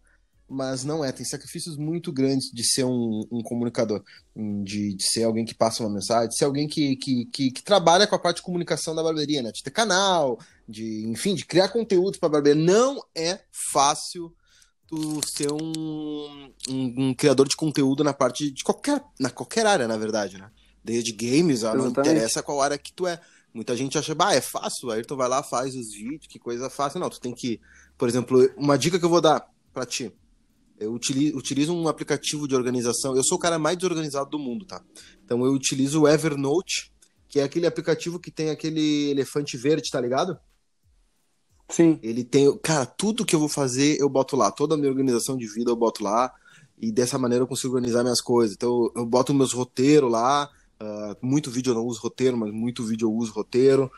mas 0.48 0.84
não 0.84 1.04
é. 1.04 1.10
Tem 1.10 1.24
sacrifícios 1.24 1.76
muito 1.76 2.12
grandes 2.12 2.50
de 2.52 2.64
ser 2.64 2.84
um, 2.84 3.26
um 3.30 3.42
comunicador, 3.42 4.02
de, 4.34 4.94
de, 4.94 5.04
ser 5.04 5.24
alguém 5.24 5.44
que 5.44 5.54
passa 5.54 5.82
uma 5.82 5.90
mensagem, 5.90 6.28
de 6.28 6.36
ser 6.36 6.44
alguém 6.44 6.68
que, 6.68 6.96
que, 6.96 7.26
que, 7.26 7.50
que, 7.50 7.62
trabalha 7.62 8.06
com 8.06 8.14
a 8.14 8.18
parte 8.18 8.36
de 8.36 8.42
comunicação 8.42 8.94
da 8.94 9.02
barbearia, 9.02 9.42
né? 9.42 9.50
De 9.50 9.62
ter 9.62 9.70
canal, 9.70 10.38
de, 10.68 11.06
enfim, 11.08 11.34
de 11.34 11.44
criar 11.44 11.68
conteúdo 11.68 12.18
para 12.18 12.28
barbearia. 12.28 12.62
Não 12.62 13.02
é 13.14 13.40
fácil 13.72 14.32
tu 14.86 15.20
ser 15.26 15.52
um, 15.52 16.52
um, 16.68 17.08
um, 17.08 17.14
criador 17.14 17.48
de 17.48 17.56
conteúdo 17.56 18.04
na 18.04 18.12
parte 18.12 18.50
de 18.50 18.62
qualquer, 18.62 19.02
na 19.18 19.30
qualquer 19.30 19.66
área, 19.66 19.88
na 19.88 19.96
verdade, 19.96 20.38
né? 20.38 20.50
Desde 20.84 21.10
games, 21.10 21.64
ó, 21.64 21.74
não 21.74 21.88
interessa 21.88 22.42
qual 22.42 22.62
área 22.62 22.78
que 22.78 22.92
tu 22.92 23.06
é. 23.06 23.20
Muita 23.52 23.74
gente 23.74 23.98
acha, 23.98 24.14
bah, 24.14 24.34
é 24.34 24.40
fácil, 24.40 24.90
aí 24.90 25.02
tu 25.02 25.16
vai 25.16 25.28
lá, 25.28 25.42
faz 25.42 25.74
os 25.74 25.90
vídeos, 25.90 26.26
que 26.28 26.38
coisa 26.38 26.70
fácil. 26.70 27.00
Não, 27.00 27.10
tu 27.10 27.18
tem 27.18 27.34
que, 27.34 27.60
por 27.98 28.08
exemplo, 28.08 28.48
uma 28.56 28.78
dica 28.78 28.98
que 28.98 29.04
eu 29.04 29.08
vou 29.08 29.20
dar 29.20 29.44
para 29.72 29.86
ti. 29.86 30.12
Eu 30.78 30.92
utilizo, 30.92 31.36
utilizo 31.36 31.74
um 31.74 31.88
aplicativo 31.88 32.46
de 32.46 32.54
organização. 32.54 33.16
Eu 33.16 33.24
sou 33.24 33.38
o 33.38 33.40
cara 33.40 33.58
mais 33.58 33.76
desorganizado 33.76 34.30
do 34.30 34.38
mundo, 34.38 34.66
tá? 34.66 34.82
Então 35.24 35.44
eu 35.44 35.52
utilizo 35.52 36.02
o 36.02 36.08
Evernote, 36.08 36.92
que 37.28 37.40
é 37.40 37.42
aquele 37.42 37.66
aplicativo 37.66 38.20
que 38.20 38.30
tem 38.30 38.50
aquele 38.50 39.10
elefante 39.10 39.56
verde, 39.56 39.90
tá 39.90 40.00
ligado? 40.00 40.38
Sim. 41.68 41.98
Ele 42.02 42.22
tem. 42.24 42.56
Cara, 42.58 42.86
tudo 42.86 43.24
que 43.24 43.34
eu 43.34 43.40
vou 43.40 43.48
fazer, 43.48 44.00
eu 44.00 44.08
boto 44.08 44.36
lá. 44.36 44.50
Toda 44.50 44.74
a 44.74 44.78
minha 44.78 44.90
organização 44.90 45.36
de 45.36 45.46
vida 45.46 45.70
eu 45.70 45.76
boto 45.76 46.04
lá. 46.04 46.32
E 46.78 46.92
dessa 46.92 47.18
maneira 47.18 47.42
eu 47.42 47.48
consigo 47.48 47.74
organizar 47.74 48.02
minhas 48.02 48.20
coisas. 48.20 48.54
Então 48.54 48.90
eu 48.94 49.04
boto 49.04 49.34
meus 49.34 49.52
roteiros 49.52 50.10
lá. 50.10 50.48
Uh, 50.80 51.16
muito 51.22 51.50
vídeo 51.50 51.70
eu 51.70 51.74
não 51.74 51.86
uso 51.86 52.00
roteiro, 52.00 52.36
mas 52.36 52.52
muito 52.52 52.84
vídeo 52.84 53.08
eu 53.08 53.12
uso 53.12 53.32
roteiro. 53.32 53.90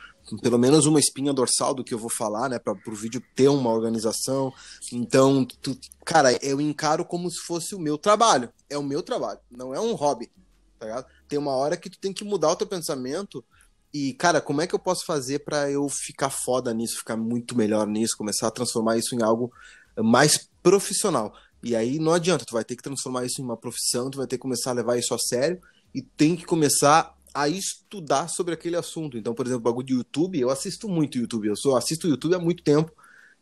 Pelo 0.43 0.59
menos 0.59 0.87
uma 0.87 1.01
espinha 1.01 1.33
dorsal 1.33 1.75
do 1.75 1.83
que 1.83 1.95
eu 1.95 1.99
vou 1.99 2.11
falar, 2.11 2.49
né? 2.49 2.59
Para 2.59 2.75
o 2.75 2.95
vídeo 2.95 3.23
ter 3.35 3.49
uma 3.49 3.71
organização. 3.71 4.53
Então, 4.93 5.45
tu, 5.45 5.77
cara, 6.05 6.33
eu 6.45 6.61
encaro 6.61 7.05
como 7.05 7.31
se 7.31 7.41
fosse 7.41 7.75
o 7.75 7.79
meu 7.79 7.97
trabalho. 7.97 8.51
É 8.69 8.77
o 8.77 8.83
meu 8.83 9.03
trabalho, 9.03 9.41
não 9.51 9.75
é 9.75 9.81
um 9.81 9.95
hobby. 9.95 10.31
Tá? 10.79 11.05
Tem 11.29 11.39
uma 11.39 11.53
hora 11.53 11.77
que 11.77 11.91
tu 11.91 11.99
tem 11.99 12.13
que 12.13 12.25
mudar 12.25 12.53
o 12.53 12.57
teu 12.57 12.67
pensamento 12.67 13.45
e, 13.93 14.13
cara, 14.15 14.41
como 14.41 14.61
é 14.61 14.67
que 14.67 14.75
eu 14.75 14.79
posso 14.79 15.05
fazer 15.07 15.41
para 15.41 15.71
eu 15.71 15.89
ficar 15.89 16.31
foda 16.31 16.75
nisso, 16.75 16.99
ficar 16.99 17.17
muito 17.17 17.57
melhor 17.57 17.87
nisso, 17.87 18.17
começar 18.17 18.49
a 18.49 18.51
transformar 18.51 18.99
isso 18.99 19.15
em 19.15 19.23
algo 19.23 19.51
mais 19.97 20.49
profissional? 20.63 21.35
E 21.63 21.75
aí 21.75 21.99
não 21.99 22.13
adianta, 22.13 22.45
tu 22.45 22.53
vai 22.53 22.65
ter 22.65 22.77
que 22.77 22.83
transformar 22.83 23.25
isso 23.25 23.41
em 23.41 23.45
uma 23.45 23.57
profissão, 23.57 24.11
tu 24.11 24.19
vai 24.19 24.27
ter 24.27 24.37
que 24.37 24.43
começar 24.43 24.71
a 24.71 24.75
levar 24.75 24.97
isso 24.99 25.15
a 25.15 25.19
sério 25.19 25.61
e 25.95 26.03
tem 26.03 26.37
que 26.37 26.45
começar 26.45 27.17
a 27.35 27.49
estudar 27.49 28.29
sobre 28.29 28.55
aquele 28.55 28.77
assunto. 28.77 29.17
Então, 29.17 29.35
por 29.35 29.47
exemplo, 29.47 29.61
o 29.61 29.65
bagulho 29.65 29.87
de 29.87 29.95
YouTube, 29.95 30.41
eu 30.41 30.51
assisto 30.51 30.89
muito 30.89 31.19
YouTube, 31.19 31.49
eu 31.49 31.57
sou 31.57 31.77
assisto 31.77 32.09
YouTube 32.09 32.35
há 32.35 32.39
muito 32.39 32.63
tempo 32.63 32.93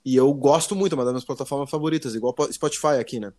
e 0.05 0.15
eu 0.15 0.33
gosto 0.33 0.77
muito, 0.77 0.93
é 0.93 0.97
uma 0.97 1.05
das 1.05 1.13
minhas 1.13 1.25
plataformas 1.25 1.71
favoritas, 1.71 2.15
igual 2.15 2.35
Spotify 2.53 2.99
aqui, 3.01 3.19
né? 3.19 3.33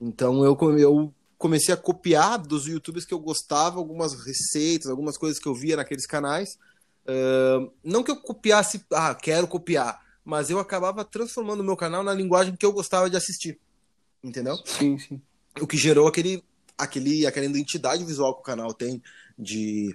Então 0.00 0.44
eu, 0.44 0.56
eu 0.78 1.14
comecei 1.38 1.74
a 1.74 1.76
copiar 1.76 2.38
dos 2.38 2.66
youtubers 2.66 3.04
que 3.04 3.12
eu 3.12 3.18
gostava, 3.18 3.78
algumas 3.78 4.14
receitas, 4.24 4.88
algumas 4.88 5.18
coisas 5.18 5.40
que 5.40 5.48
eu 5.48 5.54
via 5.54 5.76
naqueles 5.76 6.06
canais. 6.06 6.56
Uh, 7.04 7.72
não 7.82 8.04
que 8.04 8.12
eu 8.12 8.16
copiasse, 8.16 8.84
ah, 8.92 9.12
quero 9.12 9.48
copiar, 9.48 10.00
mas 10.24 10.50
eu 10.50 10.60
acabava 10.60 11.04
transformando 11.04 11.60
o 11.60 11.64
meu 11.64 11.76
canal 11.76 12.04
na 12.04 12.14
linguagem 12.14 12.54
que 12.54 12.64
eu 12.64 12.72
gostava 12.72 13.10
de 13.10 13.16
assistir. 13.16 13.58
Entendeu? 14.22 14.56
Sim, 14.64 14.96
sim. 14.98 15.20
O 15.60 15.66
que 15.66 15.76
gerou 15.76 16.06
aquele, 16.06 16.44
aquele, 16.82 17.26
aquela 17.26 17.46
identidade 17.46 18.04
visual 18.04 18.34
que 18.34 18.40
o 18.40 18.44
canal 18.44 18.72
tem 18.74 19.02
de, 19.38 19.94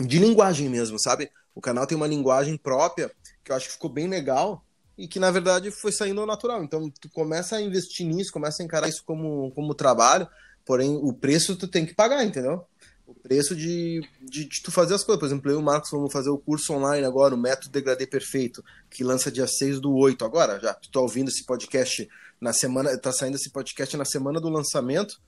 de 0.00 0.18
linguagem 0.18 0.68
mesmo, 0.68 1.00
sabe? 1.00 1.30
O 1.54 1.60
canal 1.60 1.86
tem 1.86 1.96
uma 1.96 2.06
linguagem 2.06 2.56
própria 2.56 3.10
que 3.44 3.50
eu 3.50 3.56
acho 3.56 3.66
que 3.66 3.72
ficou 3.72 3.90
bem 3.90 4.08
legal 4.08 4.64
e 4.96 5.08
que 5.08 5.18
na 5.18 5.30
verdade 5.30 5.70
foi 5.70 5.92
saindo 5.92 6.24
natural. 6.26 6.62
Então 6.62 6.90
tu 7.00 7.08
começa 7.08 7.56
a 7.56 7.60
investir 7.62 8.06
nisso, 8.06 8.32
começa 8.32 8.62
a 8.62 8.64
encarar 8.64 8.88
isso 8.88 9.02
como, 9.04 9.50
como 9.52 9.74
trabalho, 9.74 10.28
porém 10.64 10.96
o 10.96 11.12
preço 11.12 11.56
tu 11.56 11.66
tem 11.66 11.86
que 11.86 11.94
pagar, 11.94 12.24
entendeu? 12.24 12.64
O 13.06 13.14
preço 13.14 13.56
de, 13.56 14.00
de, 14.22 14.44
de 14.44 14.62
tu 14.62 14.70
fazer 14.70 14.94
as 14.94 15.02
coisas. 15.02 15.18
Por 15.18 15.26
exemplo, 15.26 15.50
eu 15.50 15.56
e 15.56 15.58
o 15.58 15.62
Marcos 15.62 15.90
vamos 15.90 16.12
fazer 16.12 16.30
o 16.30 16.38
curso 16.38 16.72
online 16.72 17.04
agora, 17.04 17.34
o 17.34 17.38
Método 17.38 17.70
Degradê 17.70 18.06
Perfeito, 18.06 18.62
que 18.88 19.02
lança 19.02 19.32
dia 19.32 19.46
6 19.46 19.80
do 19.80 19.92
8 19.94 20.24
agora, 20.24 20.60
já 20.60 20.74
tu 20.74 20.90
tá 20.90 21.00
ouvindo 21.00 21.28
esse 21.28 21.44
podcast 21.44 22.08
na 22.40 22.52
semana, 22.52 22.96
tá 22.96 23.12
saindo 23.12 23.34
esse 23.36 23.50
podcast 23.50 23.96
na 23.96 24.04
semana 24.04 24.40
do 24.40 24.48
lançamento. 24.48 25.20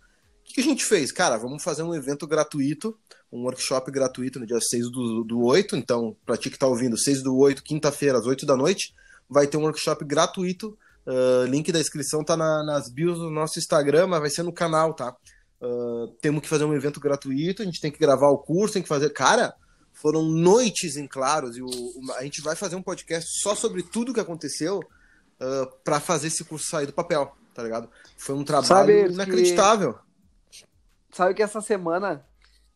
O 0.48 0.54
que, 0.54 0.60
a 0.60 0.64
gente 0.64 0.84
fez? 0.84 1.10
Cara, 1.10 1.36
vamos 1.36 1.62
fazer 1.62 1.82
um 1.82 1.94
evento 1.94 2.26
gratuito, 2.26 2.98
um 3.32 3.42
workshop 3.44 3.90
gratuito 3.90 4.38
no 4.38 4.46
dia 4.46 4.60
6 4.60 4.90
do, 4.90 5.24
do 5.24 5.42
8. 5.42 5.76
Então, 5.76 6.16
pra 6.26 6.36
ti 6.36 6.50
que 6.50 6.58
tá 6.58 6.66
ouvindo, 6.66 6.98
6 6.98 7.22
do 7.22 7.36
8, 7.36 7.62
quinta-feira, 7.62 8.18
às 8.18 8.26
8 8.26 8.44
da 8.44 8.56
noite 8.56 8.94
vai 9.32 9.46
ter 9.46 9.56
um 9.56 9.62
workshop 9.62 10.04
gratuito. 10.04 10.76
Uh, 11.06 11.44
link 11.46 11.72
da 11.72 11.80
inscrição 11.80 12.22
tá 12.22 12.36
na, 12.36 12.62
nas 12.62 12.88
bios 12.88 13.18
do 13.18 13.30
nosso 13.30 13.58
Instagram, 13.58 14.06
mas 14.06 14.20
vai 14.20 14.30
ser 14.30 14.42
no 14.42 14.52
canal, 14.52 14.94
tá? 14.94 15.16
Uh, 15.60 16.08
temos 16.20 16.42
que 16.42 16.48
fazer 16.48 16.64
um 16.64 16.74
evento 16.74 17.00
gratuito, 17.00 17.62
a 17.62 17.64
gente 17.64 17.80
tem 17.80 17.90
que 17.90 17.98
gravar 17.98 18.28
o 18.28 18.38
curso, 18.38 18.74
tem 18.74 18.82
que 18.82 18.88
fazer. 18.88 19.10
Cara, 19.10 19.54
foram 19.92 20.22
noites 20.22 20.96
em 20.96 21.06
claros 21.06 21.56
e 21.56 21.62
o, 21.62 21.66
o, 21.66 22.12
a 22.16 22.22
gente 22.22 22.40
vai 22.40 22.54
fazer 22.54 22.76
um 22.76 22.82
podcast 22.82 23.40
só 23.40 23.54
sobre 23.54 23.82
tudo 23.82 24.14
que 24.14 24.20
aconteceu 24.20 24.78
uh, 24.78 25.66
para 25.82 25.98
fazer 25.98 26.28
esse 26.28 26.44
curso 26.44 26.68
sair 26.68 26.86
do 26.86 26.92
papel, 26.92 27.34
tá 27.54 27.62
ligado? 27.62 27.88
Foi 28.16 28.34
um 28.34 28.44
trabalho 28.44 28.66
sabe 28.66 29.12
inacreditável. 29.12 29.94
Que... 29.94 30.11
Sabe 31.12 31.34
que 31.34 31.42
essa 31.42 31.60
semana, 31.60 32.26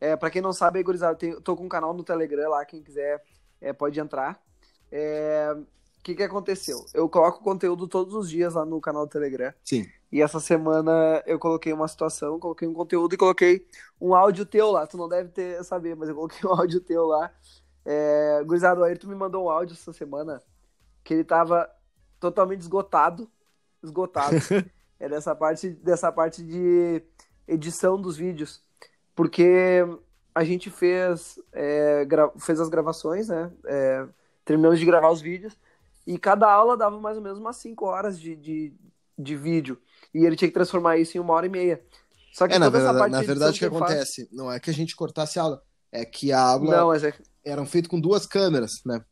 é, 0.01 0.15
para 0.15 0.31
quem 0.31 0.43
não 0.43 0.53
sabe, 0.53 0.83
gurizada, 0.83 1.19
eu 1.25 1.41
tô 1.41 1.57
com 1.57 1.65
um 1.65 1.69
canal 1.69 1.93
no 1.93 2.05
Telegram 2.05 2.51
lá, 2.51 2.65
quem 2.65 2.83
quiser 2.83 3.23
é, 3.61 3.73
pode 3.73 3.99
entrar. 3.99 4.41
É, 4.93 5.57
que, 6.07 6.15
que 6.15 6.23
aconteceu? 6.23 6.87
Eu 6.95 7.09
coloco 7.09 7.43
conteúdo 7.43 7.89
todos 7.89 8.15
os 8.15 8.31
dias 8.31 8.55
lá 8.55 8.65
no 8.65 8.81
canal 8.81 9.07
do 9.07 9.11
Telegram. 9.11 9.53
Sim. 9.65 9.85
E 10.13 10.23
essa 10.23 10.39
semana 10.39 11.21
eu 11.27 11.37
coloquei 11.37 11.73
uma 11.73 11.89
situação, 11.89 12.39
coloquei 12.39 12.69
um 12.69 12.73
conteúdo 12.73 13.13
e 13.13 13.19
coloquei 13.19 13.67
um 14.01 14.15
áudio 14.15 14.47
teu 14.47 14.71
lá. 14.71 14.87
Tu 14.87 14.97
não 14.97 15.09
deve 15.09 15.31
ter 15.31 15.65
saber, 15.65 15.97
mas 15.97 16.09
eu 16.09 16.15
coloquei 16.15 16.49
um 16.49 16.53
áudio 16.53 16.81
teu 16.81 17.07
lá. 17.07 17.33
É, 17.85 18.41
Gurizado, 18.45 18.85
aí 18.85 18.97
tu 18.97 19.09
me 19.09 19.17
mandou 19.17 19.47
um 19.47 19.51
áudio 19.51 19.75
essa 19.75 19.93
semana 19.93 20.41
que 21.03 21.13
ele 21.13 21.25
tava 21.25 21.69
totalmente 22.21 22.61
esgotado. 22.61 23.29
Esgotado. 23.83 24.37
é 25.01 25.09
dessa 25.09 25.35
parte, 25.35 25.71
dessa 25.71 26.13
parte 26.13 26.41
de 26.41 27.03
edição 27.47 28.01
dos 28.01 28.17
vídeos. 28.17 28.61
Porque 29.15 29.83
a 30.35 30.45
gente 30.45 30.71
fez, 30.71 31.39
é, 31.53 32.07
fez 32.39 32.61
as 32.61 32.69
gravações, 32.69 33.29
né? 33.29 33.51
É, 33.65 34.07
terminamos 34.45 34.79
de 34.79 34.87
gravar 34.87 35.11
os 35.11 35.21
vídeos. 35.21 35.57
E 36.07 36.19
cada 36.19 36.51
aula 36.51 36.77
dava 36.77 37.01
mais 37.01 37.17
ou 37.17 37.23
menos 37.23 37.39
umas 37.39 37.57
5 37.57 37.85
horas 37.85 38.21
de, 38.21 38.37
de, 38.37 38.73
de 39.19 39.37
vídeo. 39.37 39.79
E 40.15 40.25
ele 40.25 40.37
tinha 40.37 40.49
que 40.49 40.55
transformar 40.55 40.99
isso 40.99 41.17
em 41.17 41.21
uma 41.21 41.35
hora 41.35 41.47
e 41.47 41.49
meia. 41.49 41.83
Só 42.33 42.47
que 42.47 42.55
é, 42.55 42.59
na 42.59 42.69
verdade, 42.69 43.11
na 43.11 43.23
verdade 43.23 43.57
o 43.57 43.59
que, 43.59 43.65
acontece? 43.65 44.27
Faz... 44.27 44.37
Não 44.37 44.53
é 44.53 44.61
que 44.61 44.69
a 44.69 44.75
gente 44.75 44.95
cortasse 44.95 45.39
a 45.39 45.43
aula, 45.43 45.63
é 45.91 46.05
que 46.05 46.33
a 46.33 46.41
aula 46.41 46.77
não, 46.77 46.95
é... 46.95 47.15
eram 47.43 47.65
feitas 47.65 47.91
com 47.91 47.99
duas 47.99 48.27
câmeras, 48.27 48.83
né? 48.85 49.03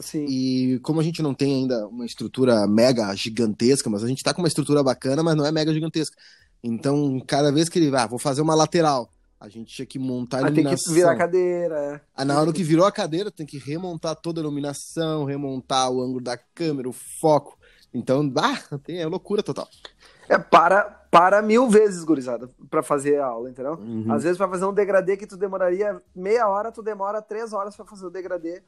Sim. 0.00 0.26
E 0.28 0.78
como 0.80 1.00
a 1.00 1.02
gente 1.02 1.22
não 1.22 1.34
tem 1.34 1.62
ainda 1.62 1.88
uma 1.88 2.06
estrutura 2.06 2.66
mega 2.68 3.12
gigantesca, 3.16 3.90
mas 3.90 4.04
a 4.04 4.06
gente 4.06 4.22
tá 4.22 4.32
com 4.32 4.40
uma 4.40 4.48
estrutura 4.48 4.82
bacana, 4.82 5.22
mas 5.22 5.34
não 5.34 5.44
é 5.44 5.50
mega 5.50 5.74
gigantesca. 5.74 6.16
Então, 6.62 7.20
cada 7.26 7.50
vez 7.50 7.68
que 7.68 7.78
ele, 7.78 7.94
ah, 7.96 8.06
vou 8.06 8.18
fazer 8.18 8.40
uma 8.40 8.54
lateral, 8.54 9.10
a 9.40 9.48
gente 9.48 9.74
tinha 9.74 9.86
que 9.86 9.98
montar 9.98 10.38
a 10.38 10.40
iluminação. 10.42 10.76
Tem 10.76 10.84
que 10.84 10.92
virar 10.92 11.12
a 11.12 11.16
cadeira. 11.16 11.76
É. 11.76 12.00
Ah, 12.14 12.24
na 12.24 12.40
hora 12.40 12.52
que 12.52 12.62
virou 12.62 12.86
a 12.86 12.92
cadeira, 12.92 13.30
tem 13.30 13.44
que 13.44 13.58
remontar 13.58 14.14
toda 14.14 14.40
a 14.40 14.42
iluminação, 14.42 15.24
remontar 15.24 15.90
o 15.90 16.00
ângulo 16.00 16.20
da 16.20 16.36
câmera, 16.36 16.88
o 16.88 16.92
foco. 16.92 17.58
Então, 17.92 18.32
ah, 18.36 18.78
é 18.88 19.06
loucura 19.06 19.42
total. 19.42 19.68
É 20.28 20.38
para, 20.38 20.84
para 21.10 21.42
mil 21.42 21.68
vezes, 21.68 22.04
gurizada, 22.04 22.48
para 22.70 22.82
fazer 22.82 23.18
a 23.18 23.26
aula, 23.26 23.50
entendeu? 23.50 23.74
Uhum. 23.74 24.12
Às 24.12 24.22
vezes, 24.22 24.38
para 24.38 24.48
fazer 24.48 24.64
um 24.64 24.72
degradê 24.72 25.16
que 25.16 25.26
tu 25.26 25.36
demoraria 25.36 26.00
meia 26.14 26.48
hora, 26.48 26.70
tu 26.70 26.80
demora 26.80 27.20
três 27.20 27.52
horas 27.52 27.74
para 27.74 27.84
fazer 27.84 28.06
o 28.06 28.10
degradê 28.10 28.62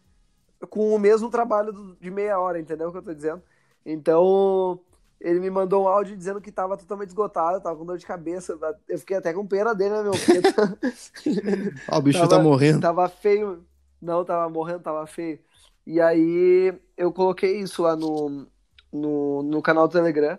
com 0.68 0.94
o 0.94 0.98
mesmo 0.98 1.30
trabalho 1.30 1.96
de 2.00 2.10
meia 2.10 2.38
hora, 2.38 2.58
entendeu 2.58 2.88
o 2.88 2.92
que 2.92 2.98
eu 2.98 3.02
tô 3.02 3.14
dizendo? 3.14 3.42
Então, 3.84 4.80
ele 5.24 5.40
me 5.40 5.48
mandou 5.48 5.84
um 5.84 5.88
áudio 5.88 6.14
dizendo 6.14 6.38
que 6.38 6.52
tava 6.52 6.76
totalmente 6.76 7.08
esgotado, 7.08 7.58
tava 7.58 7.74
com 7.74 7.86
dor 7.86 7.96
de 7.96 8.04
cabeça. 8.04 8.58
Eu 8.86 8.98
fiquei 8.98 9.16
até 9.16 9.32
com 9.32 9.46
pena 9.46 9.74
dele, 9.74 9.94
né, 9.94 10.02
meu? 10.02 10.12
Ó, 11.90 11.98
o 11.98 12.02
bicho 12.02 12.18
tava, 12.18 12.36
tá 12.36 12.38
morrendo. 12.38 12.80
Tava 12.80 13.08
feio. 13.08 13.64
Não, 14.02 14.22
tava 14.22 14.52
morrendo, 14.52 14.80
tava 14.80 15.06
feio. 15.06 15.38
E 15.86 15.98
aí 15.98 16.78
eu 16.94 17.10
coloquei 17.10 17.58
isso 17.58 17.82
lá 17.82 17.96
no, 17.96 18.46
no, 18.92 19.42
no 19.42 19.62
canal 19.62 19.88
do 19.88 19.92
Telegram. 19.92 20.38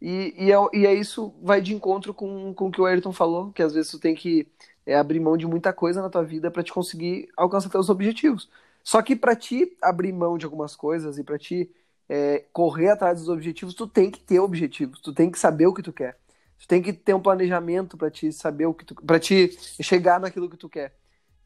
E, 0.00 0.34
e, 0.36 0.52
é, 0.52 0.56
e 0.74 0.86
é 0.86 0.92
isso 0.92 1.34
vai 1.42 1.62
de 1.62 1.74
encontro 1.74 2.12
com, 2.12 2.52
com 2.52 2.68
o 2.68 2.70
que 2.70 2.82
o 2.82 2.84
Ayrton 2.84 3.12
falou, 3.12 3.50
que 3.50 3.62
às 3.62 3.72
vezes 3.72 3.90
tu 3.90 3.98
tem 3.98 4.14
que 4.14 4.46
é 4.84 4.94
abrir 4.94 5.20
mão 5.20 5.38
de 5.38 5.46
muita 5.46 5.72
coisa 5.72 6.02
na 6.02 6.10
tua 6.10 6.22
vida 6.22 6.50
para 6.50 6.62
te 6.62 6.72
conseguir 6.72 7.28
alcançar 7.34 7.70
teus 7.70 7.88
objetivos. 7.88 8.48
Só 8.84 9.00
que 9.00 9.16
para 9.16 9.34
ti 9.34 9.74
abrir 9.80 10.12
mão 10.12 10.36
de 10.36 10.44
algumas 10.44 10.76
coisas 10.76 11.18
e 11.18 11.24
para 11.24 11.38
ti 11.38 11.70
é, 12.08 12.44
correr 12.52 12.90
atrás 12.90 13.20
dos 13.20 13.28
objetivos, 13.28 13.74
tu 13.74 13.86
tem 13.86 14.10
que 14.10 14.20
ter 14.20 14.40
objetivos, 14.40 15.00
tu 15.00 15.12
tem 15.12 15.30
que 15.30 15.38
saber 15.38 15.66
o 15.66 15.74
que 15.74 15.82
tu 15.82 15.92
quer. 15.92 16.18
Tu 16.58 16.66
tem 16.66 16.82
que 16.82 16.92
ter 16.92 17.14
um 17.14 17.20
planejamento 17.20 17.96
para 17.96 18.10
te 18.10 18.32
saber 18.32 18.66
o 18.66 18.74
que 18.74 18.84
tu, 18.84 18.94
para 18.94 19.20
te 19.20 19.56
chegar 19.80 20.18
naquilo 20.18 20.50
que 20.50 20.56
tu 20.56 20.68
quer. 20.68 20.94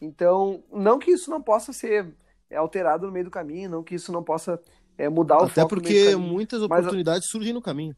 Então, 0.00 0.64
não 0.72 0.98
que 0.98 1.10
isso 1.10 1.30
não 1.30 1.42
possa 1.42 1.72
ser 1.72 2.14
alterado 2.54 3.06
no 3.06 3.12
meio 3.12 3.26
do 3.26 3.30
caminho, 3.30 3.70
não 3.70 3.82
que 3.82 3.94
isso 3.94 4.10
não 4.10 4.22
possa 4.22 4.60
é, 4.96 5.08
mudar 5.08 5.38
o 5.38 5.44
Até 5.44 5.66
porque 5.66 6.16
muitas 6.16 6.62
oportunidades 6.62 7.24
mas, 7.24 7.30
surgem 7.30 7.52
no 7.52 7.62
caminho. 7.62 7.94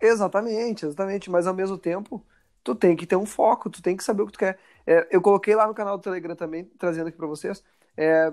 Exatamente, 0.00 0.86
exatamente. 0.86 1.30
Mas 1.30 1.46
ao 1.46 1.54
mesmo 1.54 1.76
tempo, 1.78 2.24
tu 2.62 2.74
tem 2.74 2.96
que 2.96 3.06
ter 3.06 3.16
um 3.16 3.26
foco, 3.26 3.70
tu 3.70 3.82
tem 3.82 3.96
que 3.96 4.04
saber 4.04 4.22
o 4.22 4.26
que 4.26 4.32
tu 4.32 4.38
quer. 4.38 4.58
É, 4.86 5.08
eu 5.10 5.20
coloquei 5.20 5.54
lá 5.54 5.66
no 5.66 5.74
canal 5.74 5.98
do 5.98 6.02
Telegram 6.02 6.34
também, 6.34 6.64
trazendo 6.78 7.08
aqui 7.08 7.16
para 7.16 7.26
vocês. 7.26 7.62
É, 7.96 8.32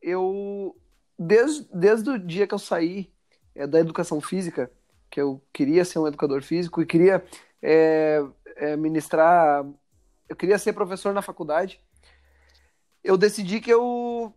eu, 0.00 0.76
desde, 1.18 1.68
desde 1.72 2.10
o 2.10 2.18
dia 2.18 2.46
que 2.46 2.54
eu 2.54 2.58
saí 2.58 3.10
é, 3.54 3.66
da 3.66 3.80
educação 3.80 4.20
física, 4.20 4.70
que 5.10 5.20
eu 5.20 5.42
queria 5.52 5.84
ser 5.84 5.98
um 5.98 6.06
educador 6.06 6.42
físico 6.42 6.80
e 6.80 6.86
queria 6.86 7.24
é, 7.62 8.22
é, 8.56 8.76
ministrar, 8.76 9.66
eu 10.28 10.36
queria 10.36 10.58
ser 10.58 10.72
professor 10.72 11.12
na 11.12 11.22
faculdade, 11.22 11.80
eu 13.02 13.16
decidi 13.16 13.60
que 13.60 13.72
eu 13.72 14.32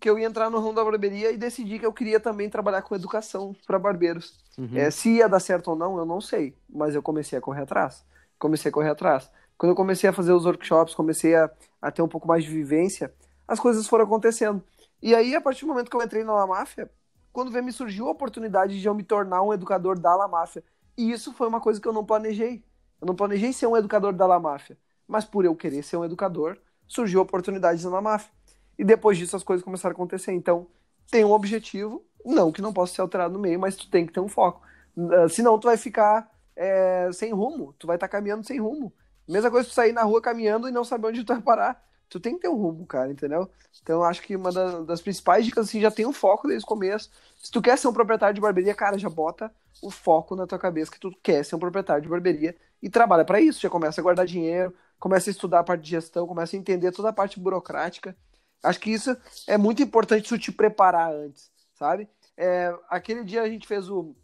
que 0.00 0.08
eu 0.08 0.16
ia 0.16 0.26
entrar 0.26 0.48
no 0.48 0.60
ramo 0.60 0.74
da 0.74 0.84
barbearia 0.84 1.32
e 1.32 1.36
decidi 1.36 1.76
que 1.76 1.84
eu 1.84 1.92
queria 1.92 2.20
também 2.20 2.48
trabalhar 2.48 2.82
com 2.82 2.94
educação 2.94 3.56
para 3.66 3.80
barbeiros. 3.80 4.38
Uhum. 4.56 4.76
É, 4.76 4.92
se 4.92 5.16
ia 5.16 5.28
dar 5.28 5.40
certo 5.40 5.72
ou 5.72 5.76
não, 5.76 5.98
eu 5.98 6.04
não 6.04 6.20
sei, 6.20 6.54
mas 6.68 6.94
eu 6.94 7.02
comecei 7.02 7.36
a 7.36 7.40
correr 7.40 7.62
atrás. 7.62 8.04
Comecei 8.38 8.68
a 8.68 8.72
correr 8.72 8.90
atrás. 8.90 9.28
Quando 9.56 9.70
eu 9.70 9.76
comecei 9.76 10.08
a 10.08 10.12
fazer 10.12 10.32
os 10.32 10.44
workshops, 10.46 10.94
comecei 10.94 11.34
a, 11.34 11.50
a 11.82 11.90
ter 11.90 12.00
um 12.00 12.06
pouco 12.06 12.28
mais 12.28 12.44
de 12.44 12.50
vivência, 12.50 13.12
as 13.46 13.58
coisas 13.58 13.88
foram 13.88 14.04
acontecendo. 14.04 14.62
E 15.00 15.14
aí, 15.14 15.34
a 15.34 15.40
partir 15.40 15.64
do 15.64 15.68
momento 15.68 15.90
que 15.90 15.96
eu 15.96 16.02
entrei 16.02 16.24
na 16.24 16.32
La 16.32 16.46
Máfia, 16.46 16.90
quando 17.32 17.52
veio, 17.52 17.64
me 17.64 17.72
surgiu 17.72 18.08
a 18.08 18.10
oportunidade 18.10 18.80
de 18.80 18.86
eu 18.86 18.94
me 18.94 19.04
tornar 19.04 19.42
um 19.42 19.52
educador 19.52 19.98
da 19.98 20.14
La 20.16 20.26
Máfia. 20.26 20.64
E 20.96 21.10
isso 21.12 21.32
foi 21.32 21.46
uma 21.46 21.60
coisa 21.60 21.80
que 21.80 21.86
eu 21.86 21.92
não 21.92 22.04
planejei. 22.04 22.64
Eu 23.00 23.06
não 23.06 23.14
planejei 23.14 23.52
ser 23.52 23.66
um 23.66 23.76
educador 23.76 24.12
da 24.12 24.26
La 24.26 24.40
Máfia. 24.40 24.76
Mas 25.06 25.24
por 25.24 25.44
eu 25.44 25.54
querer 25.54 25.82
ser 25.82 25.96
um 25.96 26.04
educador, 26.04 26.58
surgiu 26.86 27.20
a 27.20 27.22
oportunidade 27.22 27.84
na 27.84 27.90
La 27.90 28.00
Máfia. 28.00 28.32
E 28.76 28.84
depois 28.84 29.16
disso 29.16 29.36
as 29.36 29.42
coisas 29.42 29.64
começaram 29.64 29.92
a 29.92 29.96
acontecer. 29.96 30.32
Então, 30.32 30.66
tem 31.10 31.24
um 31.24 31.30
objetivo, 31.30 32.04
não 32.24 32.50
que 32.50 32.60
não 32.60 32.72
possa 32.72 32.94
ser 32.94 33.00
alterado 33.00 33.34
no 33.34 33.40
meio, 33.40 33.58
mas 33.58 33.76
tu 33.76 33.88
tem 33.88 34.04
que 34.04 34.12
ter 34.12 34.20
um 34.20 34.28
foco. 34.28 34.60
Uh, 34.96 35.28
senão 35.28 35.58
tu 35.58 35.66
vai 35.66 35.76
ficar 35.76 36.28
é, 36.56 37.08
sem 37.12 37.32
rumo, 37.32 37.72
tu 37.78 37.86
vai 37.86 37.96
estar 37.96 38.08
tá 38.08 38.12
caminhando 38.12 38.44
sem 38.44 38.58
rumo. 38.58 38.92
Mesma 39.28 39.50
coisa 39.50 39.68
tu 39.68 39.74
sair 39.74 39.92
na 39.92 40.02
rua 40.02 40.20
caminhando 40.20 40.68
e 40.68 40.72
não 40.72 40.82
saber 40.84 41.06
onde 41.06 41.24
tu 41.24 41.32
vai 41.32 41.42
parar 41.42 41.87
tu 42.08 42.18
tem 42.18 42.34
que 42.34 42.40
ter 42.40 42.48
um 42.48 42.56
rumo, 42.56 42.86
cara, 42.86 43.10
entendeu? 43.10 43.50
Então 43.82 44.02
acho 44.02 44.22
que 44.22 44.34
uma 44.34 44.50
das, 44.52 45.00
principais 45.00 45.44
dicas, 45.44 45.68
assim, 45.68 45.80
já 45.80 45.90
tem 45.90 46.06
um 46.06 46.12
foco 46.12 46.48
desde 46.48 46.64
o 46.64 46.68
começo. 46.68 47.10
Se 47.36 47.50
tu 47.50 47.60
quer 47.60 47.76
ser 47.78 47.88
um 47.88 47.92
proprietário 47.92 48.34
de 48.34 48.40
barbearia, 48.40 48.74
cara, 48.74 48.98
já 48.98 49.08
bota 49.08 49.52
o 49.82 49.90
foco 49.90 50.34
na 50.34 50.46
tua 50.46 50.58
cabeça 50.58 50.90
que 50.90 50.98
tu 50.98 51.10
quer 51.22 51.44
ser 51.44 51.54
um 51.56 51.58
proprietário 51.58 52.02
de 52.02 52.08
barbearia 52.08 52.56
e 52.82 52.88
trabalha 52.88 53.24
para 53.24 53.40
isso. 53.40 53.60
Já 53.60 53.70
começa 53.70 54.00
a 54.00 54.02
guardar 54.02 54.26
dinheiro, 54.26 54.74
começa 54.98 55.30
a 55.30 55.32
estudar 55.32 55.60
a 55.60 55.64
parte 55.64 55.82
de 55.82 55.90
gestão, 55.90 56.26
começa 56.26 56.56
a 56.56 56.58
entender 56.58 56.92
toda 56.92 57.10
a 57.10 57.12
parte 57.12 57.38
burocrática. 57.38 58.16
Acho 58.62 58.80
que 58.80 58.90
isso 58.90 59.16
é 59.46 59.56
muito 59.56 59.82
importante 59.82 60.28
tu 60.28 60.38
te 60.38 60.50
preparar 60.50 61.12
antes, 61.12 61.50
sabe? 61.74 62.08
É, 62.36 62.74
aquele 62.88 63.24
dia 63.24 63.42
a 63.42 63.48
gente 63.48 63.66
fez 63.66 63.88
o, 63.88 64.14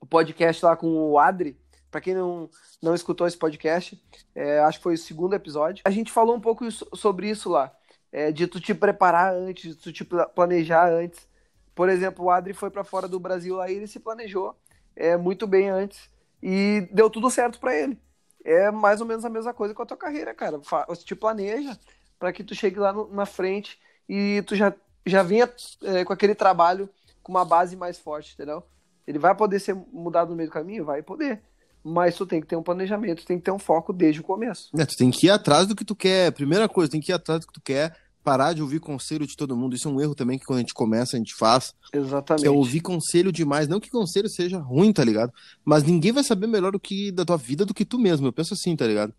o 0.00 0.06
podcast 0.06 0.64
lá 0.64 0.76
com 0.76 0.86
o 0.86 1.18
Adri, 1.18 1.58
para 1.90 2.00
quem 2.00 2.14
não, 2.14 2.48
não 2.80 2.94
escutou 2.94 3.26
esse 3.26 3.36
podcast, 3.36 4.00
é, 4.34 4.60
acho 4.60 4.78
que 4.78 4.82
foi 4.82 4.94
o 4.94 4.98
segundo 4.98 5.34
episódio. 5.34 5.82
A 5.84 5.90
gente 5.90 6.12
falou 6.12 6.36
um 6.36 6.40
pouco 6.40 6.64
isso, 6.64 6.86
sobre 6.94 7.28
isso 7.28 7.50
lá, 7.50 7.74
é, 8.12 8.30
de 8.30 8.46
tu 8.46 8.60
te 8.60 8.74
preparar 8.74 9.34
antes, 9.34 9.76
de 9.76 9.82
tu 9.82 9.92
te 9.92 10.04
planejar 10.04 10.88
antes. 10.88 11.28
Por 11.74 11.88
exemplo, 11.88 12.24
o 12.24 12.30
Adri 12.30 12.52
foi 12.52 12.70
para 12.70 12.84
fora 12.84 13.08
do 13.08 13.18
Brasil 13.18 13.56
lá 13.56 13.70
e 13.70 13.74
ele 13.74 13.86
se 13.86 13.98
planejou 13.98 14.56
é, 14.94 15.16
muito 15.16 15.46
bem 15.46 15.68
antes 15.68 16.08
e 16.42 16.88
deu 16.92 17.10
tudo 17.10 17.30
certo 17.30 17.58
para 17.58 17.74
ele. 17.74 17.98
É 18.44 18.70
mais 18.70 19.00
ou 19.00 19.06
menos 19.06 19.24
a 19.24 19.30
mesma 19.30 19.52
coisa 19.52 19.74
com 19.74 19.82
a 19.82 19.86
tua 19.86 19.96
carreira, 19.96 20.32
cara. 20.34 20.58
Você 20.88 21.04
te 21.04 21.14
planeja 21.14 21.78
para 22.18 22.32
que 22.32 22.44
tu 22.44 22.54
chegue 22.54 22.78
lá 22.78 22.92
no, 22.92 23.12
na 23.12 23.26
frente 23.26 23.78
e 24.08 24.42
tu 24.46 24.54
já, 24.54 24.72
já 25.04 25.22
venha 25.22 25.50
é, 25.84 26.04
com 26.04 26.12
aquele 26.12 26.34
trabalho 26.34 26.88
com 27.22 27.32
uma 27.32 27.44
base 27.44 27.76
mais 27.76 27.98
forte, 27.98 28.34
entendeu? 28.34 28.62
Ele 29.06 29.18
vai 29.18 29.34
poder 29.34 29.58
ser 29.58 29.74
mudado 29.74 30.30
no 30.30 30.36
meio 30.36 30.48
do 30.48 30.52
caminho? 30.52 30.84
Vai 30.84 31.02
poder 31.02 31.42
mas 31.82 32.14
tu 32.14 32.26
tem 32.26 32.40
que 32.40 32.46
ter 32.46 32.56
um 32.56 32.62
planejamento, 32.62 33.24
tem 33.24 33.38
que 33.38 33.44
ter 33.44 33.50
um 33.50 33.58
foco 33.58 33.92
desde 33.92 34.20
o 34.20 34.24
começo. 34.24 34.70
É, 34.78 34.84
tu 34.84 34.96
tem 34.96 35.10
que 35.10 35.26
ir 35.26 35.30
atrás 35.30 35.66
do 35.66 35.74
que 35.74 35.84
tu 35.84 35.94
quer. 35.94 36.32
Primeira 36.32 36.68
coisa, 36.68 36.90
tem 36.90 37.00
que 37.00 37.12
ir 37.12 37.14
atrás 37.14 37.40
do 37.40 37.46
que 37.46 37.52
tu 37.52 37.60
quer, 37.60 37.96
parar 38.22 38.52
de 38.52 38.62
ouvir 38.62 38.80
conselho 38.80 39.26
de 39.26 39.36
todo 39.36 39.56
mundo. 39.56 39.74
Isso 39.74 39.88
é 39.88 39.90
um 39.90 40.00
erro 40.00 40.14
também 40.14 40.38
que 40.38 40.44
quando 40.44 40.58
a 40.58 40.60
gente 40.60 40.74
começa, 40.74 41.16
a 41.16 41.18
gente 41.18 41.34
faz. 41.34 41.74
Exatamente. 41.92 42.42
Que 42.42 42.48
é 42.48 42.50
ouvir 42.50 42.80
conselho 42.80 43.32
demais. 43.32 43.66
Não 43.66 43.80
que 43.80 43.90
conselho 43.90 44.28
seja 44.28 44.58
ruim, 44.58 44.92
tá 44.92 45.04
ligado? 45.04 45.32
Mas 45.64 45.82
ninguém 45.82 46.12
vai 46.12 46.22
saber 46.22 46.46
melhor 46.46 46.72
do 46.72 46.80
que 46.80 47.10
da 47.10 47.24
tua 47.24 47.36
vida 47.36 47.64
do 47.64 47.74
que 47.74 47.84
tu 47.84 47.98
mesmo. 47.98 48.26
Eu 48.26 48.32
penso 48.32 48.54
assim, 48.54 48.76
tá 48.76 48.86
ligado? 48.86 49.14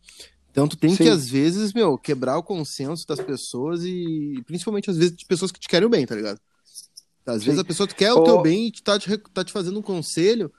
Então 0.52 0.67
tu 0.67 0.76
tem 0.76 0.91
Sim. 0.91 1.04
que, 1.04 1.10
às 1.10 1.30
vezes, 1.30 1.74
meu, 1.74 1.97
quebrar 1.97 2.38
o 2.38 2.43
consenso 2.43 3.08
das 3.08 3.21
pessoas 3.21 3.84
e 3.86 4.43
principalmente 4.45 4.89
às 4.89 4.97
vezes 4.97 5.15
de 5.15 5.26
pessoas 5.26 5.52
que 5.52 5.60
te 5.60 5.67
querem 5.67 5.88
o 5.88 5.89
bem, 5.89 6.06
tá 6.06 6.13
ligado? 6.13 6.39
Às 7.26 7.39
Sim. 7.39 7.45
vezes 7.45 7.60
a 7.60 7.63
pessoa 7.63 7.88
quer 7.88 8.12
o 8.13 8.24
teu 8.24 8.41
bem 8.41 8.67
e 8.67 8.71
tá 8.71 9.00
te, 9.00 9.17
tá 9.17 9.43
te 9.43 9.52
fazendo 9.52 9.80
um 9.80 9.84
conselho 9.84 10.52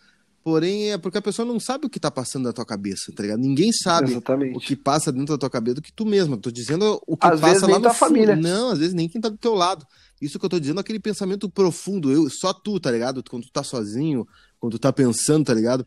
Porém, 0.43 0.91
é 0.91 0.99
porque 0.99 1.19
a 1.19 1.23
pessoa 1.23 1.47
não 1.47 1.61
sabe 1.61 1.87
o 1.87 1.91
que 1.91 2.01
tá 2.01 2.11
passando 2.11 2.45
na 2.45 2.53
tua 2.53 2.67
cabeça, 2.67 3.13
tá 3.15 3.23
ligado? 3.23 3.39
Ninguém 3.39 3.73
sabe 3.73 4.11
Exatamente. 4.11 4.57
o 4.57 4.61
que 4.61 4.75
passa 4.75 5.13
dentro 5.13 5.35
da 5.35 5.39
tua 5.39 5.51
cabeça 5.51 5.77
do 5.77 5.83
que 5.83 5.93
tu 5.93 6.05
mesmo. 6.05 6.35
Eu 6.35 6.39
tô 6.39 6.51
dizendo 6.51 7.01
o 7.07 7.17
que 7.17 7.27
às 7.27 7.41
passa 7.41 7.67
lá 7.67 7.79
no 7.79 7.95
família. 7.95 8.35
Não, 8.35 8.71
às 8.71 8.79
vezes 8.79 8.93
nem 8.93 9.09
quem 9.09 9.21
tá 9.21 9.29
do 9.29 9.39
teu 9.39 9.55
lado. 9.55 9.87
Isso 10.21 10.39
que 10.39 10.45
eu 10.45 10.51
tô 10.51 10.59
dizendo 10.59 10.79
é 10.79 10.81
aquele 10.81 10.99
pensamento 10.99 11.49
profundo, 11.49 12.11
eu, 12.11 12.29
só 12.29 12.53
tu, 12.53 12.81
tá 12.81 12.91
ligado? 12.91 13.23
Quando 13.29 13.45
tu 13.45 13.53
tá 13.53 13.63
sozinho, 13.63 14.27
quando 14.59 14.73
tu 14.73 14.79
tá 14.81 14.93
pensando, 14.93 15.45
tá 15.45 15.55
ligado? 15.55 15.87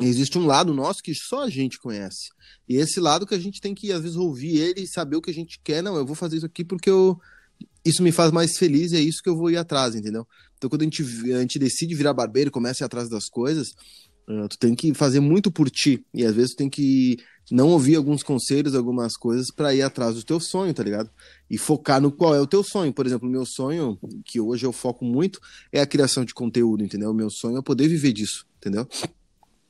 Existe 0.00 0.38
um 0.38 0.46
lado 0.46 0.72
nosso 0.72 1.02
que 1.02 1.14
só 1.14 1.44
a 1.44 1.50
gente 1.50 1.78
conhece. 1.78 2.30
E 2.68 2.76
esse 2.76 2.98
lado 3.00 3.26
que 3.26 3.34
a 3.34 3.38
gente 3.38 3.60
tem 3.60 3.74
que, 3.74 3.92
às 3.92 4.02
vezes, 4.02 4.16
ouvir 4.16 4.56
ele 4.56 4.82
e 4.82 4.88
saber 4.88 5.16
o 5.16 5.22
que 5.22 5.30
a 5.30 5.34
gente 5.34 5.60
quer. 5.62 5.82
Não, 5.82 5.96
eu 5.96 6.06
vou 6.06 6.16
fazer 6.16 6.38
isso 6.38 6.46
aqui 6.46 6.64
porque 6.64 6.90
eu, 6.90 7.18
isso 7.84 8.02
me 8.02 8.10
faz 8.10 8.32
mais 8.32 8.56
feliz 8.56 8.92
e 8.92 8.96
é 8.96 9.00
isso 9.00 9.22
que 9.22 9.28
eu 9.28 9.36
vou 9.36 9.50
ir 9.50 9.56
atrás, 9.56 9.94
entendeu? 9.94 10.26
Então, 10.64 10.70
quando 10.70 10.80
a 10.80 10.84
gente, 10.84 11.02
a 11.34 11.40
gente 11.40 11.58
decide 11.58 11.94
virar 11.94 12.14
barbeiro 12.14 12.48
e 12.48 12.50
começa 12.50 12.82
a 12.82 12.84
ir 12.84 12.86
atrás 12.86 13.06
das 13.06 13.28
coisas, 13.28 13.74
uh, 14.26 14.48
tu 14.48 14.58
tem 14.58 14.74
que 14.74 14.94
fazer 14.94 15.20
muito 15.20 15.52
por 15.52 15.68
ti. 15.68 16.02
E 16.14 16.24
às 16.24 16.34
vezes 16.34 16.52
tu 16.52 16.56
tem 16.56 16.70
que 16.70 17.18
não 17.50 17.68
ouvir 17.68 17.96
alguns 17.96 18.22
conselhos, 18.22 18.74
algumas 18.74 19.14
coisas 19.14 19.50
para 19.50 19.74
ir 19.74 19.82
atrás 19.82 20.14
do 20.14 20.24
teu 20.24 20.40
sonho, 20.40 20.72
tá 20.72 20.82
ligado? 20.82 21.10
E 21.50 21.58
focar 21.58 22.00
no 22.00 22.10
qual 22.10 22.34
é 22.34 22.40
o 22.40 22.46
teu 22.46 22.64
sonho. 22.64 22.94
Por 22.94 23.04
exemplo, 23.04 23.28
o 23.28 23.30
meu 23.30 23.44
sonho, 23.44 23.98
que 24.24 24.40
hoje 24.40 24.64
eu 24.64 24.72
foco 24.72 25.04
muito, 25.04 25.38
é 25.70 25.82
a 25.82 25.86
criação 25.86 26.24
de 26.24 26.32
conteúdo, 26.32 26.82
entendeu? 26.82 27.10
O 27.10 27.14
meu 27.14 27.28
sonho 27.28 27.58
é 27.58 27.62
poder 27.62 27.86
viver 27.86 28.14
disso, 28.14 28.46
entendeu? 28.56 28.88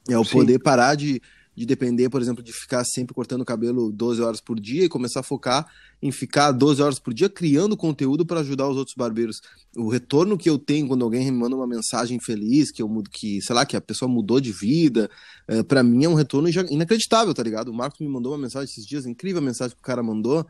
É 0.08 0.16
o 0.16 0.24
Sim. 0.24 0.30
poder 0.30 0.60
parar 0.60 0.94
de 0.94 1.20
de 1.56 1.64
depender, 1.64 2.08
por 2.08 2.20
exemplo, 2.20 2.42
de 2.42 2.52
ficar 2.52 2.84
sempre 2.84 3.14
cortando 3.14 3.42
o 3.42 3.44
cabelo 3.44 3.92
12 3.92 4.20
horas 4.20 4.40
por 4.40 4.58
dia 4.58 4.84
e 4.84 4.88
começar 4.88 5.20
a 5.20 5.22
focar 5.22 5.66
em 6.02 6.10
ficar 6.10 6.50
12 6.52 6.82
horas 6.82 6.98
por 6.98 7.14
dia 7.14 7.28
criando 7.28 7.76
conteúdo 7.76 8.26
para 8.26 8.40
ajudar 8.40 8.68
os 8.68 8.76
outros 8.76 8.96
barbeiros. 8.96 9.40
O 9.76 9.88
retorno 9.88 10.36
que 10.36 10.50
eu 10.50 10.58
tenho 10.58 10.88
quando 10.88 11.04
alguém 11.04 11.24
me 11.30 11.38
manda 11.38 11.54
uma 11.56 11.66
mensagem 11.66 12.18
feliz, 12.20 12.70
que 12.70 12.82
eu 12.82 12.88
mudo, 12.88 13.08
que, 13.08 13.40
sei 13.40 13.54
lá, 13.54 13.64
que 13.64 13.76
a 13.76 13.80
pessoa 13.80 14.08
mudou 14.08 14.40
de 14.40 14.52
vida, 14.52 15.08
é, 15.46 15.62
para 15.62 15.82
mim 15.82 16.04
é 16.04 16.08
um 16.08 16.14
retorno 16.14 16.48
inacreditável, 16.70 17.32
tá 17.32 17.42
ligado? 17.42 17.68
O 17.68 17.74
Marcos 17.74 18.00
me 18.00 18.08
mandou 18.08 18.32
uma 18.32 18.38
mensagem 18.38 18.68
esses 18.68 18.84
dias, 18.84 19.06
incrível 19.06 19.40
a 19.40 19.44
mensagem 19.44 19.74
que 19.74 19.82
o 19.82 19.84
cara 19.84 20.02
mandou. 20.02 20.44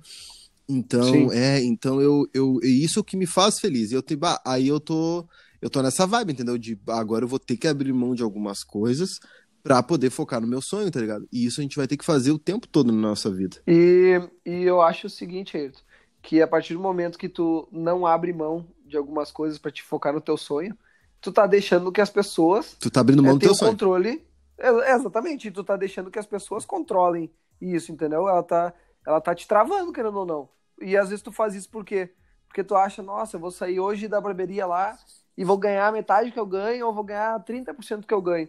Então, 0.69 1.05
Sim. 1.05 1.31
é, 1.33 1.63
então 1.63 2.01
eu, 2.01 2.27
eu, 2.33 2.59
isso 2.63 3.05
que 3.05 3.17
me 3.17 3.27
faz 3.27 3.61
feliz. 3.61 3.93
Eu 3.93 4.03
te, 4.03 4.17
bah, 4.17 4.41
aí 4.45 4.67
eu 4.67 4.81
tô 4.81 5.27
eu 5.65 5.71
tô 5.71 5.81
nessa 5.81 6.07
vibe, 6.07 6.33
entendeu? 6.33 6.59
De 6.59 6.79
agora 6.89 7.25
eu 7.25 7.29
vou 7.29 7.39
ter 7.39 7.57
que 7.57 7.67
abrir 7.67 7.91
mão 7.91 8.15
de 8.15 8.23
algumas 8.23 8.63
coisas 8.63 9.19
para 9.65 9.83
poder 9.83 10.11
focar 10.11 10.43
no 10.43 10.47
meu 10.47 10.61
sonho, 10.61 10.91
tá 10.91 11.01
ligado? 11.01 11.27
E 11.33 11.47
isso 11.47 11.59
a 11.59 11.63
gente 11.63 11.77
vai 11.79 11.87
ter 11.89 11.97
que 11.97 12.05
fazer 12.05 12.31
o 12.31 12.39
tempo 12.39 12.69
todo 12.69 12.93
na 12.93 13.09
nossa 13.09 13.31
vida. 13.31 13.57
E, 13.67 14.21
e 14.45 14.63
eu 14.63 14.83
acho 14.83 15.07
o 15.07 15.11
seguinte, 15.11 15.57
Ayrton, 15.57 15.81
que 16.21 16.43
a 16.43 16.47
partir 16.47 16.75
do 16.75 16.81
momento 16.81 17.19
que 17.19 17.31
tu 17.31 17.67
não 17.73 18.07
abre 18.07 18.31
mão 18.31 18.67
de 18.85 18.99
algumas 18.99 19.33
coisas 19.33 19.59
para 19.59 19.71
te 19.71 19.83
focar 19.83 20.13
no 20.13 20.21
teu 20.21 20.37
sonho, 20.37 20.77
tu 21.19 21.33
tá 21.33 21.47
deixando 21.47 21.91
que 21.91 22.03
as 22.03 22.11
pessoas 22.11 22.77
Tu 22.79 22.91
tá 22.91 23.01
abrindo 23.01 23.23
mão 23.23 23.33
é, 23.33 23.35
do 23.35 23.41
teu 23.41 23.55
sonho. 23.55 23.71
controle. 23.71 24.23
É, 24.59 24.93
exatamente, 24.95 25.51
tu 25.51 25.65
tá 25.65 25.77
deixando 25.77 26.11
que 26.11 26.19
as 26.19 26.27
pessoas 26.27 26.67
controlem 26.67 27.31
isso, 27.59 27.91
entendeu? 27.91 28.29
Ela 28.29 28.43
tá 28.43 28.75
ela 29.07 29.21
tá 29.21 29.35
te 29.35 29.49
travando, 29.49 29.93
querendo 29.93 30.19
ou 30.19 30.27
não. 30.27 30.49
E 30.81 30.95
às 30.97 31.09
vezes 31.09 31.23
tu 31.23 31.33
faz 31.33 31.55
isso 31.55 31.71
por 31.71 31.85
quê? 31.85 32.11
Porque 32.49 32.63
tu 32.63 32.75
acha, 32.75 33.03
nossa, 33.03 33.37
eu 33.37 33.41
vou 33.41 33.51
sair 33.51 33.81
hoje 33.81 34.09
da 34.09 34.21
barbearia 34.21 34.67
lá 34.67 34.99
e 35.37 35.43
vou 35.45 35.57
ganhar 35.57 35.91
metade 35.93 36.31
que 36.31 36.39
eu 36.39 36.47
ganho 36.47 36.87
ou 36.87 36.95
vou 36.95 37.05
ganhar 37.05 37.39
30% 37.45 38.07
que 38.07 38.15
eu 38.15 38.21
ganho 38.21 38.49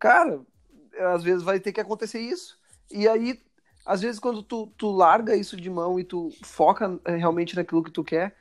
cara, 0.00 0.40
às 1.14 1.22
vezes 1.22 1.42
vai 1.42 1.60
ter 1.60 1.72
que 1.72 1.80
acontecer 1.80 2.18
isso. 2.18 2.58
E 2.90 3.06
aí, 3.06 3.40
às 3.86 4.00
vezes, 4.00 4.18
quando 4.18 4.42
tu, 4.42 4.66
tu 4.76 4.90
larga 4.90 5.36
isso 5.36 5.56
de 5.56 5.70
mão 5.70 6.00
e 6.00 6.04
tu 6.04 6.30
foca 6.42 6.98
eh, 7.04 7.16
realmente 7.16 7.54
naquilo 7.54 7.84
que 7.84 7.90
tu 7.92 8.02
quer, 8.02 8.34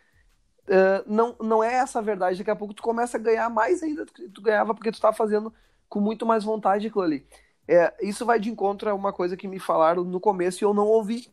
uh, 0.68 1.04
não, 1.06 1.36
não 1.40 1.64
é 1.64 1.76
essa 1.76 2.00
a 2.00 2.02
verdade. 2.02 2.40
Daqui 2.40 2.50
a 2.50 2.56
pouco 2.56 2.74
tu 2.74 2.82
começa 2.82 3.18
a 3.18 3.20
ganhar 3.20 3.50
mais 3.50 3.84
ainda 3.84 4.06
do 4.06 4.12
que 4.12 4.28
tu 4.30 4.42
ganhava 4.42 4.74
porque 4.74 4.92
tu 4.92 5.00
tá 5.00 5.14
fazendo 5.14 5.54
com 5.88 6.00
muito 6.00 6.26
mais 6.26 6.44
vontade 6.44 6.88
aquilo 6.88 7.04
ali. 7.04 7.26
É, 7.68 7.94
isso 8.02 8.26
vai 8.26 8.40
de 8.40 8.50
encontro 8.50 8.90
a 8.90 8.96
uma 8.96 9.14
coisa 9.14 9.38
que 9.38 9.48
me 9.48 9.60
falaram 9.60 10.04
no 10.04 10.20
começo 10.20 10.64
e 10.64 10.66
eu 10.66 10.74
não 10.74 10.88
ouvi. 10.88 11.28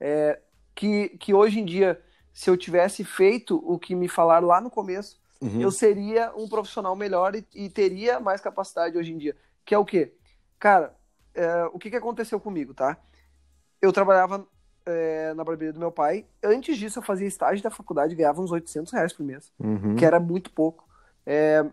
É, 0.00 0.40
que, 0.74 1.10
que 1.18 1.34
hoje 1.34 1.60
em 1.60 1.64
dia, 1.64 2.00
se 2.32 2.48
eu 2.48 2.56
tivesse 2.56 3.04
feito 3.04 3.62
o 3.64 3.78
que 3.78 3.94
me 3.94 4.08
falaram 4.08 4.48
lá 4.48 4.60
no 4.60 4.70
começo, 4.70 5.20
uhum. 5.40 5.60
eu 5.60 5.70
seria 5.70 6.32
um 6.34 6.48
profissional 6.48 6.96
melhor 6.96 7.34
e, 7.34 7.46
e, 7.54 7.68
teria 7.68 8.18
mais 8.18 8.40
capacidade 8.40 8.96
hoje 8.96 9.12
em 9.12 9.18
dia. 9.18 9.36
Que 9.64 9.74
é 9.74 9.78
o 9.78 9.84
quê? 9.84 10.14
Cara, 10.58 10.94
é, 11.34 11.64
o 11.66 11.78
que, 11.78 11.90
que 11.90 11.96
aconteceu 11.96 12.38
comigo, 12.38 12.74
tá? 12.74 12.96
Eu 13.80 13.92
trabalhava 13.92 14.46
é, 14.86 15.32
na 15.34 15.44
barbearia 15.44 15.72
do 15.72 15.80
meu 15.80 15.90
pai. 15.90 16.26
Antes 16.42 16.76
disso, 16.76 16.98
eu 16.98 17.02
fazia 17.02 17.26
estágio 17.26 17.62
da 17.62 17.70
faculdade 17.70 18.12
e 18.12 18.16
ganhava 18.16 18.40
uns 18.40 18.50
800 18.50 18.92
reais 18.92 19.12
por 19.12 19.24
mês, 19.24 19.52
uhum. 19.58 19.96
que 19.96 20.04
era 20.04 20.20
muito 20.20 20.50
pouco. 20.50 20.86
É, 21.24 21.64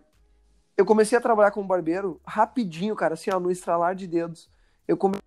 eu 0.77 0.85
comecei 0.85 1.17
a 1.17 1.21
trabalhar 1.21 1.51
como 1.51 1.67
barbeiro 1.67 2.21
rapidinho, 2.25 2.95
cara, 2.95 3.13
assim, 3.13 3.29
ó, 3.31 3.39
no 3.39 3.51
estralar 3.51 3.95
de 3.95 4.07
dedos. 4.07 4.49
Eu 4.87 4.97
comecei 4.97 5.21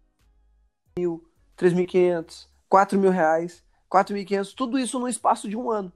mil, 0.98 1.25
3.500, 1.57 2.48
4 2.68 2.98
mil 2.98 3.11
reais, 3.11 3.62
4.500, 3.90 4.55
tudo 4.55 4.79
isso 4.79 4.98
no 4.98 5.09
espaço 5.09 5.48
de 5.48 5.57
um 5.57 5.70
ano. 5.70 5.92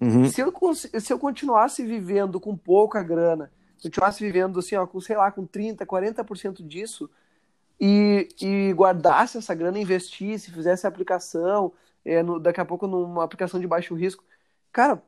Uhum. 0.00 0.28
Se, 0.28 0.40
eu, 0.40 0.52
se 0.74 1.12
eu 1.12 1.18
continuasse 1.18 1.84
vivendo 1.84 2.40
com 2.40 2.56
pouca 2.56 3.02
grana, 3.02 3.52
continuasse 3.88 4.24
vivendo 4.24 4.58
assim, 4.58 4.76
ó, 4.76 4.86
com, 4.86 5.00
sei 5.00 5.16
lá, 5.16 5.30
com 5.30 5.46
30%, 5.46 5.84
40% 5.84 6.66
disso, 6.66 7.08
e, 7.80 8.28
e 8.40 8.72
guardasse 8.72 9.38
essa 9.38 9.54
grana, 9.54 9.78
investisse, 9.78 10.50
fizesse 10.50 10.86
a 10.86 10.88
aplicação, 10.88 11.72
é, 12.04 12.22
no, 12.22 12.38
daqui 12.38 12.60
a 12.60 12.64
pouco 12.64 12.86
numa 12.86 13.24
aplicação 13.24 13.60
de 13.60 13.66
baixo 13.66 13.94
risco, 13.94 14.24
cara, 14.72 15.02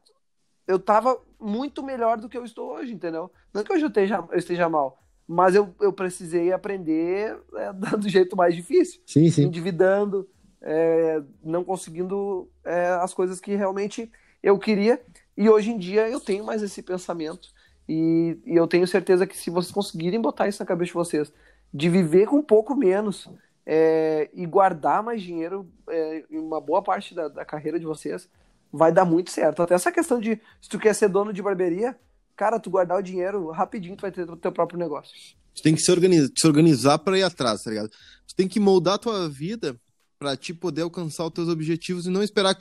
eu 0.66 0.78
tava 0.78 1.18
muito 1.40 1.82
melhor 1.82 2.18
do 2.18 2.28
que 2.28 2.36
eu 2.36 2.44
estou 2.44 2.72
hoje, 2.74 2.92
entendeu? 2.92 3.30
Não 3.52 3.62
que 3.62 3.72
hoje 3.72 3.84
eu 3.84 3.88
esteja, 3.88 4.24
eu 4.30 4.38
esteja 4.38 4.68
mal, 4.68 5.02
mas 5.26 5.54
eu, 5.54 5.74
eu 5.80 5.92
precisei 5.92 6.52
aprender 6.52 7.38
é, 7.54 7.72
do 7.96 8.08
jeito 8.08 8.36
mais 8.36 8.54
difícil. 8.54 9.00
Sim, 9.06 9.30
sim. 9.30 9.44
Endividando, 9.44 10.28
é, 10.60 11.22
não 11.42 11.64
conseguindo 11.64 12.48
é, 12.64 12.88
as 13.00 13.14
coisas 13.14 13.40
que 13.40 13.54
realmente 13.54 14.10
eu 14.42 14.58
queria. 14.58 15.00
E 15.36 15.48
hoje 15.48 15.70
em 15.70 15.78
dia 15.78 16.08
eu 16.08 16.20
tenho 16.20 16.44
mais 16.44 16.62
esse 16.62 16.82
pensamento. 16.82 17.48
E, 17.88 18.38
e 18.44 18.56
eu 18.56 18.66
tenho 18.66 18.86
certeza 18.86 19.26
que 19.26 19.36
se 19.36 19.50
vocês 19.50 19.72
conseguirem 19.72 20.20
botar 20.20 20.48
isso 20.48 20.60
na 20.60 20.66
cabeça 20.66 20.88
de 20.88 20.94
vocês, 20.94 21.32
de 21.72 21.88
viver 21.88 22.26
com 22.26 22.38
um 22.38 22.42
pouco 22.42 22.74
menos 22.74 23.28
é, 23.64 24.28
e 24.32 24.46
guardar 24.46 25.02
mais 25.02 25.22
dinheiro 25.22 25.68
é, 25.88 26.24
em 26.30 26.38
uma 26.38 26.60
boa 26.60 26.82
parte 26.82 27.14
da, 27.14 27.28
da, 27.28 27.44
carreira 27.44 27.78
de 27.78 27.86
vocês, 27.86 28.28
vai 28.72 28.92
dar 28.92 29.04
muito 29.04 29.30
certo. 29.30 29.62
Até 29.62 29.74
essa 29.74 29.92
questão 29.92 30.20
de 30.20 30.40
se 30.60 30.68
tu 30.68 30.78
quer 30.78 30.94
ser 30.94 31.08
dono 31.08 31.32
de 31.32 31.42
barbearia, 31.42 31.96
cara, 32.36 32.60
tu 32.60 32.70
guardar 32.70 32.98
o 32.98 33.02
dinheiro 33.02 33.50
rapidinho, 33.50 33.96
tu 33.96 34.02
vai 34.02 34.12
ter 34.12 34.28
o 34.28 34.36
teu 34.36 34.52
próprio 34.52 34.78
negócio. 34.78 35.14
Tu 35.54 35.62
tem 35.62 35.74
que 35.74 35.80
se 35.80 35.90
organizar, 35.90 36.30
se 36.36 36.46
organizar 36.46 36.98
para 36.98 37.18
ir 37.18 37.22
atrás, 37.22 37.62
tá 37.62 37.70
ligado? 37.70 37.88
Tu 37.88 38.34
tem 38.36 38.46
que 38.46 38.60
moldar 38.60 38.94
a 38.94 38.98
tua 38.98 39.28
vida 39.28 39.76
para 40.18 40.36
te 40.36 40.52
poder 40.52 40.82
alcançar 40.82 41.24
os 41.26 41.32
teus 41.32 41.48
objetivos 41.48 42.06
e 42.06 42.10
não 42.10 42.22
esperar 42.22 42.56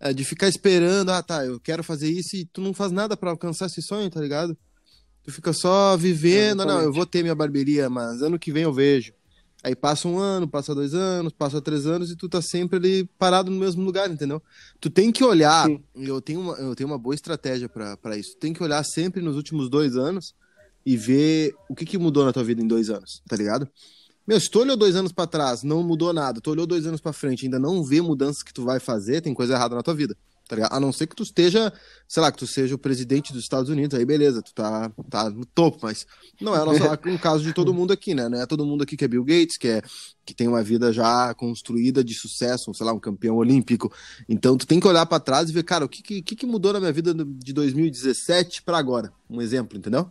é, 0.00 0.12
de 0.12 0.24
ficar 0.24 0.48
esperando, 0.48 1.10
ah, 1.10 1.22
tá, 1.22 1.44
eu 1.44 1.58
quero 1.60 1.82
fazer 1.82 2.08
isso 2.08 2.36
e 2.36 2.44
tu 2.46 2.60
não 2.60 2.72
faz 2.72 2.92
nada 2.92 3.16
para 3.16 3.30
alcançar 3.30 3.66
esse 3.66 3.82
sonho, 3.82 4.08
tá 4.10 4.20
ligado? 4.20 4.56
Tu 5.28 5.32
fica 5.32 5.52
só 5.52 5.94
vivendo, 5.94 6.64
não, 6.64 6.80
eu 6.80 6.90
vou 6.90 7.04
ter 7.04 7.20
minha 7.20 7.34
barbearia, 7.34 7.90
mas 7.90 8.22
ano 8.22 8.38
que 8.38 8.50
vem 8.50 8.62
eu 8.62 8.72
vejo. 8.72 9.12
Aí 9.62 9.76
passa 9.76 10.08
um 10.08 10.18
ano, 10.18 10.48
passa 10.48 10.74
dois 10.74 10.94
anos, 10.94 11.34
passa 11.34 11.60
três 11.60 11.84
anos 11.84 12.10
e 12.10 12.16
tu 12.16 12.30
tá 12.30 12.40
sempre 12.40 12.78
ali 12.78 13.04
parado 13.18 13.50
no 13.50 13.60
mesmo 13.60 13.84
lugar, 13.84 14.10
entendeu? 14.10 14.42
Tu 14.80 14.88
tem 14.88 15.12
que 15.12 15.22
olhar, 15.22 15.68
eu 15.94 16.22
tenho, 16.22 16.40
uma, 16.40 16.54
eu 16.54 16.74
tenho 16.74 16.88
uma 16.88 16.96
boa 16.96 17.14
estratégia 17.14 17.68
para 17.68 18.16
isso. 18.16 18.30
Tu 18.36 18.38
tem 18.38 18.54
que 18.54 18.62
olhar 18.62 18.82
sempre 18.84 19.20
nos 19.20 19.36
últimos 19.36 19.68
dois 19.68 19.98
anos 19.98 20.34
e 20.86 20.96
ver 20.96 21.54
o 21.68 21.74
que, 21.74 21.84
que 21.84 21.98
mudou 21.98 22.24
na 22.24 22.32
tua 22.32 22.42
vida 22.42 22.62
em 22.62 22.66
dois 22.66 22.88
anos, 22.88 23.20
tá 23.28 23.36
ligado? 23.36 23.68
Meu, 24.26 24.40
se 24.40 24.50
tu 24.50 24.60
olhou 24.60 24.78
dois 24.78 24.96
anos 24.96 25.12
para 25.12 25.26
trás, 25.26 25.62
não 25.62 25.82
mudou 25.82 26.14
nada, 26.14 26.40
tu 26.40 26.50
olhou 26.50 26.66
dois 26.66 26.86
anos 26.86 27.02
para 27.02 27.12
frente, 27.12 27.44
ainda 27.44 27.58
não 27.58 27.84
vê 27.84 28.00
mudanças 28.00 28.42
que 28.42 28.54
tu 28.54 28.64
vai 28.64 28.80
fazer, 28.80 29.20
tem 29.20 29.34
coisa 29.34 29.52
errada 29.52 29.74
na 29.74 29.82
tua 29.82 29.94
vida. 29.94 30.16
Tá 30.48 30.56
ligado? 30.56 30.72
A 30.72 30.80
não 30.80 30.90
ser 30.90 31.06
que 31.06 31.14
tu 31.14 31.22
esteja, 31.22 31.70
sei 32.08 32.22
lá, 32.22 32.32
que 32.32 32.38
tu 32.38 32.46
seja 32.46 32.74
o 32.74 32.78
presidente 32.78 33.34
dos 33.34 33.42
Estados 33.42 33.68
Unidos, 33.68 33.98
aí 33.98 34.04
beleza, 34.04 34.40
tu 34.40 34.54
tá, 34.54 34.90
tá 35.10 35.28
no 35.28 35.44
topo, 35.44 35.80
mas 35.82 36.06
não 36.40 36.56
é 36.56 36.64
um 37.06 37.18
caso 37.20 37.44
de 37.44 37.52
todo 37.52 37.74
mundo 37.74 37.92
aqui, 37.92 38.14
né? 38.14 38.30
Não 38.30 38.40
é 38.40 38.46
todo 38.46 38.64
mundo 38.64 38.82
aqui 38.82 38.96
que 38.96 39.04
é 39.04 39.08
Bill 39.08 39.24
Gates, 39.24 39.58
que, 39.58 39.68
é, 39.68 39.82
que 40.24 40.32
tem 40.34 40.48
uma 40.48 40.62
vida 40.62 40.90
já 40.90 41.34
construída 41.34 42.02
de 42.02 42.14
sucesso, 42.14 42.72
sei 42.72 42.86
lá, 42.86 42.94
um 42.94 42.98
campeão 42.98 43.36
olímpico. 43.36 43.92
Então 44.26 44.56
tu 44.56 44.66
tem 44.66 44.80
que 44.80 44.88
olhar 44.88 45.04
para 45.04 45.20
trás 45.20 45.50
e 45.50 45.52
ver, 45.52 45.64
cara, 45.64 45.84
o 45.84 45.88
que, 45.88 46.22
que, 46.22 46.34
que 46.34 46.46
mudou 46.46 46.72
na 46.72 46.80
minha 46.80 46.92
vida 46.92 47.14
de 47.14 47.52
2017 47.52 48.62
para 48.62 48.78
agora? 48.78 49.12
Um 49.28 49.42
exemplo, 49.42 49.76
entendeu? 49.76 50.10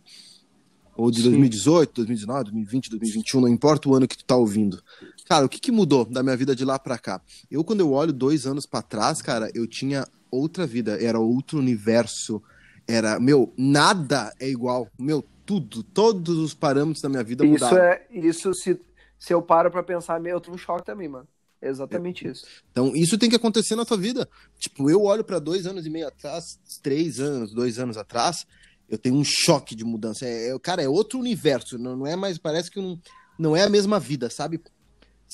Ou 0.98 1.12
de 1.12 1.18
Sim. 1.18 1.30
2018, 1.30 1.94
2019, 1.94 2.44
2020, 2.50 2.90
2021, 2.90 3.40
não 3.40 3.48
importa 3.48 3.88
o 3.88 3.94
ano 3.94 4.08
que 4.08 4.18
tu 4.18 4.24
tá 4.24 4.34
ouvindo. 4.34 4.82
Cara, 5.26 5.46
o 5.46 5.48
que, 5.48 5.60
que 5.60 5.70
mudou 5.70 6.04
da 6.04 6.24
minha 6.24 6.36
vida 6.36 6.56
de 6.56 6.64
lá 6.64 6.76
para 6.76 6.98
cá? 6.98 7.22
Eu, 7.48 7.62
quando 7.62 7.78
eu 7.78 7.92
olho 7.92 8.12
dois 8.12 8.46
anos 8.46 8.66
para 8.66 8.82
trás, 8.82 9.22
cara, 9.22 9.48
eu 9.54 9.64
tinha 9.68 10.04
outra 10.28 10.66
vida, 10.66 11.00
era 11.00 11.20
outro 11.20 11.56
universo. 11.56 12.42
Era, 12.84 13.20
meu, 13.20 13.54
nada 13.56 14.34
é 14.40 14.48
igual. 14.48 14.88
Meu, 14.98 15.24
tudo, 15.46 15.84
todos 15.84 16.36
os 16.36 16.52
parâmetros 16.52 17.00
da 17.00 17.08
minha 17.08 17.22
vida 17.22 17.46
isso 17.46 17.52
mudaram. 17.52 17.78
É, 17.78 18.04
isso, 18.10 18.52
se, 18.52 18.76
se 19.16 19.32
eu 19.32 19.40
paro 19.40 19.70
para 19.70 19.84
pensar, 19.84 20.18
meu, 20.18 20.38
eu 20.38 20.40
tô 20.40 20.50
um 20.50 20.58
choque 20.58 20.84
também, 20.84 21.08
mano. 21.08 21.28
É 21.62 21.68
exatamente 21.68 22.26
é. 22.26 22.32
isso. 22.32 22.44
Então, 22.72 22.92
isso 22.96 23.16
tem 23.16 23.30
que 23.30 23.36
acontecer 23.36 23.76
na 23.76 23.84
tua 23.84 23.96
vida. 23.96 24.28
Tipo, 24.58 24.90
eu 24.90 25.04
olho 25.04 25.22
para 25.22 25.38
dois 25.38 25.64
anos 25.64 25.86
e 25.86 25.90
meio 25.90 26.08
atrás, 26.08 26.58
três 26.82 27.20
anos, 27.20 27.54
dois 27.54 27.78
anos 27.78 27.96
atrás, 27.96 28.44
eu 28.88 28.98
tenho 28.98 29.16
um 29.16 29.24
choque 29.24 29.74
de 29.74 29.84
mudança. 29.84 30.26
É, 30.26 30.50
é 30.50 30.58
cara, 30.58 30.82
é 30.82 30.88
outro 30.88 31.18
universo. 31.18 31.78
Não, 31.78 31.96
não 31.96 32.06
é 32.06 32.16
mais, 32.16 32.38
parece 32.38 32.70
que 32.70 32.80
não, 32.80 32.98
não 33.38 33.56
é 33.56 33.62
a 33.62 33.68
mesma 33.68 34.00
vida, 34.00 34.30
sabe? 34.30 34.60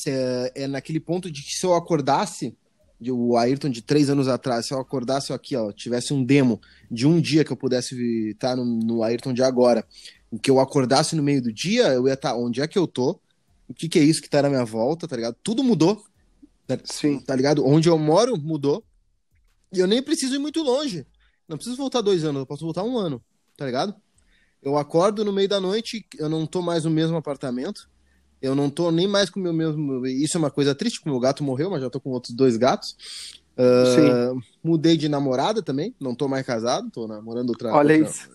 É, 0.07 0.53
é 0.55 0.67
naquele 0.67 1.01
ponto 1.01 1.31
de 1.31 1.43
que 1.43 1.55
se 1.55 1.65
eu 1.65 1.75
acordasse 1.75 2.57
de, 3.01 3.13
o 3.13 3.37
Ayrton 3.37 3.69
de 3.69 3.83
três 3.83 4.11
anos 4.11 4.29
atrás, 4.29 4.67
se 4.67 4.75
eu 4.75 4.81
acordasse 4.81 5.33
aqui, 5.33 5.55
ó, 5.55 5.71
tivesse 5.73 6.13
um 6.13 6.25
demo 6.25 6.61
de 6.91 7.07
um 7.07 7.21
dia 7.21 7.45
que 7.45 7.53
eu 7.53 7.57
pudesse 7.57 8.31
estar 8.31 8.57
no, 8.57 8.65
no 8.65 9.03
Ayrton 9.03 9.33
de 9.33 9.43
agora, 9.43 9.87
que 10.43 10.51
eu 10.51 10.59
acordasse 10.59 11.15
no 11.15 11.23
meio 11.23 11.41
do 11.41 11.53
dia, 11.53 11.89
eu 11.89 12.09
ia 12.09 12.15
estar 12.15 12.35
onde 12.35 12.61
é 12.61 12.67
que 12.67 12.79
eu 12.79 12.87
tô, 12.87 13.21
o 13.69 13.75
que, 13.75 13.89
que 13.89 13.99
é 13.99 14.03
isso 14.03 14.21
que 14.21 14.29
tá 14.29 14.43
na 14.43 14.51
minha 14.51 14.65
volta, 14.65 15.07
tá 15.07 15.17
ligado? 15.17 15.37
Tudo 15.43 15.63
mudou. 15.63 16.05
Tá, 16.67 16.79
Sim. 16.85 17.21
Tá 17.21 17.35
ligado? 17.35 17.65
Onde 17.67 17.89
eu 17.89 17.99
moro 17.99 18.37
mudou. 18.37 18.85
E 19.73 19.79
eu 19.79 19.87
nem 19.87 20.03
preciso 20.03 20.35
ir 20.35 20.39
muito 20.39 20.63
longe. 20.63 21.07
Não 21.49 21.57
preciso 21.57 21.77
voltar 21.77 22.01
dois 22.01 22.25
anos, 22.25 22.41
eu 22.41 22.47
posso 22.47 22.65
voltar 22.65 22.83
um 22.85 22.97
ano, 22.97 23.23
tá 23.57 23.67
ligado? 23.67 23.95
Eu 24.63 24.77
acordo 24.79 25.25
no 25.25 25.33
meio 25.33 25.49
da 25.49 25.61
noite, 25.61 26.07
eu 26.19 26.29
não 26.29 26.47
tô 26.47 26.63
mais 26.63 26.85
no 26.85 26.91
mesmo 26.91 27.17
apartamento. 27.17 27.89
Eu 28.41 28.55
não 28.55 28.69
tô 28.69 28.91
nem 28.91 29.07
mais 29.07 29.31
com 29.31 29.41
o 29.41 29.43
meu 29.43 29.53
mesmo. 29.53 30.07
Isso 30.07 30.37
é 30.37 30.39
uma 30.39 30.51
coisa 30.51 30.75
triste, 30.75 30.99
porque 30.99 31.09
o 31.09 31.13
meu 31.13 31.21
gato 31.21 31.43
morreu, 31.43 31.71
mas 31.71 31.81
já 31.81 31.89
tô 31.89 31.99
com 31.99 32.11
outros 32.11 32.35
dois 32.35 32.57
gatos. 32.57 32.97
Uh, 33.57 34.41
mudei 34.63 34.97
de 34.97 35.09
namorada 35.09 35.63
também, 35.63 35.95
não 36.01 36.15
tô 36.15 36.27
mais 36.27 36.45
casado, 36.45 36.91
tô 36.91 37.07
namorando 37.07 37.51
outra, 37.51 37.73
Olha 37.73 37.97
outra, 37.97 38.11
isso. 38.11 38.31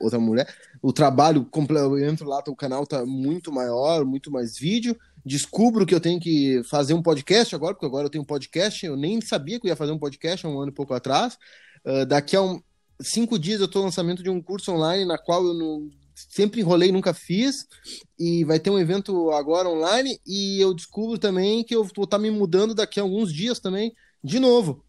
outra 0.00 0.18
mulher. 0.18 0.52
O 0.82 0.92
trabalho, 0.92 1.48
eu 1.70 1.98
entro 1.98 2.28
lá, 2.28 2.42
o 2.46 2.56
canal 2.56 2.86
tá 2.86 3.06
muito 3.06 3.52
maior, 3.52 4.04
muito 4.04 4.30
mais 4.30 4.58
vídeo. 4.58 4.96
Descubro 5.24 5.86
que 5.86 5.94
eu 5.94 6.00
tenho 6.00 6.18
que 6.18 6.62
fazer 6.64 6.94
um 6.94 7.02
podcast 7.02 7.54
agora, 7.54 7.74
porque 7.74 7.86
agora 7.86 8.06
eu 8.06 8.10
tenho 8.10 8.22
um 8.22 8.26
podcast. 8.26 8.84
Eu 8.84 8.96
nem 8.96 9.20
sabia 9.20 9.60
que 9.60 9.66
eu 9.66 9.70
ia 9.70 9.76
fazer 9.76 9.92
um 9.92 9.98
podcast 9.98 10.44
há 10.44 10.48
um 10.48 10.60
ano 10.60 10.70
e 10.70 10.74
pouco 10.74 10.92
atrás. 10.92 11.38
Uh, 11.84 12.04
daqui 12.04 12.34
a 12.34 12.42
um, 12.42 12.60
cinco 13.00 13.38
dias 13.38 13.60
eu 13.60 13.68
tô 13.68 13.80
no 13.80 13.86
lançamento 13.86 14.22
de 14.22 14.30
um 14.30 14.42
curso 14.42 14.72
online 14.72 15.04
na 15.04 15.18
qual 15.18 15.44
eu 15.44 15.54
não 15.54 15.88
sempre 16.28 16.60
enrolei, 16.60 16.90
nunca 16.90 17.14
fiz. 17.14 17.66
E 18.18 18.44
vai 18.44 18.58
ter 18.58 18.70
um 18.70 18.78
evento 18.78 19.30
agora 19.30 19.68
online. 19.68 20.18
E 20.26 20.60
eu 20.60 20.74
descubro 20.74 21.18
também 21.18 21.62
que 21.64 21.74
eu 21.74 21.82
vou 21.82 22.04
estar 22.04 22.16
tá 22.16 22.18
me 22.18 22.30
mudando 22.30 22.74
daqui 22.74 22.98
a 22.98 23.02
alguns 23.02 23.32
dias 23.32 23.58
também, 23.58 23.94
de 24.22 24.38
novo. 24.38 24.84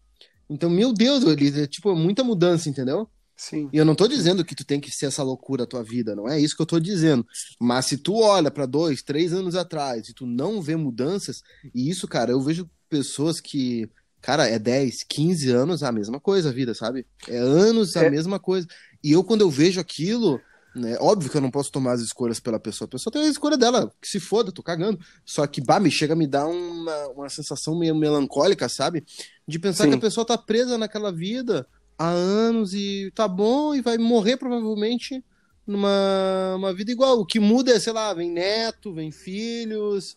Então, 0.48 0.68
meu 0.68 0.92
Deus, 0.92 1.22
Elisa, 1.24 1.62
é 1.62 1.66
tipo 1.66 1.94
muita 1.94 2.24
mudança, 2.24 2.68
entendeu? 2.68 3.08
Sim. 3.36 3.70
E 3.72 3.78
eu 3.78 3.86
não 3.86 3.94
tô 3.94 4.06
dizendo 4.06 4.44
que 4.44 4.54
tu 4.54 4.66
tem 4.66 4.78
que 4.78 4.90
ser 4.90 5.06
essa 5.06 5.22
loucura 5.22 5.62
a 5.62 5.66
tua 5.66 5.82
vida, 5.82 6.14
não 6.14 6.28
é 6.28 6.38
isso 6.38 6.54
que 6.54 6.60
eu 6.60 6.66
tô 6.66 6.78
dizendo. 6.78 7.24
Mas 7.58 7.86
se 7.86 7.96
tu 7.96 8.16
olha 8.16 8.50
para 8.50 8.66
dois, 8.66 9.02
três 9.02 9.32
anos 9.32 9.54
atrás 9.54 10.08
e 10.08 10.12
tu 10.12 10.26
não 10.26 10.60
vê 10.60 10.76
mudanças, 10.76 11.42
e 11.74 11.88
isso, 11.88 12.06
cara, 12.06 12.32
eu 12.32 12.40
vejo 12.42 12.68
pessoas 12.90 13.40
que, 13.40 13.88
cara, 14.20 14.48
é 14.48 14.58
10, 14.58 15.04
15 15.04 15.50
anos 15.50 15.82
a 15.82 15.92
mesma 15.92 16.20
coisa 16.20 16.50
a 16.50 16.52
vida, 16.52 16.74
sabe? 16.74 17.06
É 17.28 17.36
anos 17.36 17.96
a 17.96 18.04
é... 18.04 18.10
mesma 18.10 18.38
coisa. 18.38 18.66
E 19.02 19.12
eu, 19.12 19.24
quando 19.24 19.40
eu 19.40 19.50
vejo 19.50 19.80
aquilo, 19.80 20.40
né? 20.74 20.96
Óbvio 21.00 21.30
que 21.30 21.36
eu 21.36 21.40
não 21.40 21.50
posso 21.50 21.72
tomar 21.72 21.92
as 21.92 22.00
escolhas 22.00 22.38
pela 22.38 22.60
pessoa. 22.60 22.86
A 22.86 22.90
pessoa 22.90 23.12
tem 23.12 23.22
a 23.22 23.28
escolha 23.28 23.56
dela, 23.56 23.92
que 24.00 24.08
se 24.08 24.20
foda, 24.20 24.52
tô 24.52 24.62
cagando. 24.62 24.98
Só 25.24 25.46
que, 25.46 25.60
bah, 25.60 25.80
me 25.80 25.90
chega 25.90 26.12
a 26.12 26.16
me 26.16 26.26
dar 26.26 26.46
uma, 26.46 27.08
uma 27.08 27.28
sensação 27.28 27.76
meio 27.78 27.94
melancólica, 27.94 28.68
sabe? 28.68 29.04
De 29.46 29.58
pensar 29.58 29.84
Sim. 29.84 29.90
que 29.90 29.96
a 29.96 30.00
pessoa 30.00 30.24
tá 30.24 30.38
presa 30.38 30.78
naquela 30.78 31.10
vida 31.10 31.66
há 31.98 32.08
anos 32.08 32.72
e 32.72 33.10
tá 33.14 33.26
bom 33.26 33.74
e 33.74 33.82
vai 33.82 33.98
morrer 33.98 34.36
provavelmente 34.36 35.24
numa 35.66 36.54
uma 36.56 36.72
vida 36.72 36.92
igual. 36.92 37.18
O 37.18 37.26
que 37.26 37.40
muda 37.40 37.72
é, 37.72 37.80
sei 37.80 37.92
lá, 37.92 38.14
vem 38.14 38.30
neto, 38.30 38.94
vem 38.94 39.10
filhos. 39.10 40.16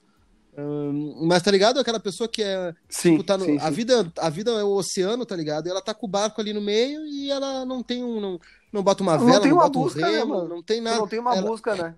Mas 1.21 1.41
tá 1.41 1.49
ligado? 1.49 1.79
Aquela 1.79 1.99
pessoa 1.99 2.27
que 2.27 2.43
é. 2.43 2.73
Sim, 2.87 3.11
tipo, 3.11 3.23
tá 3.23 3.37
no, 3.37 3.45
sim, 3.45 3.57
a, 3.57 3.69
sim. 3.69 3.71
Vida, 3.71 4.13
a 4.17 4.29
vida 4.29 4.51
é 4.51 4.63
o 4.63 4.73
oceano, 4.73 5.25
tá 5.25 5.35
ligado? 5.35 5.67
E 5.67 5.69
ela 5.69 5.81
tá 5.81 5.93
com 5.93 6.05
o 6.05 6.09
barco 6.09 6.39
ali 6.39 6.53
no 6.53 6.61
meio 6.61 7.05
e 7.05 7.31
ela 7.31 7.65
não 7.65 7.81
tem 7.81 8.03
um. 8.03 8.19
Não, 8.21 8.39
não 8.71 8.83
bota 8.83 9.01
uma 9.01 9.17
vela, 9.17 9.39
não, 9.39 9.47
não 9.47 9.57
bota 9.57 9.79
busca, 9.79 9.99
um 9.99 10.01
né, 10.01 10.17
remo, 10.17 10.41
né, 10.43 10.49
não 10.49 10.63
tem 10.63 10.81
nada. 10.81 10.97
Não 10.97 11.07
tem 11.07 11.19
uma 11.19 11.35
ela, 11.35 11.47
busca, 11.47 11.75
né? 11.75 11.95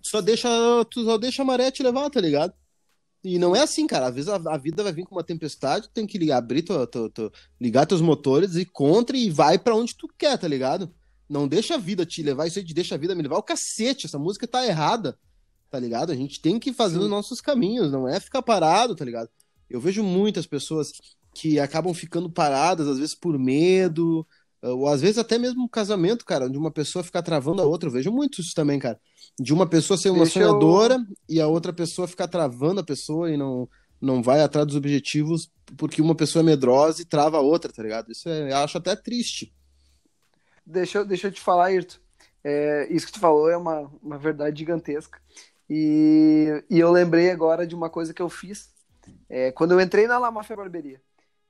Tu 0.00 0.08
só 0.08 0.20
deixa, 0.22 0.48
tu 0.90 1.04
só 1.04 1.18
deixa 1.18 1.42
a 1.42 1.44
maré 1.44 1.70
te 1.70 1.82
levar, 1.82 2.08
tá 2.08 2.20
ligado? 2.20 2.54
E 3.22 3.38
não 3.38 3.54
é 3.54 3.60
assim, 3.60 3.86
cara. 3.86 4.06
Às 4.06 4.14
vezes 4.14 4.28
a, 4.28 4.36
a 4.36 4.56
vida 4.56 4.82
vai 4.82 4.92
vir 4.92 5.04
com 5.04 5.14
uma 5.14 5.22
tempestade, 5.22 5.88
tu 5.88 5.92
tem 5.92 6.06
que 6.06 6.18
ligar, 6.18 6.38
abrir, 6.38 6.62
tu, 6.62 6.86
tu, 6.86 7.10
tu, 7.10 7.32
ligar 7.60 7.86
teus 7.86 8.00
motores 8.00 8.56
e 8.56 8.64
contra 8.64 9.16
e 9.16 9.30
vai 9.30 9.58
para 9.58 9.76
onde 9.76 9.94
tu 9.96 10.08
quer, 10.18 10.38
tá 10.38 10.48
ligado? 10.48 10.92
Não 11.28 11.46
deixa 11.46 11.74
a 11.74 11.78
vida 11.78 12.04
te 12.04 12.22
levar, 12.22 12.46
isso 12.46 12.58
aí 12.58 12.64
de 12.64 12.74
deixa 12.74 12.94
a 12.94 12.98
vida 12.98 13.14
me 13.14 13.22
levar 13.22 13.36
o 13.36 13.42
cacete. 13.42 14.06
Essa 14.06 14.18
música 14.18 14.46
tá 14.48 14.66
errada, 14.66 15.16
tá 15.72 15.80
ligado? 15.80 16.12
A 16.12 16.14
gente 16.14 16.40
tem 16.40 16.60
que 16.60 16.72
fazer 16.72 16.98
Sim. 16.98 17.04
os 17.04 17.10
nossos 17.10 17.40
caminhos, 17.40 17.90
não 17.90 18.06
é 18.06 18.20
ficar 18.20 18.42
parado, 18.42 18.94
tá 18.94 19.04
ligado? 19.04 19.28
Eu 19.68 19.80
vejo 19.80 20.04
muitas 20.04 20.46
pessoas 20.46 20.92
que 21.34 21.58
acabam 21.58 21.92
ficando 21.94 22.30
paradas, 22.30 22.86
às 22.86 22.98
vezes 22.98 23.14
por 23.14 23.36
medo, 23.38 24.24
ou 24.62 24.86
às 24.86 25.00
vezes 25.00 25.18
até 25.18 25.38
mesmo 25.38 25.64
um 25.64 25.68
casamento, 25.68 26.24
cara, 26.24 26.48
de 26.48 26.58
uma 26.58 26.70
pessoa 26.70 27.02
ficar 27.02 27.22
travando 27.22 27.62
a 27.62 27.64
outra. 27.64 27.88
Eu 27.88 27.92
vejo 27.92 28.12
muito 28.12 28.40
isso 28.40 28.54
também, 28.54 28.78
cara 28.78 29.00
de 29.38 29.52
uma 29.52 29.66
pessoa 29.66 29.96
ser 29.96 30.10
uma 30.10 30.24
Deixa 30.24 30.40
sonhadora 30.40 30.94
eu... 30.94 31.16
e 31.28 31.40
a 31.40 31.46
outra 31.46 31.72
pessoa 31.72 32.08
ficar 32.08 32.28
travando 32.28 32.80
a 32.80 32.84
pessoa 32.84 33.30
e 33.30 33.36
não, 33.36 33.68
não 34.00 34.22
vai 34.22 34.40
atrás 34.40 34.66
dos 34.66 34.76
objetivos 34.76 35.50
porque 35.76 36.02
uma 36.02 36.14
pessoa 36.14 36.42
é 36.42 36.46
medrosa 36.46 37.02
e 37.02 37.06
trava 37.06 37.38
a 37.38 37.40
outra, 37.40 37.72
tá 37.72 37.82
ligado? 37.82 38.10
Isso 38.10 38.28
é, 38.28 38.52
eu 38.52 38.56
acho 38.58 38.78
até 38.78 38.94
triste. 38.94 39.52
Deixa, 40.66 40.98
eu, 40.98 41.04
deixa 41.04 41.28
eu 41.28 41.32
te 41.32 41.40
falar, 41.40 41.66
Ayrton. 41.66 41.96
É, 42.44 42.92
isso 42.92 43.06
que 43.06 43.12
tu 43.12 43.20
falou 43.20 43.48
é 43.48 43.56
uma, 43.56 43.90
uma 44.02 44.18
verdade 44.18 44.58
gigantesca. 44.58 45.20
E, 45.74 46.62
e 46.68 46.78
eu 46.78 46.92
lembrei 46.92 47.30
agora 47.30 47.66
de 47.66 47.74
uma 47.74 47.88
coisa 47.88 48.12
que 48.12 48.20
eu 48.20 48.28
fiz 48.28 48.70
é, 49.26 49.50
quando 49.52 49.72
eu 49.72 49.80
entrei 49.80 50.06
na 50.06 50.18
La 50.18 50.30
Mafia 50.30 50.54
Barberia. 50.54 51.00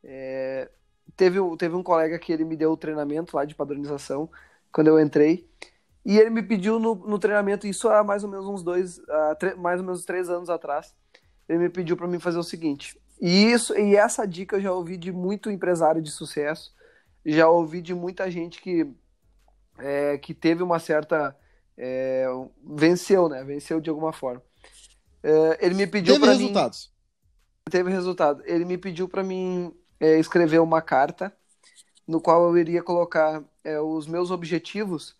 É, 0.04 0.70
teve, 1.16 1.40
teve 1.56 1.74
um 1.74 1.82
colega 1.82 2.16
que 2.20 2.32
ele 2.32 2.44
me 2.44 2.54
deu 2.54 2.70
o 2.70 2.76
treinamento 2.76 3.34
lá 3.34 3.44
de 3.44 3.56
padronização 3.56 4.30
quando 4.70 4.86
eu 4.86 5.00
entrei. 5.00 5.50
E 6.04 6.20
ele 6.20 6.30
me 6.30 6.40
pediu 6.40 6.78
no, 6.78 6.94
no 6.94 7.18
treinamento, 7.18 7.66
isso 7.66 7.88
há 7.88 8.04
mais 8.04 8.22
ou 8.22 8.30
menos 8.30 8.46
uns 8.46 8.62
dois, 8.62 9.00
mais 9.58 9.80
ou 9.80 9.86
menos 9.86 10.04
três 10.04 10.30
anos 10.30 10.48
atrás, 10.48 10.94
ele 11.48 11.58
me 11.58 11.68
pediu 11.68 11.96
para 11.96 12.06
mim 12.06 12.20
fazer 12.20 12.38
o 12.38 12.44
seguinte. 12.44 12.96
E 13.20 13.50
isso 13.50 13.76
e 13.76 13.96
essa 13.96 14.24
dica 14.24 14.54
eu 14.54 14.60
já 14.60 14.72
ouvi 14.72 14.96
de 14.96 15.10
muito 15.10 15.50
empresário 15.50 16.00
de 16.00 16.12
sucesso, 16.12 16.72
já 17.26 17.48
ouvi 17.48 17.82
de 17.82 17.92
muita 17.92 18.30
gente 18.30 18.62
que 18.62 18.86
é, 19.78 20.16
que 20.16 20.32
teve 20.32 20.62
uma 20.62 20.78
certa 20.78 21.36
é, 21.76 22.26
venceu, 22.64 23.28
né? 23.28 23.42
Venceu 23.44 23.80
de 23.80 23.90
alguma 23.90 24.12
forma. 24.12 24.42
É, 25.22 25.66
ele 25.66 25.74
me 25.74 25.86
pediu 25.86 26.18
para 26.18 26.32
mim. 26.32 26.32
Teve 26.32 26.42
resultados. 26.42 26.92
Teve 27.70 27.90
resultado. 27.90 28.42
Ele 28.44 28.64
me 28.64 28.76
pediu 28.76 29.08
para 29.08 29.22
mim 29.22 29.74
é, 30.00 30.18
escrever 30.18 30.60
uma 30.60 30.82
carta 30.82 31.34
no 32.06 32.20
qual 32.20 32.42
eu 32.44 32.58
iria 32.58 32.82
colocar 32.82 33.42
é, 33.64 33.80
os 33.80 34.06
meus 34.06 34.30
objetivos 34.30 35.16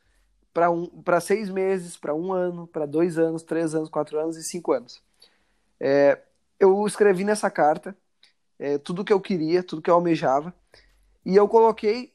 para 0.53 0.71
um, 0.71 0.91
seis 1.21 1.49
meses, 1.49 1.97
para 1.97 2.15
um 2.15 2.33
ano, 2.33 2.67
para 2.67 2.85
dois 2.85 3.19
anos, 3.19 3.43
três 3.43 3.75
anos, 3.75 3.89
quatro 3.89 4.19
anos 4.19 4.37
e 4.37 4.43
cinco 4.43 4.73
anos. 4.73 5.03
É, 5.81 6.21
eu 6.61 6.87
escrevi 6.87 7.25
nessa 7.25 7.51
carta 7.51 7.97
é, 8.59 8.79
tudo 8.79 9.05
que 9.05 9.13
eu 9.13 9.21
queria, 9.21 9.63
tudo 9.63 9.81
que 9.81 9.89
eu 9.89 9.95
almejava, 9.95 10.55
e 11.25 11.35
eu 11.35 11.49
coloquei 11.49 12.12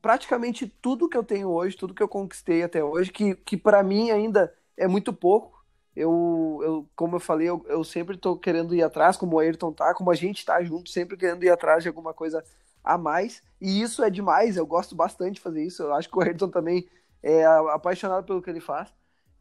praticamente 0.00 0.66
tudo 0.66 1.08
que 1.08 1.16
eu 1.16 1.24
tenho 1.24 1.48
hoje, 1.50 1.76
tudo 1.76 1.94
que 1.94 2.02
eu 2.02 2.08
conquistei 2.08 2.62
até 2.62 2.82
hoje, 2.82 3.12
que, 3.12 3.34
que 3.34 3.56
para 3.56 3.82
mim 3.82 4.10
ainda 4.10 4.54
é 4.76 4.88
muito 4.88 5.12
pouco. 5.12 5.62
Eu, 5.94 6.60
eu 6.62 6.88
como 6.96 7.16
eu 7.16 7.20
falei, 7.20 7.48
eu, 7.48 7.64
eu 7.68 7.84
sempre 7.84 8.16
estou 8.16 8.38
querendo 8.38 8.74
ir 8.74 8.82
atrás, 8.82 9.16
como 9.16 9.36
o 9.36 9.38
Ayrton 9.38 9.72
tá, 9.72 9.94
como 9.94 10.10
a 10.10 10.14
gente 10.14 10.38
está 10.38 10.62
junto, 10.62 10.88
sempre 10.88 11.16
querendo 11.16 11.44
ir 11.44 11.50
atrás 11.50 11.82
de 11.82 11.88
alguma 11.88 12.14
coisa 12.14 12.42
a 12.82 12.96
mais. 12.96 13.42
E 13.60 13.82
isso 13.82 14.02
é 14.02 14.08
demais, 14.08 14.56
eu 14.56 14.66
gosto 14.66 14.94
bastante 14.94 15.34
de 15.34 15.40
fazer 15.40 15.64
isso. 15.64 15.82
Eu 15.82 15.94
acho 15.94 16.08
que 16.08 16.16
o 16.16 16.22
Ayrton 16.22 16.48
também 16.48 16.88
é 17.22 17.44
apaixonado 17.44 18.24
pelo 18.24 18.42
que 18.42 18.50
ele 18.50 18.60
faz. 18.60 18.92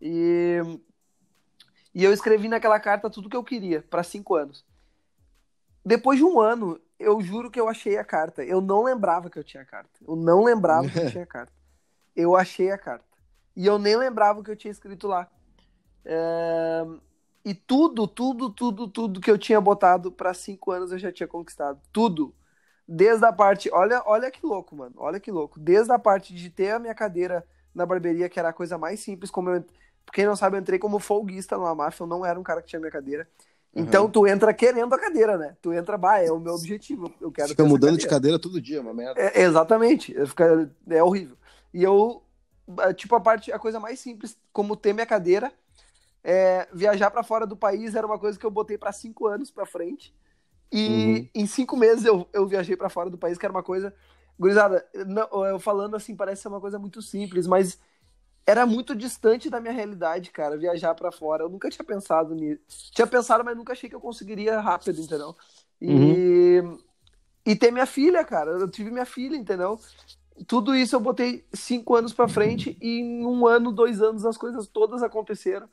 E, 0.02 0.60
e 1.94 2.04
eu 2.04 2.12
escrevi 2.12 2.48
naquela 2.48 2.80
carta 2.80 3.10
tudo 3.10 3.30
que 3.30 3.36
eu 3.36 3.44
queria, 3.44 3.82
para 3.90 4.04
cinco 4.04 4.36
anos. 4.36 4.66
Depois 5.84 6.20
de 6.20 6.26
um 6.26 6.40
ano, 6.40 6.80
eu 7.02 7.22
juro 7.22 7.50
que 7.50 7.60
eu 7.60 7.68
achei 7.68 7.98
a 7.98 8.04
carta. 8.04 8.44
Eu 8.44 8.62
não 8.62 8.84
lembrava 8.84 9.30
que 9.30 9.38
eu 9.38 9.44
tinha 9.44 9.64
a 9.64 9.66
carta. 9.66 10.00
Eu 10.08 10.16
não 10.16 10.44
lembrava 10.44 10.90
que 10.90 11.00
eu 11.00 11.10
tinha 11.12 11.24
a 11.24 11.28
carta. 11.28 11.54
Eu 12.16 12.36
achei 12.36 12.72
a 12.72 12.78
carta. 12.78 13.06
E 13.56 13.66
eu 13.66 13.78
nem 13.78 13.96
lembrava 13.96 14.40
o 14.40 14.44
que 14.44 14.52
eu 14.52 14.56
tinha 14.56 14.72
escrito 14.72 15.08
lá. 15.08 15.30
É... 16.06 16.86
E 17.44 17.54
tudo, 17.54 18.08
tudo, 18.08 18.52
tudo, 18.52 18.88
tudo 18.88 19.20
que 19.20 19.32
eu 19.32 19.38
tinha 19.38 19.60
botado 19.60 20.12
para 20.12 20.34
cinco 20.34 20.72
anos 20.72 20.92
eu 20.92 21.00
já 21.00 21.12
tinha 21.12 21.28
conquistado. 21.28 21.80
Tudo. 21.92 22.34
Desde 22.88 23.26
a 23.26 23.34
parte. 23.34 23.70
Olha, 23.74 24.04
olha 24.06 24.30
que 24.30 24.46
louco, 24.46 24.76
mano. 24.76 24.96
Olha 24.98 25.20
que 25.20 25.32
louco. 25.32 25.60
Desde 25.60 25.92
a 25.92 26.00
parte 26.00 26.34
de 26.34 26.50
ter 26.50 26.72
a 26.72 26.80
minha 26.80 26.94
cadeira 26.94 27.46
na 27.74 27.86
barbearia, 27.86 28.30
que 28.30 28.40
era 28.40 28.50
a 28.50 28.54
coisa 28.54 28.78
mais 28.78 29.00
simples, 29.00 29.32
como 29.32 29.50
eu. 29.50 29.66
Quem 30.14 30.26
não 30.26 30.36
sabe, 30.36 30.58
eu 30.58 30.62
entrei 30.62 30.78
como 30.78 31.00
folguista 31.00 31.58
na 31.58 31.74
máfia, 31.74 32.04
eu 32.04 32.08
não 32.08 32.26
era 32.26 32.40
um 32.40 32.44
cara 32.44 32.62
que 32.62 32.68
tinha 32.68 32.80
minha 32.80 32.92
cadeira. 32.92 33.28
Então 33.74 34.06
uhum. 34.06 34.12
tu 34.12 34.28
entra 34.28 34.54
querendo 34.54 34.94
a 34.94 35.00
cadeira, 35.00 35.38
né? 35.38 35.56
Tu 35.62 35.72
entra, 35.72 35.98
bah, 35.98 36.20
é 36.20 36.32
o 36.32 36.40
meu 36.40 36.54
objetivo. 36.54 37.14
Eu 37.22 37.32
quero 37.32 37.50
Fica 37.50 37.64
mudando 37.64 37.92
cadeira. 37.92 37.98
de 37.98 38.08
cadeira 38.08 38.40
todo 38.40 38.62
dia, 38.62 38.82
uma 38.82 38.94
merda. 38.94 39.20
É, 39.20 39.44
exatamente. 39.44 40.14
Fica, 40.26 40.70
é 40.90 41.02
horrível. 41.02 41.38
E 41.74 41.82
eu, 41.82 42.22
tipo, 42.96 43.16
a 43.16 43.20
parte, 43.22 43.52
a 43.52 43.58
coisa 43.58 43.80
mais 43.80 44.00
simples, 44.00 44.38
como 44.52 44.76
ter 44.76 44.94
minha 44.94 45.06
cadeira, 45.06 45.54
é, 46.22 46.68
viajar 46.74 47.10
para 47.12 47.24
fora 47.24 47.48
do 47.48 47.56
país 47.56 47.96
era 47.96 48.06
uma 48.06 48.20
coisa 48.20 48.38
que 48.38 48.46
eu 48.46 48.52
botei 48.52 48.78
para 48.78 48.92
cinco 48.92 49.26
anos 49.26 49.50
para 49.50 49.66
frente. 49.66 50.14
E 50.70 51.30
uhum. 51.36 51.42
em 51.44 51.48
cinco 51.48 51.78
meses 51.78 52.04
eu, 52.04 52.28
eu 52.34 52.46
viajei 52.46 52.76
para 52.76 52.90
fora 52.90 53.10
do 53.10 53.18
país, 53.18 53.38
que 53.38 53.46
era 53.46 53.54
uma 53.54 53.64
coisa 53.64 53.94
Gurizada, 54.42 54.84
não, 55.06 55.46
eu 55.46 55.60
falando 55.60 55.96
assim, 55.96 56.16
parece 56.16 56.42
ser 56.42 56.48
uma 56.48 56.60
coisa 56.60 56.80
muito 56.80 57.00
simples, 57.00 57.46
mas 57.46 57.80
era 58.46 58.66
muito 58.66 58.96
distante 58.96 59.50
da 59.50 59.60
minha 59.60 59.74
realidade, 59.74 60.32
cara, 60.32 60.58
viajar 60.58 60.96
para 60.96 61.12
fora. 61.12 61.44
Eu 61.44 61.50
nunca 61.50 61.70
tinha 61.70 61.86
pensado 61.86 62.34
nisso. 62.34 62.92
Tinha 62.92 63.08
pensado, 63.08 63.44
mas 63.44 63.56
nunca 63.56 63.74
achei 63.74 63.90
que 63.90 63.96
eu 63.96 64.02
conseguiria 64.02 64.60
rápido, 64.60 65.00
entendeu? 65.00 65.36
E, 65.80 66.60
uhum. 66.62 66.78
e 67.46 67.56
ter 67.56 67.72
minha 67.72 67.86
filha, 67.86 68.24
cara. 68.24 68.52
Eu 68.52 68.70
tive 68.70 68.92
minha 68.92 69.06
filha, 69.06 69.36
entendeu? 69.36 69.80
Tudo 70.48 70.76
isso 70.76 70.96
eu 70.96 71.00
botei 71.00 71.46
cinco 71.54 71.96
anos 71.96 72.14
para 72.14 72.28
frente 72.28 72.78
e 72.82 73.00
em 73.00 73.26
um 73.26 73.46
ano, 73.46 73.72
dois 73.72 74.02
anos, 74.02 74.26
as 74.26 74.38
coisas 74.38 74.68
todas 74.68 75.04
aconteceram. 75.04 75.70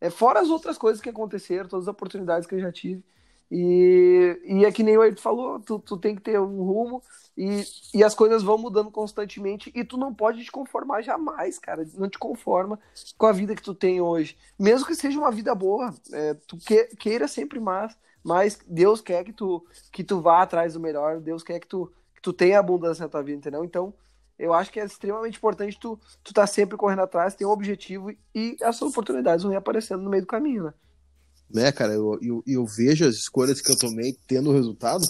É, 0.00 0.10
fora 0.10 0.40
as 0.40 0.48
outras 0.48 0.78
coisas 0.78 1.00
que 1.00 1.08
aconteceram, 1.08 1.68
todas 1.68 1.86
as 1.86 1.92
oportunidades 1.92 2.46
que 2.46 2.54
eu 2.54 2.60
já 2.60 2.72
tive. 2.72 3.04
E, 3.54 4.40
e 4.46 4.64
é 4.64 4.72
que 4.72 4.82
nem 4.82 4.96
o 4.96 5.02
Ayrton 5.02 5.20
falou, 5.20 5.60
tu, 5.60 5.78
tu 5.78 5.98
tem 5.98 6.16
que 6.16 6.22
ter 6.22 6.40
um 6.40 6.62
rumo 6.62 7.02
e, 7.36 7.62
e 7.92 8.02
as 8.02 8.14
coisas 8.14 8.42
vão 8.42 8.56
mudando 8.56 8.90
constantemente 8.90 9.70
e 9.74 9.84
tu 9.84 9.98
não 9.98 10.14
pode 10.14 10.42
te 10.42 10.50
conformar 10.50 11.02
jamais, 11.02 11.58
cara. 11.58 11.86
Não 11.98 12.08
te 12.08 12.18
conforma 12.18 12.80
com 13.18 13.26
a 13.26 13.32
vida 13.32 13.54
que 13.54 13.62
tu 13.62 13.74
tem 13.74 14.00
hoje. 14.00 14.38
Mesmo 14.58 14.86
que 14.86 14.94
seja 14.94 15.18
uma 15.18 15.30
vida 15.30 15.54
boa, 15.54 15.94
é, 16.14 16.32
tu 16.46 16.56
que, 16.56 16.86
queira 16.96 17.28
sempre 17.28 17.60
mais, 17.60 17.94
mas 18.24 18.58
Deus 18.66 19.02
quer 19.02 19.22
que 19.22 19.34
tu, 19.34 19.62
que 19.92 20.02
tu 20.02 20.18
vá 20.22 20.40
atrás 20.40 20.72
do 20.72 20.80
melhor, 20.80 21.20
Deus 21.20 21.42
quer 21.42 21.60
que 21.60 21.66
tu, 21.66 21.92
que 22.14 22.22
tu 22.22 22.32
tenha 22.32 22.58
abundância 22.58 23.02
na 23.02 23.10
tua 23.10 23.22
vida, 23.22 23.36
entendeu? 23.36 23.66
Então, 23.66 23.92
eu 24.38 24.54
acho 24.54 24.72
que 24.72 24.80
é 24.80 24.86
extremamente 24.86 25.36
importante 25.36 25.78
tu, 25.78 26.00
tu 26.24 26.32
tá 26.32 26.46
sempre 26.46 26.78
correndo 26.78 27.02
atrás, 27.02 27.34
ter 27.34 27.44
um 27.44 27.50
objetivo 27.50 28.10
e 28.34 28.56
essas 28.62 28.80
oportunidades 28.80 29.44
vão 29.44 29.54
aparecendo 29.54 30.02
no 30.02 30.08
meio 30.08 30.22
do 30.22 30.26
caminho, 30.26 30.64
né? 30.64 30.74
Né, 31.52 31.72
cara? 31.72 31.92
Eu, 31.92 32.18
eu, 32.22 32.42
eu, 32.46 32.66
vejo 32.66 33.06
as 33.06 33.14
escolhas 33.14 33.60
que 33.60 33.70
eu 33.70 33.78
tomei 33.78 34.16
tendo 34.26 34.52
resultado. 34.52 35.04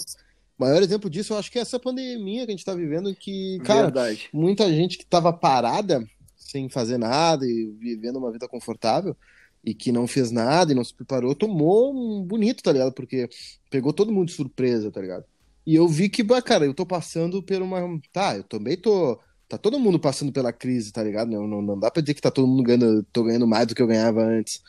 O 0.57 0.63
maior 0.63 0.81
exemplo 0.81 1.09
disso, 1.09 1.33
eu 1.33 1.37
acho 1.37 1.51
que 1.51 1.57
é 1.57 1.61
essa 1.61 1.79
pandemia 1.79 2.45
que 2.45 2.51
a 2.51 2.55
gente 2.55 2.65
tá 2.65 2.73
vivendo, 2.73 3.13
que, 3.15 3.59
cara, 3.63 3.83
Verdade. 3.83 4.29
muita 4.31 4.71
gente 4.71 4.97
que 4.97 5.05
tava 5.05 5.33
parada, 5.33 6.03
sem 6.37 6.69
fazer 6.69 6.97
nada 6.97 7.45
e 7.45 7.73
vivendo 7.79 8.17
uma 8.17 8.31
vida 8.31 8.47
confortável, 8.47 9.15
e 9.63 9.73
que 9.73 9.91
não 9.91 10.05
fez 10.05 10.29
nada 10.29 10.71
e 10.71 10.75
não 10.75 10.83
se 10.83 10.93
preparou, 10.93 11.33
tomou 11.33 11.93
um 11.93 12.23
bonito, 12.23 12.61
tá 12.61 12.71
ligado? 12.71 12.91
Porque 12.93 13.29
pegou 13.69 13.93
todo 13.93 14.11
mundo 14.11 14.27
de 14.27 14.33
surpresa, 14.33 14.91
tá 14.91 15.01
ligado? 15.01 15.25
E 15.65 15.75
eu 15.75 15.87
vi 15.87 16.09
que, 16.09 16.23
cara, 16.41 16.65
eu 16.65 16.73
tô 16.73 16.85
passando 16.85 17.41
por 17.41 17.61
uma. 17.61 17.99
Tá, 18.11 18.35
eu 18.35 18.43
também 18.43 18.75
tô. 18.77 19.17
Tá 19.47 19.57
todo 19.57 19.79
mundo 19.79 19.99
passando 19.99 20.31
pela 20.31 20.51
crise, 20.51 20.91
tá 20.91 21.03
ligado? 21.03 21.29
Não, 21.29 21.47
não, 21.47 21.61
não 21.61 21.79
dá 21.79 21.89
pra 21.89 22.01
dizer 22.01 22.13
que 22.13 22.21
tá 22.21 22.31
todo 22.31 22.47
mundo 22.47 22.63
ganhando, 22.63 23.03
tô 23.13 23.23
ganhando 23.23 23.47
mais 23.47 23.67
do 23.67 23.75
que 23.75 23.81
eu 23.81 23.87
ganhava 23.87 24.21
antes 24.21 24.61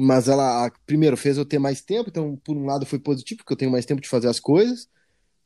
mas 0.00 0.28
ela, 0.28 0.72
primeiro, 0.86 1.16
fez 1.16 1.36
eu 1.36 1.44
ter 1.44 1.58
mais 1.58 1.82
tempo, 1.82 2.08
então, 2.08 2.36
por 2.42 2.56
um 2.56 2.64
lado, 2.64 2.86
foi 2.86 2.98
positivo, 2.98 3.38
porque 3.38 3.52
eu 3.52 3.56
tenho 3.56 3.70
mais 3.70 3.84
tempo 3.84 4.00
de 4.00 4.08
fazer 4.08 4.28
as 4.28 4.40
coisas. 4.40 4.88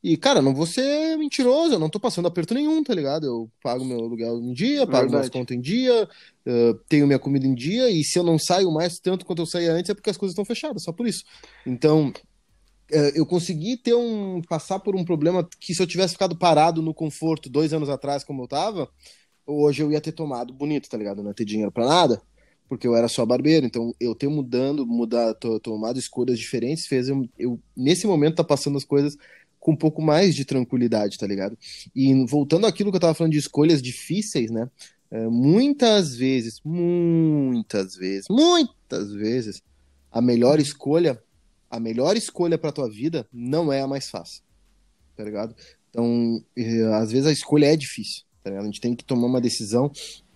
E, 0.01 0.15
cara, 0.15 0.41
não 0.41 0.53
vou 0.53 0.65
ser 0.65 1.17
mentiroso, 1.17 1.73
eu 1.73 1.79
não 1.79 1.89
tô 1.89 1.99
passando 1.99 2.27
aperto 2.27 2.53
nenhum, 2.53 2.83
tá 2.83 2.93
ligado? 2.93 3.25
Eu 3.25 3.51
pago 3.61 3.83
meu 3.83 3.97
aluguel 3.97 4.37
em 4.39 4.53
dia, 4.53 4.85
pago 4.85 5.09
minhas 5.09 5.29
contas 5.29 5.57
em 5.57 5.59
dia, 5.59 6.07
uh, 6.45 6.73
tenho 6.87 7.07
minha 7.07 7.19
comida 7.19 7.45
em 7.45 7.55
dia, 7.55 7.89
e 7.89 8.03
se 8.03 8.17
eu 8.17 8.23
não 8.23 8.37
saio 8.37 8.71
mais 8.71 8.99
tanto 8.99 9.25
quanto 9.25 9.41
eu 9.41 9.45
saía 9.47 9.73
antes, 9.73 9.89
é 9.89 9.95
porque 9.95 10.09
as 10.09 10.17
coisas 10.17 10.33
estão 10.33 10.45
fechadas, 10.45 10.83
só 10.83 10.93
por 10.93 11.07
isso. 11.07 11.23
Então, 11.65 12.09
uh, 12.91 13.11
eu 13.15 13.25
consegui 13.25 13.77
ter 13.77 13.95
um. 13.95 14.41
passar 14.47 14.79
por 14.79 14.95
um 14.95 15.03
problema 15.03 15.47
que 15.59 15.73
se 15.73 15.81
eu 15.81 15.87
tivesse 15.87 16.13
ficado 16.13 16.37
parado 16.37 16.81
no 16.81 16.93
conforto 16.93 17.49
dois 17.49 17.73
anos 17.73 17.89
atrás, 17.89 18.23
como 18.23 18.43
eu 18.43 18.47
tava, 18.47 18.87
hoje 19.45 19.81
eu 19.81 19.91
ia 19.91 19.99
ter 19.99 20.11
tomado 20.11 20.53
bonito, 20.53 20.87
tá 20.87 20.97
ligado? 20.97 21.23
Não 21.23 21.31
ia 21.31 21.35
ter 21.35 21.45
dinheiro 21.45 21.71
pra 21.71 21.85
nada 21.85 22.21
porque 22.67 22.87
eu 22.87 22.95
era 22.95 23.07
só 23.07 23.25
barbeiro, 23.25 23.65
então 23.65 23.93
eu 23.99 24.15
ter 24.15 24.27
mudando, 24.27 24.85
mudar, 24.85 25.33
tomado 25.61 25.99
escolhas 25.99 26.39
diferentes, 26.39 26.87
fez 26.87 27.09
eu, 27.09 27.27
eu, 27.37 27.59
nesse 27.75 28.07
momento, 28.07 28.35
tá 28.35 28.43
passando 28.43 28.77
as 28.77 28.83
coisas 28.83 29.17
com 29.59 29.71
um 29.71 29.75
pouco 29.75 30.01
mais 30.01 30.35
de 30.35 30.45
tranquilidade, 30.45 31.17
tá 31.17 31.25
ligado? 31.25 31.57
E 31.95 32.25
voltando 32.25 32.67
àquilo 32.67 32.91
que 32.91 32.97
eu 32.97 33.01
tava 33.01 33.13
falando 33.13 33.33
de 33.33 33.39
escolhas 33.39 33.81
difíceis, 33.81 34.51
né? 34.51 34.69
É, 35.11 35.27
muitas 35.27 36.15
vezes, 36.15 36.59
muitas 36.63 37.95
vezes, 37.95 38.25
muitas 38.29 39.13
vezes, 39.13 39.61
a 40.11 40.21
melhor 40.21 40.59
escolha 40.59 41.21
a 41.69 41.79
melhor 41.79 42.15
escolha 42.15 42.57
para 42.57 42.71
tua 42.71 42.89
vida 42.89 43.27
não 43.33 43.71
é 43.71 43.81
a 43.81 43.87
mais 43.87 44.09
fácil, 44.09 44.41
tá 45.15 45.23
ligado? 45.23 45.55
Então, 45.89 46.43
às 47.01 47.11
vezes 47.11 47.27
a 47.27 47.31
escolha 47.31 47.65
é 47.65 47.75
difícil, 47.75 48.23
tá 48.43 48.49
ligado? 48.49 48.63
A 48.63 48.67
gente 48.67 48.81
tem 48.81 48.95
que 48.95 49.03
tomar 49.03 49.27
uma 49.27 49.41
decisão 49.41 49.91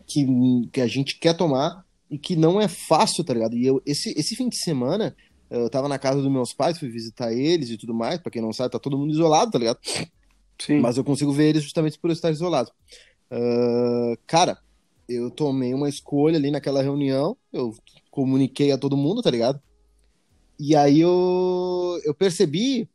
que, 0.06 0.26
que 0.72 0.82
a 0.82 0.88
gente 0.88 1.18
quer 1.18 1.36
tomar 1.36 1.86
e 2.10 2.18
que 2.18 2.36
não 2.36 2.60
é 2.60 2.68
fácil, 2.68 3.24
tá 3.24 3.34
ligado? 3.34 3.56
E 3.56 3.66
eu, 3.66 3.82
esse, 3.86 4.12
esse 4.18 4.36
fim 4.36 4.50
de 4.50 4.58
semana, 4.58 5.16
eu 5.50 5.70
tava 5.70 5.88
na 5.88 6.00
casa 6.00 6.22
dos 6.22 6.32
meus 6.32 6.54
pais, 6.54 6.80
fui 6.80 6.90
visitar 6.90 7.32
eles 7.32 7.70
e 7.70 7.78
tudo 7.78 7.94
mais, 7.94 8.20
pra 8.20 8.32
quem 8.32 8.42
não 8.42 8.52
sabe, 8.54 8.72
tá 8.72 8.80
todo 8.80 8.98
mundo 8.98 9.12
isolado, 9.12 9.52
tá 9.52 9.60
ligado? 9.60 9.80
Sim. 10.60 10.80
Mas 10.80 10.98
eu 10.98 11.04
consigo 11.04 11.32
ver 11.32 11.50
eles 11.50 11.64
justamente 11.64 11.98
por 11.98 12.10
eu 12.10 12.14
estar 12.14 12.32
isolado. 12.32 12.72
Uh, 13.32 14.18
cara, 14.26 14.58
eu 15.08 15.30
tomei 15.30 15.74
uma 15.74 15.88
escolha 15.88 16.38
ali 16.38 16.52
naquela 16.52 16.82
reunião, 16.82 17.38
eu 17.54 17.74
comuniquei 18.12 18.72
a 18.72 18.78
todo 18.78 18.98
mundo, 18.98 19.22
tá 19.22 19.32
ligado? 19.32 19.62
E 20.60 20.76
aí 20.76 21.00
eu, 21.00 22.02
eu 22.04 22.14
percebi 22.14 22.90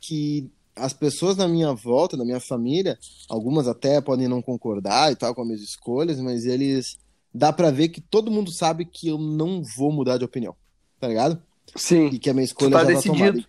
que 0.00 0.50
as 0.76 0.92
pessoas 0.92 1.36
na 1.36 1.48
minha 1.48 1.72
volta, 1.72 2.16
na 2.16 2.24
minha 2.24 2.40
família, 2.40 2.98
algumas 3.28 3.66
até 3.66 4.00
podem 4.00 4.28
não 4.28 4.42
concordar 4.42 5.10
e 5.10 5.16
tal 5.16 5.34
com 5.34 5.42
as 5.42 5.46
minhas 5.46 5.62
escolhas, 5.62 6.20
mas 6.20 6.44
eles 6.44 6.96
dá 7.34 7.52
para 7.52 7.70
ver 7.70 7.88
que 7.88 8.00
todo 8.00 8.30
mundo 8.30 8.52
sabe 8.52 8.84
que 8.84 9.08
eu 9.08 9.18
não 9.18 9.62
vou 9.62 9.90
mudar 9.90 10.16
de 10.16 10.24
opinião, 10.24 10.54
tá 11.00 11.08
ligado? 11.08 11.42
Sim. 11.74 12.06
E 12.06 12.18
que 12.18 12.30
a 12.30 12.34
minha 12.34 12.44
escolha 12.44 12.70
tá 12.70 12.84
já 12.84 12.84
decidido. 12.84 13.18
tá 13.18 13.26
tomada. 13.26 13.48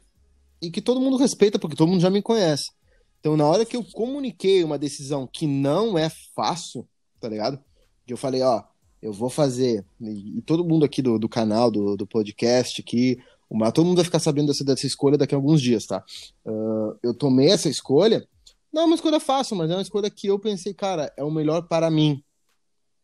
E 0.61 0.71
que 0.71 0.81
todo 0.81 0.99
mundo 0.99 1.17
respeita, 1.17 1.59
porque 1.59 1.75
todo 1.75 1.89
mundo 1.89 2.01
já 2.01 2.09
me 2.09 2.21
conhece. 2.21 2.71
Então, 3.19 3.38
na 3.38 3.45
hora 3.45 3.65
que 3.65 3.75
eu 3.75 3.83
comuniquei 3.83 4.63
uma 4.63 4.79
decisão 4.79 5.27
que 5.31 5.45
não 5.45 5.97
é 5.97 6.09
fácil, 6.36 6.88
tá 7.19 7.29
ligado? 7.29 7.59
Que 8.05 8.13
eu 8.13 8.17
falei, 8.17 8.41
ó, 8.41 8.63
eu 9.01 9.13
vou 9.13 9.29
fazer, 9.29 9.86
e, 10.01 10.41
todo 10.41 10.65
mundo 10.65 10.86
aqui 10.86 11.01
do, 11.01 11.19
do 11.19 11.29
canal, 11.29 11.69
do, 11.69 11.95
do 11.95 12.07
podcast 12.07 12.81
aqui, 12.81 13.19
uma, 13.49 13.71
todo 13.71 13.86
mundo 13.86 13.97
vai 13.97 14.05
ficar 14.05 14.19
sabendo 14.19 14.47
dessa, 14.47 14.63
dessa 14.63 14.88
escolha 14.88 15.17
daqui 15.17 15.36
a 15.36 15.38
alguns 15.38 15.61
dias, 15.61 15.86
tá? 15.86 16.03
Uh, 16.43 16.97
eu 17.03 17.13
tomei 17.13 17.49
essa 17.49 17.69
escolha, 17.69 18.27
não 18.73 18.83
é 18.83 18.86
uma 18.86 18.95
escolha 18.95 19.19
fácil, 19.19 19.55
mas 19.55 19.69
é 19.69 19.75
uma 19.75 19.81
escolha 19.81 20.09
que 20.09 20.27
eu 20.27 20.39
pensei, 20.39 20.73
cara, 20.73 21.13
é 21.15 21.23
o 21.23 21.31
melhor 21.31 21.67
para 21.67 21.89
mim. 21.91 22.23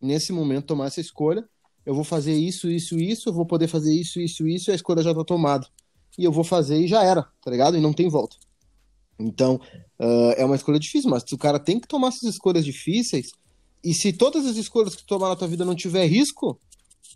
Nesse 0.02 0.32
momento, 0.32 0.68
tomar 0.68 0.88
essa 0.88 1.02
escolha, 1.02 1.48
eu 1.86 1.94
vou 1.94 2.04
fazer 2.04 2.34
isso, 2.34 2.70
isso, 2.70 2.98
isso, 2.98 3.30
eu 3.30 3.34
vou 3.34 3.46
poder 3.46 3.68
fazer 3.68 3.94
isso, 3.94 4.20
isso, 4.20 4.48
isso, 4.48 4.70
e 4.70 4.74
a 4.74 4.76
escolha 4.76 5.02
já 5.04 5.14
tá 5.14 5.24
tomada. 5.24 5.68
E 6.18 6.24
eu 6.24 6.32
vou 6.32 6.44
fazer 6.44 6.78
e 6.78 6.88
já 6.88 7.04
era, 7.04 7.24
tá 7.42 7.50
ligado? 7.50 7.78
E 7.78 7.82
não 7.82 7.94
tem 7.94 8.10
volta. 8.10 8.36
Então, 9.18 9.60
uh, 10.00 10.34
é 10.36 10.44
uma 10.44 10.56
escolha 10.56 10.80
difícil, 10.80 11.10
mas 11.10 11.24
o 11.32 11.38
cara 11.38 11.60
tem 11.60 11.80
que 11.80 11.88
tomar 11.88 12.10
essas 12.10 12.24
escolhas 12.24 12.66
difíceis. 12.66 13.32
E 13.84 13.94
se 13.94 14.14
todas 14.14 14.46
as 14.46 14.58
escolhas 14.58 14.96
que 14.96 15.04
tu 15.04 15.08
tomar 15.08 15.30
na 15.30 15.36
tua 15.36 15.48
vida 15.48 15.66
não 15.66 15.76
tiver 15.76 16.06
risco, 16.06 16.60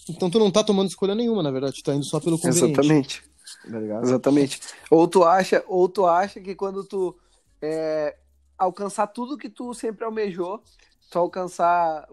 então 0.10 0.30
tu 0.30 0.40
não 0.40 0.52
tá 0.52 0.64
tomando 0.64 0.90
escolha 0.90 1.16
nenhuma, 1.16 1.44
na 1.44 1.52
verdade, 1.52 1.76
tu 1.76 1.84
tá 1.84 1.94
indo 1.94 2.06
só 2.06 2.20
pelo 2.20 2.38
conveniente. 2.38 2.72
Exatamente. 2.72 3.24
Tá 3.70 4.02
Exatamente. 4.02 4.60
Ou 4.90 5.08
tu 5.08 5.24
acha, 5.24 5.64
ou 5.68 5.88
tu 5.88 6.06
acha 6.06 6.40
que 6.40 6.56
quando 6.56 6.84
tu 6.84 7.16
é, 7.62 8.16
alcançar 8.58 9.08
tudo 9.08 9.38
que 9.38 9.50
tu 9.50 9.74
sempre 9.74 10.04
almejou, 10.04 10.62
tu 11.10 11.20
alcançar, 11.20 12.08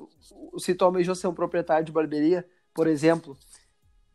se 0.59 0.75
tu 0.75 0.85
almejou 0.85 1.15
ser 1.15 1.27
um 1.27 1.35
proprietário 1.35 1.85
de 1.85 1.93
barbearia, 1.93 2.47
por 2.75 2.87
exemplo, 2.87 3.37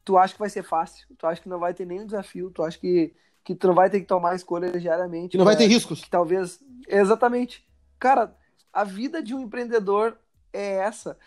tu 0.04 0.18
acha 0.18 0.34
que 0.34 0.40
vai 0.40 0.50
ser 0.50 0.64
fácil, 0.64 1.08
tu 1.18 1.28
acha 1.28 1.42
que 1.42 1.50
não 1.50 1.60
vai 1.60 1.74
ter 1.74 1.86
nenhum 1.86 2.06
desafio, 2.06 2.50
tu 2.50 2.64
acha 2.64 2.78
que, 2.78 3.14
que 3.44 3.56
tu 3.56 3.68
não 3.68 3.76
vai 3.76 3.90
ter 3.90 4.00
que 4.00 4.06
tomar 4.08 4.36
escolhas 4.36 4.82
diariamente. 4.82 5.32
Que 5.32 5.38
não 5.38 5.46
vai 5.46 5.58
ter 5.58 5.68
riscos. 5.68 6.02
Que 6.02 6.10
talvez, 6.10 6.60
exatamente. 6.88 7.68
Cara, 8.00 8.36
a 8.72 8.84
vida 8.84 9.22
de 9.22 9.34
um 9.34 9.40
empreendedor 9.40 10.18
é 10.54 10.78
essa. 10.78 11.18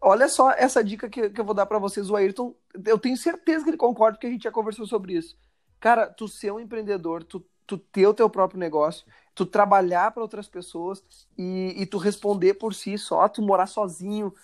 Olha 0.00 0.28
só 0.28 0.50
essa 0.52 0.82
dica 0.82 1.08
que, 1.08 1.30
que 1.30 1.40
eu 1.40 1.44
vou 1.44 1.54
dar 1.54 1.66
para 1.66 1.78
vocês. 1.78 2.08
O 2.08 2.16
Ayrton, 2.16 2.54
eu 2.86 2.98
tenho 2.98 3.16
certeza 3.16 3.64
que 3.64 3.70
ele 3.70 3.76
concorda, 3.76 4.16
porque 4.16 4.26
a 4.26 4.30
gente 4.30 4.44
já 4.44 4.50
conversou 4.50 4.86
sobre 4.86 5.14
isso. 5.14 5.36
Cara, 5.78 6.06
tu 6.06 6.28
ser 6.28 6.52
um 6.52 6.60
empreendedor, 6.60 7.22
tu, 7.24 7.44
tu 7.66 7.78
ter 7.78 8.06
o 8.06 8.14
teu 8.14 8.28
próprio 8.28 8.58
negócio, 8.58 9.06
tu 9.40 9.46
trabalhar 9.46 10.10
para 10.10 10.22
outras 10.22 10.46
pessoas 10.46 11.02
e, 11.38 11.74
e 11.74 11.86
tu 11.86 11.96
responder 11.96 12.54
por 12.54 12.74
si 12.74 12.98
só, 12.98 13.26
tu 13.26 13.40
morar 13.40 13.66
sozinho. 13.66 14.34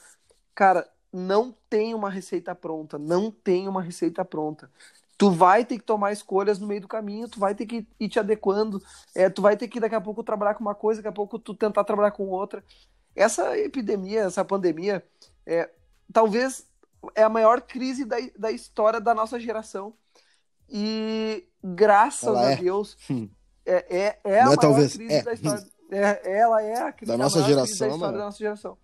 Cara, 0.55 0.91
não 1.13 1.55
tem 1.69 1.93
uma 1.95 2.09
receita 2.09 2.55
pronta, 2.55 2.99
não 2.99 3.31
tem 3.31 3.69
uma 3.69 3.83
receita 3.83 4.25
pronta. 4.25 4.71
Tu 5.19 5.31
vai 5.31 5.67
ter 5.67 5.77
que 5.77 5.85
tomar 5.85 6.13
escolhas 6.13 6.59
no 6.59 6.67
meio 6.67 6.81
do 6.81 6.89
caminho, 6.89 7.29
tu 7.29 7.39
vai 7.39 7.55
ter 7.55 7.67
que 7.67 7.87
ir 8.01 8.09
te 8.09 8.19
adequando, 8.19 8.83
é, 9.15 9.29
tu 9.29 9.43
vai 9.43 9.55
ter 9.55 9.69
que 9.69 9.79
daqui 9.79 9.95
a 9.95 10.01
pouco 10.01 10.25
trabalhar 10.25 10.55
com 10.55 10.63
uma 10.63 10.75
coisa, 10.75 11.03
daqui 11.03 11.09
a 11.09 11.13
pouco 11.13 11.39
tu 11.39 11.53
tentar 11.53 11.85
trabalhar 11.85 12.13
com 12.13 12.27
outra. 12.29 12.65
Essa 13.15 13.59
epidemia, 13.59 14.23
essa 14.23 14.47
pandemia, 14.47 15.05
é, 15.45 15.69
talvez 16.11 16.67
é 17.15 17.23
a 17.23 17.29
maior 17.29 17.61
crise 17.61 18.07
da, 18.07 18.17
da 18.39 18.51
história 18.51 18.99
da 18.99 19.15
nossa 19.15 19.39
geração. 19.39 19.93
E 20.67 21.47
graças 21.63 22.29
ela 22.29 22.47
a 22.47 22.53
é. 22.53 22.57
Deus, 22.57 22.97
hum. 23.11 23.29
É, 23.67 23.87
é, 23.91 24.19
é 24.25 24.39
a 24.39 24.43
é 24.43 24.45
maior 24.45 24.57
talvez, 24.57 24.97
crise 24.97 25.15
é. 25.15 25.23
da 25.23 25.33
história. 25.33 25.67
É, 25.91 26.39
ela 26.39 26.63
é 26.63 26.83
a 26.83 26.93
crise 26.93 27.11
da 27.11 27.19
nossa 27.19 27.43
geração, 27.43 27.89
da 27.89 27.95
história 27.95 28.19
da 28.19 28.25
nossa 28.25 28.39
geração. 28.39 28.79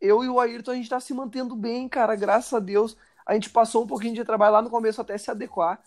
Eu 0.00 0.24
e 0.24 0.28
o 0.28 0.40
Ayrton, 0.40 0.70
a 0.70 0.74
gente 0.74 0.84
está 0.84 1.00
se 1.00 1.12
mantendo 1.12 1.54
bem, 1.54 1.88
cara, 1.88 2.14
graças 2.14 2.52
a 2.52 2.58
Deus. 2.58 2.96
A 3.26 3.34
gente 3.34 3.50
passou 3.50 3.84
um 3.84 3.86
pouquinho 3.86 4.14
de 4.14 4.24
trabalho 4.24 4.54
lá 4.54 4.62
no 4.62 4.70
começo 4.70 5.00
até 5.00 5.16
se 5.18 5.30
adequar. 5.30 5.80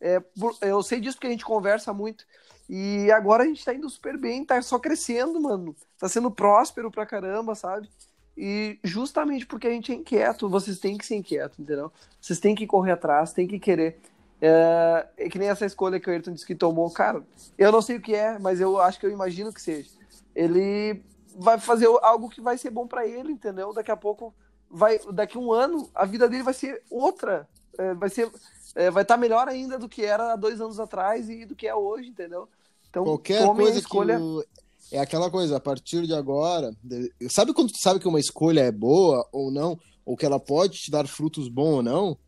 É, 0.00 0.22
eu 0.62 0.82
sei 0.82 1.00
disso 1.00 1.16
porque 1.16 1.28
a 1.28 1.30
gente 1.30 1.44
conversa 1.44 1.92
muito. 1.92 2.24
E 2.68 3.10
agora 3.10 3.42
a 3.42 3.46
gente 3.46 3.64
tá 3.64 3.74
indo 3.74 3.88
super 3.88 4.16
bem, 4.16 4.44
tá 4.44 4.60
só 4.62 4.78
crescendo, 4.78 5.40
mano. 5.40 5.74
Tá 5.98 6.08
sendo 6.08 6.30
próspero 6.30 6.90
pra 6.90 7.06
caramba, 7.06 7.54
sabe? 7.54 7.88
E 8.36 8.78
justamente 8.82 9.44
porque 9.44 9.66
a 9.66 9.70
gente 9.70 9.92
é 9.92 9.94
inquieto, 9.94 10.48
vocês 10.48 10.78
têm 10.78 10.96
que 10.96 11.04
ser 11.04 11.16
inquietos, 11.16 11.58
entendeu? 11.58 11.92
Vocês 12.20 12.38
têm 12.38 12.54
que 12.54 12.66
correr 12.66 12.92
atrás, 12.92 13.32
têm 13.32 13.46
que 13.46 13.58
querer. 13.58 14.00
É, 14.40 15.06
é 15.16 15.28
que 15.28 15.38
nem 15.38 15.48
essa 15.48 15.66
escolha 15.66 16.00
que 16.00 16.08
o 16.08 16.12
Ayrton 16.12 16.32
disse 16.32 16.46
que 16.46 16.54
tomou, 16.54 16.90
cara. 16.90 17.22
Eu 17.58 17.70
não 17.70 17.82
sei 17.82 17.96
o 17.96 18.00
que 18.00 18.14
é, 18.14 18.38
mas 18.38 18.60
eu 18.60 18.80
acho 18.80 18.98
que 18.98 19.06
eu 19.06 19.10
imagino 19.10 19.52
que 19.52 19.60
seja. 19.60 19.90
Ele 20.34 21.02
vai 21.36 21.58
fazer 21.58 21.86
algo 22.02 22.28
que 22.28 22.40
vai 22.40 22.56
ser 22.56 22.70
bom 22.70 22.86
para 22.86 23.06
ele, 23.06 23.32
entendeu? 23.32 23.72
Daqui 23.72 23.90
a 23.90 23.96
pouco, 23.96 24.34
vai, 24.70 24.98
daqui 25.12 25.36
a 25.36 25.40
um 25.40 25.52
ano, 25.52 25.90
a 25.94 26.04
vida 26.04 26.28
dele 26.28 26.42
vai 26.42 26.54
ser 26.54 26.82
outra. 26.90 27.48
É, 27.78 27.94
vai 27.94 28.08
ser 28.08 28.30
é, 28.74 28.90
vai 28.90 29.02
estar 29.02 29.14
tá 29.14 29.20
melhor 29.20 29.48
ainda 29.48 29.78
do 29.78 29.88
que 29.88 30.04
era 30.04 30.32
há 30.32 30.36
dois 30.36 30.60
anos 30.60 30.78
atrás 30.78 31.28
e 31.28 31.44
do 31.44 31.56
que 31.56 31.66
é 31.66 31.74
hoje, 31.74 32.08
entendeu? 32.08 32.48
Então, 32.88 33.04
Qualquer 33.04 33.46
coisa 33.46 33.78
escolha... 33.78 34.18
que 34.18 34.96
é 34.96 35.00
aquela 35.00 35.30
coisa, 35.30 35.56
a 35.56 35.60
partir 35.60 36.06
de 36.06 36.14
agora, 36.14 36.74
sabe 37.30 37.52
quando 37.52 37.70
tu 37.70 37.78
sabe 37.80 38.00
que 38.00 38.08
uma 38.08 38.18
escolha 38.18 38.60
é 38.60 38.72
boa 38.72 39.26
ou 39.32 39.50
não, 39.50 39.78
ou 40.04 40.16
que 40.16 40.26
ela 40.26 40.40
pode 40.40 40.78
te 40.78 40.90
dar 40.90 41.06
frutos 41.06 41.48
bons 41.48 41.76
ou 41.76 41.82
não? 41.82 42.18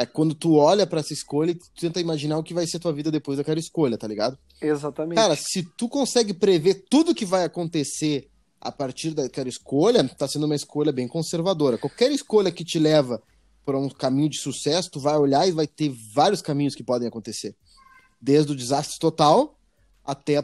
É 0.00 0.06
quando 0.06 0.34
tu 0.34 0.54
olha 0.54 0.86
para 0.86 1.00
essa 1.00 1.12
escolha 1.12 1.50
e 1.50 1.54
tu 1.54 1.68
tenta 1.78 2.00
imaginar 2.00 2.38
o 2.38 2.42
que 2.42 2.54
vai 2.54 2.66
ser 2.66 2.78
tua 2.78 2.90
vida 2.90 3.10
depois 3.10 3.36
daquela 3.36 3.60
escolha, 3.60 3.98
tá 3.98 4.08
ligado? 4.08 4.38
Exatamente. 4.58 5.16
Cara, 5.16 5.36
se 5.36 5.62
tu 5.62 5.90
consegue 5.90 6.32
prever 6.32 6.86
tudo 6.88 7.14
que 7.14 7.26
vai 7.26 7.44
acontecer 7.44 8.30
a 8.58 8.72
partir 8.72 9.10
daquela 9.10 9.50
escolha, 9.50 10.08
tá 10.08 10.26
sendo 10.26 10.46
uma 10.46 10.56
escolha 10.56 10.90
bem 10.90 11.06
conservadora. 11.06 11.76
Qualquer 11.76 12.10
escolha 12.12 12.50
que 12.50 12.64
te 12.64 12.78
leva 12.78 13.22
para 13.62 13.78
um 13.78 13.90
caminho 13.90 14.30
de 14.30 14.38
sucesso, 14.38 14.90
tu 14.90 15.00
vai 15.00 15.18
olhar 15.18 15.46
e 15.46 15.52
vai 15.52 15.66
ter 15.66 15.94
vários 16.14 16.40
caminhos 16.40 16.74
que 16.74 16.82
podem 16.82 17.06
acontecer. 17.06 17.54
Desde 18.18 18.52
o 18.52 18.56
desastre 18.56 18.98
total 18.98 19.58
até 20.02 20.38
a 20.38 20.42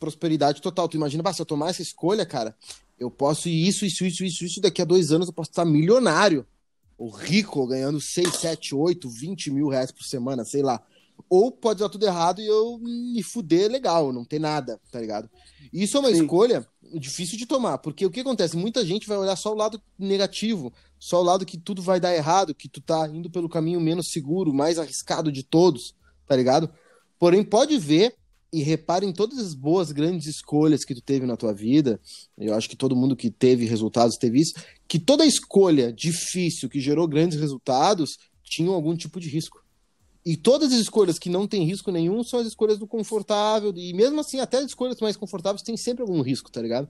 prosperidade 0.00 0.60
total. 0.60 0.88
Tu 0.88 0.96
imagina, 0.96 1.32
se 1.32 1.40
eu 1.40 1.46
tomar 1.46 1.70
essa 1.70 1.80
escolha, 1.80 2.26
cara, 2.26 2.56
eu 2.98 3.08
posso 3.08 3.48
ir 3.48 3.68
isso, 3.68 3.86
isso, 3.86 4.04
isso, 4.04 4.24
isso, 4.24 4.44
isso, 4.44 4.60
daqui 4.60 4.82
a 4.82 4.84
dois 4.84 5.12
anos 5.12 5.28
eu 5.28 5.32
posso 5.32 5.50
estar 5.50 5.64
milionário. 5.64 6.44
Ou 6.98 7.10
rico, 7.10 7.66
ganhando 7.66 8.00
6, 8.00 8.34
7, 8.36 8.74
8, 8.74 9.08
20 9.08 9.50
mil 9.50 9.68
reais 9.68 9.90
por 9.90 10.04
semana, 10.04 10.44
sei 10.44 10.62
lá. 10.62 10.82
Ou 11.28 11.50
pode 11.50 11.80
dar 11.80 11.88
tudo 11.88 12.06
errado 12.06 12.40
e 12.40 12.46
eu 12.46 12.78
me 12.78 13.22
fuder 13.22 13.70
legal, 13.70 14.12
não 14.12 14.24
ter 14.24 14.38
nada, 14.38 14.80
tá 14.90 15.00
ligado? 15.00 15.28
Isso 15.72 15.96
é 15.96 16.00
uma 16.00 16.10
Sim. 16.10 16.22
escolha 16.22 16.66
difícil 16.94 17.36
de 17.36 17.46
tomar, 17.46 17.78
porque 17.78 18.06
o 18.06 18.10
que 18.10 18.20
acontece? 18.20 18.56
Muita 18.56 18.84
gente 18.84 19.08
vai 19.08 19.18
olhar 19.18 19.36
só 19.36 19.52
o 19.52 19.56
lado 19.56 19.80
negativo, 19.98 20.72
só 20.98 21.20
o 21.20 21.24
lado 21.24 21.44
que 21.44 21.58
tudo 21.58 21.82
vai 21.82 21.98
dar 21.98 22.14
errado, 22.14 22.54
que 22.54 22.68
tu 22.68 22.80
tá 22.80 23.08
indo 23.08 23.28
pelo 23.30 23.48
caminho 23.48 23.80
menos 23.80 24.12
seguro, 24.12 24.54
mais 24.54 24.78
arriscado 24.78 25.32
de 25.32 25.42
todos, 25.42 25.94
tá 26.26 26.36
ligado? 26.36 26.70
Porém, 27.18 27.42
pode 27.42 27.76
ver 27.78 28.14
e 28.52 28.62
repare 28.62 29.04
em 29.04 29.12
todas 29.12 29.38
as 29.38 29.54
boas, 29.54 29.92
grandes 29.92 30.26
escolhas 30.26 30.84
que 30.84 30.94
tu 30.94 31.00
teve 31.00 31.26
na 31.26 31.36
tua 31.36 31.52
vida. 31.52 32.00
Eu 32.38 32.54
acho 32.54 32.68
que 32.68 32.76
todo 32.76 32.96
mundo 32.96 33.16
que 33.16 33.30
teve 33.30 33.66
resultados 33.66 34.16
teve 34.16 34.40
isso. 34.40 34.54
Que 34.88 34.98
toda 34.98 35.26
escolha 35.26 35.92
difícil 35.92 36.68
que 36.68 36.80
gerou 36.80 37.06
grandes 37.06 37.38
resultados 37.38 38.16
tinham 38.42 38.72
algum 38.72 38.96
tipo 38.96 39.20
de 39.20 39.28
risco. 39.28 39.64
E 40.24 40.36
todas 40.36 40.72
as 40.72 40.80
escolhas 40.80 41.18
que 41.18 41.30
não 41.30 41.46
têm 41.46 41.64
risco 41.64 41.92
nenhum 41.92 42.24
são 42.24 42.40
as 42.40 42.46
escolhas 42.46 42.78
do 42.78 42.86
confortável. 42.86 43.72
E 43.76 43.92
mesmo 43.92 44.20
assim, 44.20 44.40
até 44.40 44.58
as 44.58 44.66
escolhas 44.66 44.98
mais 45.00 45.16
confortáveis 45.16 45.62
têm 45.62 45.76
sempre 45.76 46.02
algum 46.02 46.20
risco, 46.20 46.50
tá 46.50 46.60
ligado? 46.60 46.88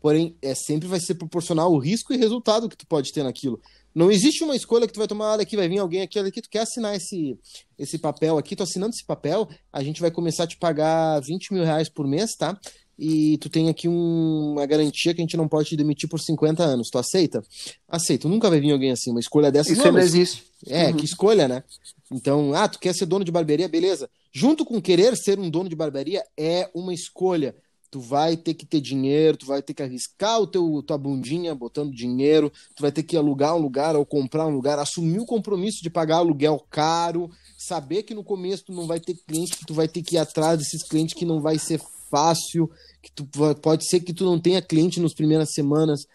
Porém, 0.00 0.36
é 0.40 0.54
sempre 0.54 0.88
vai 0.88 1.00
ser 1.00 1.14
proporcional 1.16 1.72
o 1.72 1.78
risco 1.78 2.12
e 2.12 2.16
resultado 2.16 2.68
que 2.68 2.76
tu 2.76 2.86
pode 2.86 3.12
ter 3.12 3.22
naquilo. 3.22 3.60
Não 3.94 4.10
existe 4.10 4.44
uma 4.44 4.54
escolha 4.54 4.86
que 4.86 4.92
tu 4.92 4.98
vai 4.98 5.08
tomar, 5.08 5.32
olha 5.32 5.42
aqui, 5.42 5.56
vai 5.56 5.68
vir 5.68 5.78
alguém 5.78 6.02
aqui, 6.02 6.18
olha 6.18 6.28
aqui, 6.28 6.40
tu 6.40 6.48
quer 6.48 6.60
assinar 6.60 6.94
esse, 6.94 7.38
esse 7.78 7.98
papel 7.98 8.38
aqui, 8.38 8.54
tu 8.54 8.62
assinando 8.62 8.94
esse 8.94 9.04
papel, 9.04 9.48
a 9.72 9.82
gente 9.82 10.00
vai 10.00 10.10
começar 10.10 10.44
a 10.44 10.46
te 10.46 10.56
pagar 10.56 11.20
20 11.20 11.52
mil 11.52 11.64
reais 11.64 11.88
por 11.88 12.06
mês, 12.06 12.36
tá? 12.36 12.58
E 13.02 13.38
tu 13.38 13.48
tem 13.48 13.70
aqui 13.70 13.88
um, 13.88 14.52
uma 14.52 14.66
garantia 14.66 15.14
que 15.14 15.22
a 15.22 15.24
gente 15.24 15.36
não 15.36 15.48
pode 15.48 15.70
te 15.70 15.76
demitir 15.76 16.06
por 16.06 16.20
50 16.20 16.62
anos. 16.62 16.90
Tu 16.90 16.98
aceita? 16.98 17.42
Aceito. 17.88 18.28
Nunca 18.28 18.50
vai 18.50 18.60
vir 18.60 18.72
alguém 18.72 18.90
assim, 18.90 19.10
uma 19.10 19.20
escolha 19.20 19.50
dessa. 19.50 19.72
Isso 19.72 19.82
não, 19.82 19.92
não 19.92 20.00
existe. 20.00 20.44
É, 20.66 20.88
uhum. 20.88 20.96
que 20.96 21.06
escolha, 21.06 21.48
né? 21.48 21.64
Então, 22.12 22.52
ah, 22.52 22.68
tu 22.68 22.78
quer 22.78 22.94
ser 22.94 23.06
dono 23.06 23.24
de 23.24 23.32
barbearia? 23.32 23.68
Beleza. 23.68 24.10
junto 24.30 24.66
com 24.66 24.82
querer 24.82 25.16
ser 25.16 25.38
um 25.38 25.48
dono 25.48 25.70
de 25.70 25.74
barbearia, 25.74 26.22
é 26.36 26.68
uma 26.74 26.92
escolha. 26.92 27.54
Tu 27.90 28.00
vai 28.00 28.36
ter 28.36 28.54
que 28.54 28.64
ter 28.64 28.80
dinheiro, 28.80 29.36
tu 29.36 29.46
vai 29.46 29.60
ter 29.60 29.74
que 29.74 29.82
arriscar 29.82 30.40
o 30.40 30.46
teu 30.46 30.82
tua 30.86 30.96
bundinha 30.96 31.54
botando 31.54 31.92
dinheiro, 31.92 32.52
tu 32.76 32.82
vai 32.82 32.92
ter 32.92 33.02
que 33.02 33.16
alugar 33.16 33.56
um 33.56 33.58
lugar 33.58 33.96
ou 33.96 34.06
comprar 34.06 34.46
um 34.46 34.54
lugar, 34.54 34.78
assumir 34.78 35.18
o 35.18 35.26
compromisso 35.26 35.82
de 35.82 35.90
pagar 35.90 36.18
aluguel 36.18 36.64
caro, 36.70 37.28
saber 37.58 38.04
que 38.04 38.14
no 38.14 38.22
começo 38.22 38.66
tu 38.66 38.72
não 38.72 38.86
vai 38.86 39.00
ter 39.00 39.14
cliente, 39.26 39.56
que 39.56 39.66
tu 39.66 39.74
vai 39.74 39.88
ter 39.88 40.02
que 40.02 40.14
ir 40.14 40.18
atrás 40.18 40.58
desses 40.58 40.86
clientes 40.86 41.14
que 41.14 41.24
não 41.24 41.40
vai 41.40 41.58
ser 41.58 41.80
fácil, 42.10 42.70
que 43.02 43.10
tu 43.10 43.26
pode 43.60 43.88
ser 43.88 44.00
que 44.00 44.12
tu 44.12 44.24
não 44.24 44.38
tenha 44.38 44.62
cliente 44.62 45.00
nas 45.00 45.14
primeiras 45.14 45.52
semanas, 45.52 46.06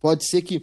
pode 0.00 0.26
ser 0.28 0.42
que 0.42 0.62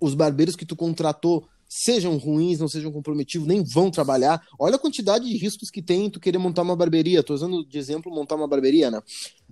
os 0.00 0.14
barbeiros 0.14 0.56
que 0.56 0.66
tu 0.66 0.76
contratou 0.76 1.48
sejam 1.74 2.18
ruins, 2.18 2.58
não 2.58 2.68
sejam 2.68 2.92
comprometidos, 2.92 3.46
nem 3.48 3.64
vão 3.64 3.90
trabalhar. 3.90 4.46
Olha 4.58 4.76
a 4.76 4.78
quantidade 4.78 5.26
de 5.26 5.38
riscos 5.38 5.70
que 5.70 5.80
tem 5.80 6.10
tu 6.10 6.20
querer 6.20 6.36
montar 6.36 6.60
uma 6.60 6.76
barbearia. 6.76 7.20
Estou 7.20 7.34
usando 7.34 7.64
de 7.64 7.78
exemplo 7.78 8.14
montar 8.14 8.34
uma 8.34 8.46
barbearia, 8.46 8.90
né? 8.90 9.00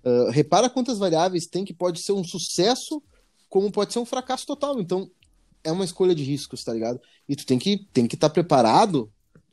Uh, 0.05 0.31
repara 0.31 0.69
quantas 0.69 0.99
variáveis 0.99 1.47
tem 1.47 1.65
que 1.65 1.73
pode 1.73 2.01
ser 2.01 2.13
um 2.13 2.23
sucesso, 2.23 3.03
como 3.49 3.73
pode 3.73 3.95
ser 3.95 4.01
um 4.01 4.05
fracasso 4.05 4.47
total. 4.47 4.79
Então, 4.79 5.11
é 5.65 5.73
uma 5.73 5.85
escolha 5.85 6.15
de 6.15 6.23
riscos, 6.23 6.63
tá 6.63 6.75
ligado? 6.75 7.01
E 7.27 7.35
tu 7.35 7.47
tem 7.47 7.59
que 7.59 7.89
tem 7.91 8.07
que 8.07 8.17
estar 8.17 8.29
tá 8.29 8.35
preparado, 8.35 9.11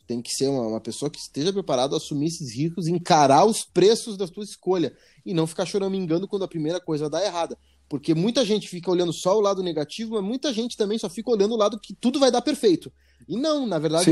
tem 0.08 0.22
que 0.22 0.32
ser 0.32 0.48
uma, 0.48 0.66
uma, 0.66 0.82
pessoa 0.82 1.12
que 1.12 1.20
esteja 1.20 1.52
preparado 1.52 1.94
a 1.94 1.98
assumir 1.98 2.28
esses 2.28 2.56
riscos, 2.56 2.88
encarar 2.88 3.46
os 3.46 3.66
preços 3.66 4.16
da 4.16 4.26
tua 4.26 4.44
escolha 4.44 4.96
e 5.26 5.34
não 5.34 5.46
ficar 5.46 5.66
choramingando 5.66 6.28
quando 6.28 6.44
a 6.44 6.48
primeira 6.48 6.80
coisa 6.80 7.10
dá 7.10 7.24
errada. 7.24 7.58
Porque 7.90 8.16
muita 8.16 8.46
gente 8.46 8.70
fica 8.70 8.90
olhando 8.90 9.12
só 9.14 9.38
o 9.38 9.42
lado 9.42 9.62
negativo, 9.62 10.16
mas 10.16 10.24
muita 10.24 10.54
gente 10.54 10.78
também 10.78 10.98
só 10.98 11.10
fica 11.10 11.30
olhando 11.30 11.54
o 11.54 11.58
lado 11.58 11.80
que 11.80 11.94
tudo 11.94 12.20
vai 12.20 12.32
dar 12.32 12.42
perfeito. 12.42 12.92
E 13.28 13.36
não, 13.36 13.66
na 13.66 13.78
verdade, 13.78 14.12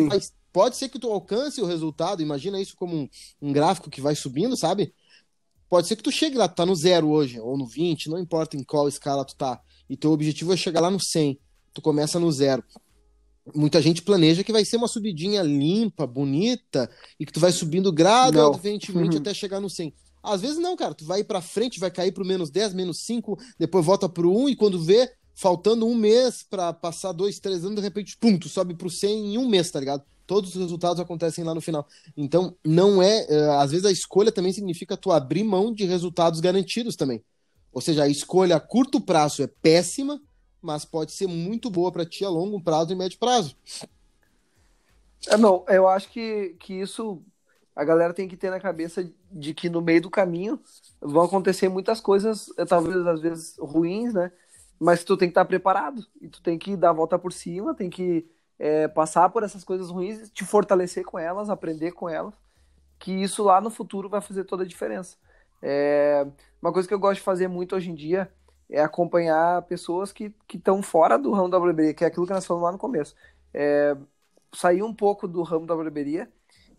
pode 0.51 0.75
ser 0.75 0.89
que 0.89 0.99
tu 0.99 1.09
alcance 1.09 1.61
o 1.61 1.65
resultado, 1.65 2.21
imagina 2.21 2.59
isso 2.59 2.75
como 2.75 2.95
um, 2.95 3.09
um, 3.41 3.53
gráfico 3.53 3.89
que 3.89 4.01
vai 4.01 4.15
subindo, 4.15 4.57
sabe? 4.57 4.93
Pode 5.69 5.87
ser 5.87 5.95
que 5.95 6.03
tu 6.03 6.11
chegue 6.11 6.37
lá, 6.37 6.47
tu 6.47 6.55
tá 6.55 6.65
no 6.65 6.75
zero 6.75 7.09
hoje, 7.09 7.39
ou 7.39 7.57
no 7.57 7.65
20, 7.65 8.09
não 8.09 8.19
importa 8.19 8.57
em 8.57 8.63
qual 8.63 8.87
escala 8.87 9.25
tu 9.25 9.35
tá. 9.35 9.61
E 9.89 9.95
teu 9.95 10.11
objetivo 10.11 10.53
é 10.53 10.57
chegar 10.57 10.81
lá 10.81 10.91
no 10.91 10.99
100. 10.99 11.39
Tu 11.73 11.81
começa 11.81 12.19
no 12.19 12.31
zero. 12.31 12.63
Muita 13.53 13.81
gente 13.81 14.01
planeja 14.01 14.43
que 14.43 14.51
vai 14.51 14.65
ser 14.65 14.77
uma 14.77 14.87
subidinha 14.87 15.43
limpa, 15.43 16.07
bonita, 16.07 16.89
e 17.19 17.25
que 17.25 17.31
tu 17.31 17.39
vai 17.39 17.51
subindo 17.51 17.91
gradualmente 17.91 18.91
uhum. 18.91 19.17
até 19.17 19.33
chegar 19.33 19.59
no 19.59 19.69
100. 19.69 19.93
Às 20.23 20.41
vezes 20.41 20.57
não, 20.57 20.75
cara. 20.75 20.95
Tu 20.95 21.05
vai 21.05 21.23
pra 21.23 21.41
frente, 21.41 21.79
vai 21.79 21.91
cair 21.91 22.11
pro 22.11 22.25
menos 22.25 22.49
10, 22.49 22.73
menos 22.73 23.05
5, 23.05 23.37
depois 23.59 23.85
volta 23.85 24.09
pro 24.09 24.35
1 24.35 24.49
e 24.49 24.55
quando 24.55 24.81
vê, 24.81 25.11
faltando 25.35 25.85
um 25.85 25.93
mês 25.93 26.43
para 26.49 26.73
passar 26.73 27.11
dois, 27.11 27.39
três 27.39 27.63
anos, 27.63 27.75
de 27.75 27.81
repente, 27.81 28.17
pum, 28.17 28.37
tu 28.37 28.49
sobe 28.49 28.73
pro 28.73 28.89
100 28.89 29.35
em 29.35 29.37
um 29.37 29.47
mês, 29.47 29.69
tá 29.69 29.79
ligado? 29.79 30.03
Todos 30.25 30.55
os 30.55 30.61
resultados 30.61 30.99
acontecem 30.99 31.43
lá 31.43 31.53
no 31.53 31.61
final. 31.61 31.87
Então, 32.17 32.55
não 32.65 33.01
é. 33.01 33.27
Uh, 33.29 33.51
às 33.59 33.69
vezes 33.69 33.85
a 33.85 33.91
escolha 33.91 34.31
também 34.31 34.51
significa 34.51 34.97
tu 34.97 35.11
abrir 35.11 35.43
mão 35.43 35.71
de 35.71 35.85
resultados 35.85 36.39
garantidos 36.39 36.95
também. 36.95 37.23
Ou 37.71 37.81
seja, 37.81 38.03
a 38.03 38.09
escolha 38.09 38.55
a 38.55 38.59
curto 38.59 38.99
prazo 38.99 39.43
é 39.43 39.47
péssima, 39.47 40.19
mas 40.65 40.83
pode 40.83 41.11
ser 41.11 41.27
muito 41.27 41.69
boa 41.69 41.91
para 41.91 42.05
ti 42.05 42.25
a 42.25 42.29
longo 42.29 42.59
prazo 42.59 42.91
e 42.91 42.95
médio 42.95 43.19
prazo. 43.19 43.55
É, 45.27 45.37
não, 45.37 45.63
eu 45.67 45.87
acho 45.87 46.09
que, 46.09 46.55
que 46.59 46.73
isso 46.73 47.21
a 47.75 47.83
galera 47.83 48.13
tem 48.13 48.27
que 48.27 48.37
ter 48.37 48.49
na 48.49 48.59
cabeça 48.59 49.07
de 49.31 49.53
que 49.53 49.69
no 49.69 49.81
meio 49.81 50.01
do 50.01 50.09
caminho 50.09 50.59
vão 50.99 51.25
acontecer 51.25 51.69
muitas 51.69 51.99
coisas, 51.99 52.49
eh, 52.57 52.65
talvez 52.65 52.95
às 53.05 53.21
vezes 53.21 53.57
ruins, 53.59 54.13
né? 54.13 54.31
Mas 54.79 55.03
tu 55.03 55.15
tem 55.17 55.27
que 55.27 55.31
estar 55.31 55.45
preparado 55.45 56.05
e 56.21 56.27
tu 56.27 56.41
tem 56.41 56.57
que 56.57 56.75
dar 56.75 56.89
a 56.89 56.93
volta 56.93 57.19
por 57.19 57.31
cima, 57.31 57.75
tem 57.75 57.89
que 57.89 58.25
é, 58.57 58.87
passar 58.87 59.29
por 59.29 59.43
essas 59.43 59.63
coisas 59.63 59.89
ruins, 59.89 60.29
te 60.31 60.43
fortalecer 60.45 61.03
com 61.03 61.19
elas, 61.19 61.49
aprender 61.49 61.91
com 61.91 62.09
elas, 62.09 62.33
que 62.97 63.11
isso 63.11 63.43
lá 63.43 63.61
no 63.61 63.69
futuro 63.69 64.09
vai 64.09 64.21
fazer 64.21 64.45
toda 64.45 64.63
a 64.63 64.67
diferença. 64.67 65.17
É, 65.61 66.25
uma 66.61 66.71
coisa 66.71 66.87
que 66.87 66.93
eu 66.93 66.99
gosto 66.99 67.15
de 67.15 67.25
fazer 67.25 67.47
muito 67.47 67.75
hoje 67.75 67.89
em 67.89 67.95
dia 67.95 68.31
é 68.69 68.81
acompanhar 68.81 69.61
pessoas 69.63 70.11
que 70.11 70.33
estão 70.53 70.81
fora 70.81 71.17
do 71.17 71.31
ramo 71.31 71.49
da 71.49 71.59
barbearia, 71.59 71.93
que 71.93 72.03
é 72.03 72.07
aquilo 72.07 72.25
que 72.25 72.33
nós 72.33 72.45
falamos 72.45 72.65
lá 72.65 72.71
no 72.71 72.77
começo. 72.77 73.15
É, 73.53 73.95
sair 74.53 74.83
um 74.83 74.93
pouco 74.93 75.27
do 75.27 75.43
ramo 75.43 75.65
da 75.65 75.75
barbearia 75.75 76.31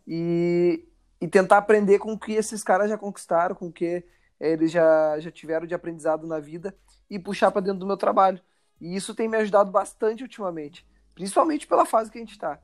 e, 0.07 0.85
e 1.21 1.29
tentar 1.29 1.59
aprender 1.59 1.99
com 1.99 2.13
o 2.13 2.19
que 2.19 2.33
esses 2.33 2.63
caras 2.63 2.91
já 2.91 2.99
conquistaram, 2.99 3.55
com 3.55 3.69
o 3.69 3.73
que 3.73 4.05
eles 4.41 4.71
já, 4.71 5.19
já 5.19 5.31
tiveram 5.31 5.67
de 5.67 5.75
aprendizado 5.75 6.27
na 6.27 6.39
vida 6.39 6.77
e 7.09 7.19
puxar 7.19 7.51
para 7.51 7.63
dentro 7.63 7.81
do 7.81 7.87
meu 7.87 7.97
trabalho. 7.97 8.41
E 8.81 8.95
isso 8.95 9.15
tem 9.15 9.29
me 9.29 9.37
ajudado 9.37 9.71
bastante 9.71 10.23
ultimamente, 10.23 10.87
principalmente 11.15 11.67
pela 11.67 11.87
fase 11.87 12.11
que 12.11 12.19
a 12.19 12.21
gente 12.21 12.33
está. 12.33 12.59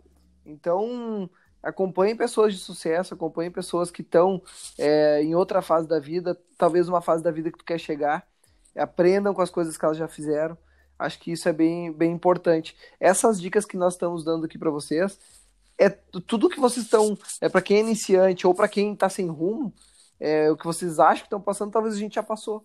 Então, 0.44 1.30
acompanhe 1.62 2.14
pessoas 2.14 2.52
de 2.52 2.60
sucesso, 2.60 3.14
acompanhe 3.14 3.50
pessoas 3.50 3.90
que 3.90 4.02
estão 4.02 4.42
é, 4.76 5.22
em 5.22 5.34
outra 5.34 5.62
fase 5.62 5.88
da 5.88 5.98
vida, 5.98 6.38
talvez 6.58 6.88
uma 6.88 7.00
fase 7.00 7.22
da 7.22 7.30
vida 7.30 7.50
que 7.50 7.58
tu 7.58 7.64
quer 7.64 7.78
chegar, 7.78 8.26
aprendam 8.76 9.34
com 9.34 9.42
as 9.42 9.50
coisas 9.50 9.76
que 9.76 9.84
elas 9.84 9.96
já 9.96 10.08
fizeram. 10.08 10.56
Acho 10.98 11.18
que 11.18 11.32
isso 11.32 11.48
é 11.48 11.52
bem, 11.52 11.92
bem 11.92 12.12
importante. 12.12 12.76
Essas 13.00 13.40
dicas 13.40 13.64
que 13.64 13.76
nós 13.76 13.94
estamos 13.94 14.24
dando 14.24 14.46
aqui 14.46 14.58
para 14.58 14.70
vocês 14.70 15.18
é 15.78 15.88
tudo 15.88 16.48
que 16.48 16.60
vocês 16.60 16.84
estão, 16.84 17.18
é 17.40 17.48
para 17.48 17.62
quem 17.62 17.78
é 17.78 17.80
iniciante 17.80 18.46
ou 18.46 18.54
para 18.54 18.68
quem 18.68 18.92
está 18.92 19.08
sem 19.08 19.26
rumo, 19.26 19.72
é, 20.20 20.50
o 20.50 20.56
que 20.56 20.64
vocês 20.64 21.00
acham 21.00 21.22
que 21.22 21.26
estão 21.26 21.40
passando, 21.40 21.72
talvez 21.72 21.94
a 21.94 21.98
gente 21.98 22.14
já 22.14 22.22
passou. 22.22 22.64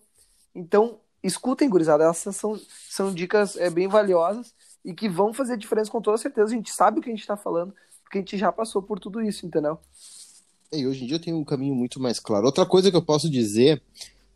Então, 0.54 1.00
escutem, 1.22 1.68
gurizada, 1.68 2.04
essas 2.04 2.36
são, 2.36 2.60
são 2.88 3.12
dicas 3.12 3.56
é, 3.56 3.68
bem 3.70 3.88
valiosas 3.88 4.54
e 4.84 4.94
que 4.94 5.08
vão 5.08 5.34
fazer 5.34 5.56
diferença 5.56 5.90
com 5.90 6.00
toda 6.00 6.16
certeza. 6.16 6.52
A 6.52 6.56
gente 6.56 6.72
sabe 6.72 6.98
o 6.98 7.02
que 7.02 7.08
a 7.08 7.12
gente 7.12 7.22
está 7.22 7.36
falando, 7.36 7.74
porque 8.04 8.18
a 8.18 8.20
gente 8.20 8.38
já 8.38 8.52
passou 8.52 8.82
por 8.82 9.00
tudo 9.00 9.20
isso, 9.20 9.44
entendeu? 9.44 9.78
E 10.72 10.86
hoje 10.86 11.02
em 11.02 11.06
dia 11.06 11.16
eu 11.16 11.22
tenho 11.22 11.38
um 11.38 11.44
caminho 11.44 11.74
muito 11.74 11.98
mais 11.98 12.20
claro. 12.20 12.46
Outra 12.46 12.66
coisa 12.66 12.90
que 12.90 12.96
eu 12.96 13.02
posso 13.02 13.28
dizer, 13.28 13.82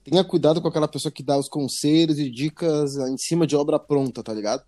tenha 0.04 0.24
cuidado 0.24 0.60
com 0.60 0.68
aquela 0.68 0.88
pessoa 0.88 1.12
que 1.12 1.22
dá 1.22 1.38
os 1.38 1.48
conselhos 1.48 2.18
e 2.18 2.30
dicas 2.30 2.96
em 2.96 3.16
cima 3.16 3.46
de 3.46 3.56
obra 3.56 3.78
pronta, 3.78 4.22
tá 4.22 4.32
ligado? 4.32 4.64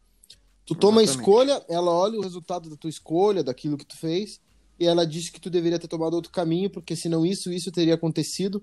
Tu 0.66 0.74
toma 0.74 1.01
a 1.01 1.05
escolha, 1.05 1.62
ela 1.68 1.91
olha 1.91 2.18
o 2.18 2.22
resultado 2.22 2.70
da 2.70 2.76
tua 2.76 2.89
escolha, 2.89 3.45
daquilo 3.45 3.76
que 3.76 3.85
tu 3.85 3.97
fez, 3.99 4.41
e 4.78 4.87
ela 4.87 5.07
disse 5.07 5.30
que 5.30 5.41
tu 5.41 5.51
deveria 5.51 5.78
ter 5.78 5.89
tomado 5.89 6.14
outro 6.14 6.32
caminho, 6.32 6.70
porque 6.70 6.97
senão 6.97 7.26
isso, 7.26 7.53
isso 7.53 7.70
teria 7.70 7.95
acontecido. 7.95 8.62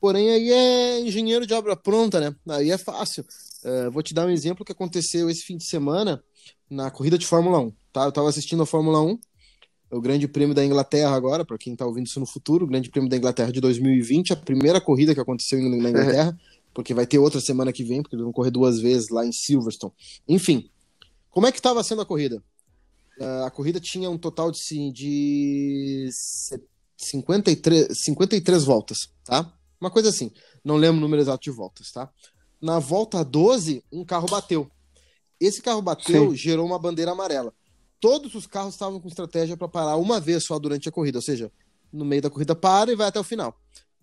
Porém, 0.00 0.30
aí 0.30 0.50
é 0.50 1.00
engenheiro 1.00 1.46
de 1.46 1.52
obra 1.52 1.76
pronta, 1.76 2.20
né? 2.20 2.34
Aí 2.48 2.70
é 2.70 2.78
fácil. 2.78 3.24
Uh, 3.64 3.90
vou 3.90 4.02
te 4.02 4.14
dar 4.14 4.26
um 4.26 4.30
exemplo 4.30 4.64
que 4.64 4.72
aconteceu 4.72 5.28
esse 5.28 5.42
fim 5.42 5.56
de 5.56 5.68
semana 5.68 6.22
na 6.70 6.90
corrida 6.90 7.18
de 7.18 7.26
Fórmula 7.26 7.58
1. 7.58 7.72
Tá? 7.92 8.04
Eu 8.04 8.08
estava 8.08 8.28
assistindo 8.28 8.62
a 8.62 8.66
Fórmula 8.66 9.02
1, 9.02 9.18
o 9.90 10.00
Grande 10.00 10.28
Prêmio 10.28 10.54
da 10.54 10.64
Inglaterra 10.64 11.14
agora, 11.14 11.44
para 11.44 11.58
quem 11.58 11.72
está 11.72 11.84
ouvindo 11.84 12.06
isso 12.06 12.20
no 12.20 12.26
futuro, 12.26 12.64
o 12.64 12.68
Grande 12.68 12.90
Prêmio 12.90 13.10
da 13.10 13.16
Inglaterra 13.16 13.50
de 13.50 13.60
2020, 13.60 14.32
a 14.32 14.36
primeira 14.36 14.80
corrida 14.80 15.14
que 15.14 15.20
aconteceu 15.20 15.60
na 15.60 15.90
Inglaterra, 15.90 16.38
porque 16.72 16.94
vai 16.94 17.06
ter 17.06 17.18
outra 17.18 17.40
semana 17.40 17.72
que 17.72 17.82
vem, 17.82 18.02
porque 18.02 18.14
eles 18.14 18.24
vão 18.24 18.32
correr 18.32 18.50
duas 18.50 18.80
vezes 18.80 19.08
lá 19.08 19.26
em 19.26 19.32
Silverstone. 19.32 19.92
Enfim, 20.28 20.70
como 21.30 21.46
é 21.46 21.52
que 21.52 21.58
estava 21.58 21.82
sendo 21.82 22.02
a 22.02 22.06
corrida? 22.06 22.42
Uh, 23.18 23.44
a 23.44 23.50
corrida 23.50 23.80
tinha 23.80 24.08
um 24.08 24.16
total 24.16 24.50
de, 24.50 24.92
de 24.92 26.08
53, 26.96 27.88
53 27.98 28.64
voltas, 28.64 29.10
tá? 29.24 29.52
Uma 29.80 29.90
coisa 29.90 30.08
assim. 30.08 30.30
Não 30.64 30.76
lembro 30.76 30.98
o 30.98 31.00
número 31.00 31.22
exato 31.22 31.42
de 31.42 31.50
voltas, 31.50 31.90
tá? 31.90 32.10
Na 32.60 32.78
volta 32.78 33.24
12, 33.24 33.82
um 33.90 34.04
carro 34.04 34.26
bateu. 34.28 34.70
Esse 35.40 35.62
carro 35.62 35.80
bateu, 35.80 36.30
Sim. 36.30 36.36
gerou 36.36 36.66
uma 36.66 36.78
bandeira 36.78 37.12
amarela. 37.12 37.52
Todos 38.00 38.34
os 38.34 38.46
carros 38.46 38.74
estavam 38.74 38.98
com 38.98 39.08
estratégia 39.08 39.56
para 39.56 39.68
parar 39.68 39.96
uma 39.96 40.18
vez 40.18 40.44
só 40.44 40.58
durante 40.58 40.88
a 40.88 40.92
corrida, 40.92 41.18
ou 41.18 41.22
seja, 41.22 41.52
no 41.92 42.04
meio 42.04 42.22
da 42.22 42.30
corrida 42.30 42.54
para 42.54 42.90
e 42.90 42.96
vai 42.96 43.08
até 43.08 43.20
o 43.20 43.24
final. 43.24 43.54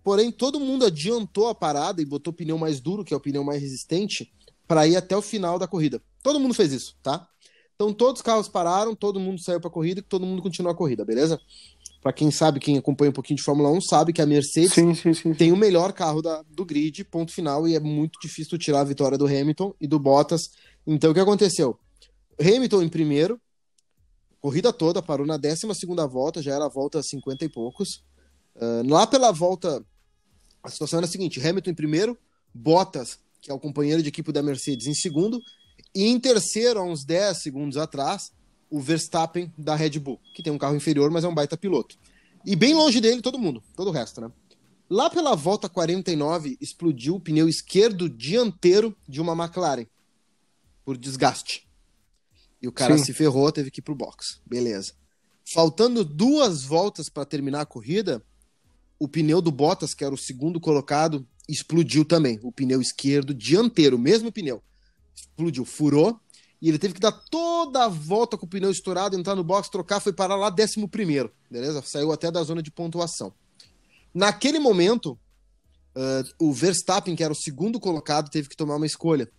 Porém, 0.04 0.32
todo 0.32 0.60
mundo 0.60 0.86
adiantou 0.86 1.48
a 1.48 1.56
parada 1.56 2.02
e 2.02 2.06
botou 2.06 2.32
o 2.32 2.36
pneu 2.36 2.58
mais 2.58 2.80
duro, 2.80 3.04
que 3.04 3.14
é 3.14 3.18
o 3.18 3.20
pneu 3.20 3.44
mais 3.44 3.62
resistente, 3.62 4.32
para 4.68 4.88
ir 4.88 4.96
até 4.96 5.18
o 5.18 5.22
final 5.22 5.58
da 5.58 5.68
corrida. 5.68 6.02
Todo 6.22 6.40
mundo 6.40 6.54
fez 6.54 6.72
isso, 6.72 6.96
tá? 7.02 7.28
Então 7.76 7.94
todos 7.94 8.20
os 8.20 8.24
carros 8.24 8.48
pararam, 8.48 8.96
todo 8.96 9.20
mundo 9.20 9.40
saiu 9.40 9.60
para 9.60 9.70
a 9.70 9.72
corrida 9.72 10.00
e 10.00 10.04
todo 10.04 10.26
mundo 10.26 10.42
continuou 10.42 10.74
a 10.74 10.76
corrida, 10.76 11.06
beleza? 11.06 11.40
Para 12.02 12.12
quem 12.12 12.32
sabe, 12.32 12.60
quem 12.60 12.78
acompanha 12.78 13.10
um 13.10 13.14
pouquinho 13.14 13.38
de 13.38 13.44
Fórmula 13.44 13.70
1, 13.70 13.82
sabe 13.82 14.14
que 14.14 14.22
a 14.22 14.26
Mercedes 14.26 14.74
sim, 14.74 14.96
sim, 14.96 15.14
sim, 15.14 15.34
tem 15.34 15.52
o 15.52 15.58
melhor 15.58 15.94
carro 15.94 16.22
da, 16.22 16.44
do 16.50 16.66
grid, 16.66 17.04
ponto 17.04 17.32
final, 17.32 17.68
e 17.68 17.76
é 17.76 17.80
muito 17.80 18.20
difícil 18.20 18.58
tirar 18.58 18.82
a 18.82 18.84
vitória 18.84 19.18
do 19.18 19.26
Hamilton 19.26 19.76
e 19.80 19.88
do 19.88 20.00
Bottas. 20.00 20.52
Então 20.86 21.12
o 21.12 21.14
que 21.14 21.20
aconteceu? 21.20 21.78
Hamilton 22.40 22.82
em 22.82 22.90
primeiro, 22.90 23.40
corrida 24.48 24.72
toda, 24.72 25.02
parou 25.02 25.28
na 25.28 25.36
12 25.36 25.68
volta, 26.10 26.42
já 26.42 26.56
era 26.56 26.68
a 26.68 26.70
volta 26.70 27.04
50 27.04 27.44
e 27.44 27.50
poucos. 27.50 28.02
Uh, 28.56 28.90
lá 28.90 29.06
pela 29.06 29.30
volta, 29.30 29.86
a 30.64 30.70
situação 30.70 31.00
era 31.00 31.06
a 31.06 31.10
seguinte: 31.10 31.46
Hamilton 31.46 31.72
em 31.72 31.76
primeiro, 31.76 32.18
Bottas, 32.54 33.20
que 33.42 33.52
é 33.52 33.54
o 33.54 33.60
companheiro 33.60 34.02
de 34.02 34.08
equipe 34.08 34.32
da 34.32 34.42
Mercedes, 34.42 34.88
em 34.88 34.94
segundo, 34.94 35.42
e 35.94 36.06
em 36.06 36.18
terceiro, 36.18 36.80
há 36.80 36.84
uns 36.84 37.04
10 37.04 37.42
segundos 37.42 37.76
atrás, 37.76 38.32
o 38.70 38.80
Verstappen 38.80 39.52
da 39.58 39.76
Red 39.76 40.00
Bull, 40.00 40.18
que 40.34 40.42
tem 40.42 40.54
um 40.54 40.58
carro 40.58 40.78
inferior, 40.78 41.12
mas 41.12 41.26
é 41.26 41.28
um 41.28 41.36
baita 41.36 41.58
piloto. 41.58 41.98
E 42.46 42.56
bem 42.56 42.74
longe 42.74 43.02
dele, 43.02 43.22
todo 43.22 43.38
mundo, 43.38 43.62
todo 43.76 43.90
o 43.90 43.92
resto, 43.92 44.22
né? 44.22 44.32
Lá 44.90 45.10
pela 45.10 45.36
volta 45.36 45.68
49, 45.68 46.58
explodiu 46.62 47.16
o 47.16 47.20
pneu 47.20 47.50
esquerdo 47.50 48.10
dianteiro 48.10 48.96
de 49.06 49.20
uma 49.20 49.34
McLaren, 49.34 49.86
por 50.86 50.96
desgaste. 50.96 51.67
E 52.62 52.68
o 52.68 52.72
cara 52.72 52.98
Sim. 52.98 53.06
se 53.06 53.14
ferrou, 53.14 53.52
teve 53.52 53.70
que 53.70 53.80
ir 53.80 53.84
pro 53.84 53.96
box. 53.96 54.40
Beleza. 54.46 54.94
Faltando 55.54 56.04
duas 56.04 56.64
voltas 56.64 57.10
para 57.10 57.26
terminar 57.26 57.62
a 57.62 57.66
corrida, 57.66 58.22
o 59.00 59.08
pneu 59.08 59.42
do 59.42 59.52
Bottas, 59.52 59.94
que 59.94 60.04
era 60.04 60.14
o 60.14 60.18
segundo 60.18 60.60
colocado, 60.60 61.26
explodiu 61.48 62.04
também. 62.04 62.40
O 62.44 62.52
pneu 62.52 62.82
esquerdo 62.82 63.34
dianteiro, 63.34 63.96
o 63.96 64.00
mesmo 64.00 64.32
pneu, 64.32 64.62
explodiu, 65.16 65.64
furou. 65.64 66.20
E 66.62 66.68
ele 66.68 66.80
teve 66.80 66.96
que 66.96 67.00
dar 67.00 67.12
toda 67.12 67.86
a 67.86 67.88
volta 67.88 68.36
com 68.36 68.46
o 68.48 68.50
pneu 68.50 68.72
estourado, 68.72 69.16
entrar 69.16 69.36
no 69.36 69.44
box, 69.44 69.70
trocar, 69.70 70.00
foi 70.00 70.12
parar 70.12 70.36
lá 70.36 70.50
décimo 70.50 70.90
primeiro, 70.90 71.32
beleza? 71.52 71.84
Saiu 71.84 72.12
até 72.12 72.32
da 72.32 72.44
zona 72.44 72.64
de 72.64 72.72
pontuação. 72.72 73.32
Naquele 74.12 74.58
momento, 74.58 75.12
uh, 75.96 76.34
o 76.40 76.52
Verstappen, 76.52 77.16
que 77.16 77.24
era 77.24 77.32
o 77.32 77.36
segundo 77.36 77.80
colocado, 77.80 78.32
teve 78.32 78.50
que 78.50 78.58
tomar 78.58 78.76
uma 78.76 78.88
escolha. 78.88 79.30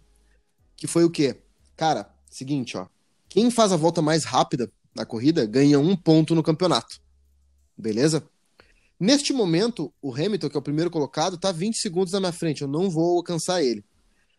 Que 0.76 0.86
foi 0.86 1.04
o 1.04 1.10
quê? 1.10 1.42
Cara, 1.76 2.08
seguinte, 2.30 2.76
ó. 2.76 2.86
Quem 3.28 3.50
faz 3.50 3.72
a 3.72 3.76
volta 3.76 4.00
mais 4.00 4.24
rápida 4.24 4.70
na 4.94 5.04
corrida 5.04 5.46
ganha 5.46 5.78
um 5.78 5.94
ponto 5.94 6.34
no 6.34 6.42
campeonato. 6.42 7.00
Beleza? 7.76 8.28
Neste 8.98 9.32
momento, 9.32 9.92
o 10.02 10.12
Hamilton, 10.12 10.48
que 10.48 10.56
é 10.56 10.58
o 10.58 10.62
primeiro 10.62 10.90
colocado, 10.90 11.36
está 11.36 11.52
20 11.52 11.76
segundos 11.76 12.12
na 12.12 12.20
minha 12.20 12.32
frente. 12.32 12.62
Eu 12.62 12.68
não 12.68 12.90
vou 12.90 13.16
alcançar 13.16 13.62
ele. 13.62 13.84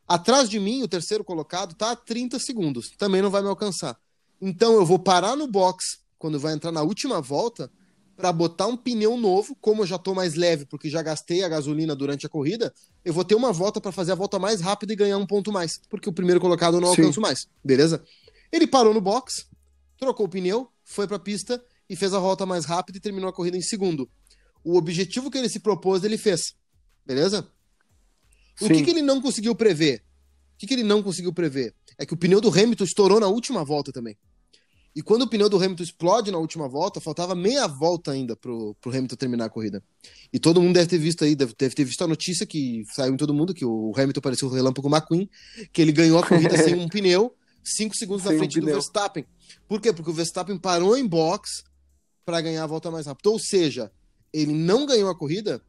Atrás 0.08 0.50
de 0.50 0.60
mim, 0.60 0.82
o 0.82 0.88
terceiro 0.88 1.24
colocado 1.24 1.72
está 1.72 1.92
a 1.92 1.96
30 1.96 2.40
segundos. 2.40 2.92
Também 2.98 3.22
não 3.22 3.30
vai 3.30 3.42
me 3.42 3.48
alcançar. 3.48 3.98
Então 4.42 4.74
eu 4.74 4.86
vou 4.86 5.00
parar 5.00 5.36
no 5.36 5.48
box 5.48 6.00
quando 6.18 6.40
vai 6.40 6.54
entrar 6.54 6.72
na 6.72 6.82
última 6.82 7.22
volta 7.22 7.72
para 8.20 8.34
botar 8.34 8.68
um 8.68 8.76
pneu 8.76 9.16
novo, 9.16 9.56
como 9.62 9.84
eu 9.84 9.88
já 9.88 9.96
estou 9.96 10.14
mais 10.14 10.36
leve 10.36 10.66
porque 10.66 10.90
já 10.90 11.02
gastei 11.02 11.42
a 11.42 11.48
gasolina 11.48 11.96
durante 11.96 12.26
a 12.26 12.30
corrida, 12.30 12.74
eu 13.06 13.14
vou 13.14 13.24
ter 13.24 13.34
uma 13.34 13.54
volta 13.54 13.80
para 13.80 13.94
fazer 13.94 14.12
a 14.12 14.16
volta 14.16 14.38
mais 14.38 14.60
rápida 14.60 14.92
e 14.92 14.96
ganhar 14.96 15.18
um 15.18 15.26
ponto 15.26 15.54
mais, 15.54 15.80
porque 15.90 16.10
o 16.10 16.12
primeiro 16.12 16.42
colocado 16.42 16.76
eu 16.76 16.82
não 16.82 16.94
Sim. 16.94 17.04
alcanço 17.04 17.22
mais, 17.22 17.48
beleza? 17.64 18.04
Ele 18.52 18.68
parou 18.68 18.94
no 18.94 19.02
box, 19.02 19.48
trocou 19.98 20.26
o 20.26 20.30
pneu, 20.30 20.70
foi 20.84 21.08
para 21.08 21.18
a 21.18 21.20
pista 21.20 21.64
e 21.90 21.96
fez 21.96 22.14
a 22.14 22.20
volta 22.20 22.46
mais 22.46 22.66
rápida 22.66 22.98
e 22.98 23.02
terminou 23.02 23.30
a 23.30 23.34
corrida 23.34 23.58
em 23.58 23.62
segundo 23.62 24.10
o 24.64 24.78
objetivo 24.78 25.32
que 25.32 25.38
ele 25.38 25.50
se 25.50 25.60
propôs, 25.60 26.04
ele 26.04 26.18
fez. 26.18 26.54
Beleza? 27.06 27.48
O 28.62 28.68
que, 28.68 28.84
que, 28.84 28.90
ele 28.90 29.02
não 29.02 29.22
conseguiu 29.22 29.56
prever? 29.56 30.04
O 30.54 30.58
que, 30.58 30.68
que 30.68 30.74
ele 30.74 30.84
não 30.84 31.02
conseguiu 31.02 31.34
prever? 31.34 31.74
É 31.98 32.06
que 32.06 32.14
o 32.14 32.18
pneu 32.18 32.42
do 32.42 32.50
Hamilton 32.50 32.84
estourou 32.84 33.20
na 33.20 33.28
última 33.28 33.64
volta 33.64 33.92
também. 33.92 34.18
E 34.96 35.02
quando 35.02 35.22
o 35.22 35.30
pneu 35.30 35.48
do 35.48 35.58
Hamilton 35.58 35.84
explode 35.84 36.32
na 36.32 36.38
última 36.38 36.68
volta, 36.68 37.00
faltava 37.00 37.36
meia 37.36 37.68
volta 37.68 38.12
ainda 38.12 38.36
pro, 38.36 38.76
pro 38.82 38.92
Hamilton 38.92 39.16
terminar 39.16 39.46
a 39.46 39.50
corrida. 39.50 39.82
E 40.34 40.40
todo 40.40 40.62
mundo 40.62 40.74
deve 40.74 40.88
ter 40.88 40.98
visto 40.98 41.24
aí, 41.24 41.36
deve, 41.36 41.54
deve 41.58 41.74
ter 41.74 41.86
visto 41.86 42.04
a 42.04 42.08
notícia 42.08 42.46
que 42.46 42.84
saiu 42.94 43.14
em 43.14 43.18
todo 43.18 43.34
mundo, 43.34 43.54
que 43.54 43.64
o 43.64 43.94
Hamilton 43.96 44.20
pareceu 44.20 44.48
o 44.48 44.52
relâmpago 44.52 44.90
McQueen, 44.90 45.30
que 45.72 45.82
ele 45.82 45.92
ganhou 45.92 46.20
a 46.20 46.28
corrida 46.28 46.58
sem 46.62 46.76
um 46.76 46.88
pneu, 46.88 47.34
cinco 47.76 47.96
segundos 47.96 48.24
sem 48.24 48.34
na 48.34 48.38
frente 48.38 48.60
do 48.60 48.66
Verstappen. 48.66 49.26
Por 49.68 49.82
quê? 49.82 49.94
Porque 49.94 50.10
o 50.10 50.14
Verstappen 50.14 50.58
parou 50.58 50.98
em 50.98 51.08
box 51.08 51.64
para 52.26 52.42
ganhar 52.42 52.64
a 52.64 52.68
volta 52.68 52.92
mais 52.92 53.06
rápida. 53.06 53.30
Ou 53.30 53.40
seja, 53.40 53.92
ele 54.34 54.54
não 54.54 54.86
ganhou 54.86 55.10
a 55.10 55.16
corrida 55.18 55.62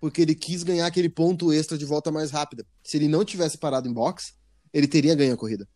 porque 0.00 0.22
ele 0.22 0.34
quis 0.34 0.62
ganhar 0.62 0.86
aquele 0.86 1.08
ponto 1.08 1.52
extra 1.52 1.76
de 1.76 1.84
volta 1.84 2.10
mais 2.10 2.30
rápida. 2.30 2.64
Se 2.82 2.96
ele 2.96 3.08
não 3.08 3.24
tivesse 3.24 3.58
parado 3.58 3.88
em 3.88 3.92
box, 3.92 4.34
ele 4.72 4.86
teria 4.86 5.14
ganho 5.14 5.34
a 5.34 5.36
corrida. 5.36 5.68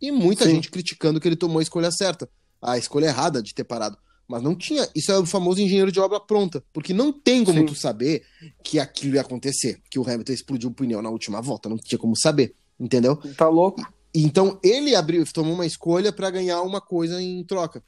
E 0.00 0.10
muita 0.10 0.44
Sim. 0.44 0.52
gente 0.52 0.70
criticando 0.70 1.20
que 1.20 1.28
ele 1.28 1.36
tomou 1.36 1.58
a 1.58 1.62
escolha 1.62 1.90
certa, 1.90 2.28
a 2.60 2.78
escolha 2.78 3.06
errada 3.06 3.42
de 3.42 3.54
ter 3.54 3.64
parado. 3.64 3.98
Mas 4.26 4.42
não 4.42 4.54
tinha. 4.54 4.88
Isso 4.94 5.10
é 5.10 5.18
o 5.18 5.26
famoso 5.26 5.60
engenheiro 5.60 5.90
de 5.90 5.98
obra 5.98 6.20
pronta. 6.20 6.62
Porque 6.72 6.94
não 6.94 7.12
tem 7.12 7.44
como 7.44 7.58
Sim. 7.58 7.66
tu 7.66 7.74
saber 7.74 8.22
que 8.62 8.78
aquilo 8.78 9.16
ia 9.16 9.22
acontecer. 9.22 9.80
Que 9.90 9.98
o 9.98 10.08
Hamilton 10.08 10.32
explodiu 10.32 10.70
o 10.70 10.72
pneu 10.72 11.02
na 11.02 11.10
última 11.10 11.42
volta. 11.42 11.68
Não 11.68 11.76
tinha 11.76 11.98
como 11.98 12.16
saber. 12.16 12.54
Entendeu? 12.78 13.16
Tá 13.36 13.48
louco. 13.48 13.82
Então 14.14 14.58
ele 14.62 14.94
abriu, 14.94 15.24
tomou 15.32 15.54
uma 15.54 15.66
escolha 15.66 16.12
para 16.12 16.30
ganhar 16.30 16.62
uma 16.62 16.80
coisa 16.80 17.20
em 17.22 17.44
troca. 17.44 17.82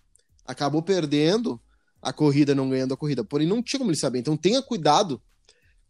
Acabou 0.44 0.82
perdendo 0.82 1.60
a 2.00 2.12
corrida 2.12 2.54
não 2.54 2.68
ganhando 2.68 2.94
a 2.94 2.96
corrida. 2.96 3.24
Porém, 3.24 3.46
não 3.46 3.62
tinha 3.62 3.78
como 3.78 3.90
ele 3.90 3.98
saber. 3.98 4.18
Então 4.18 4.36
tenha 4.36 4.60
cuidado 4.62 5.20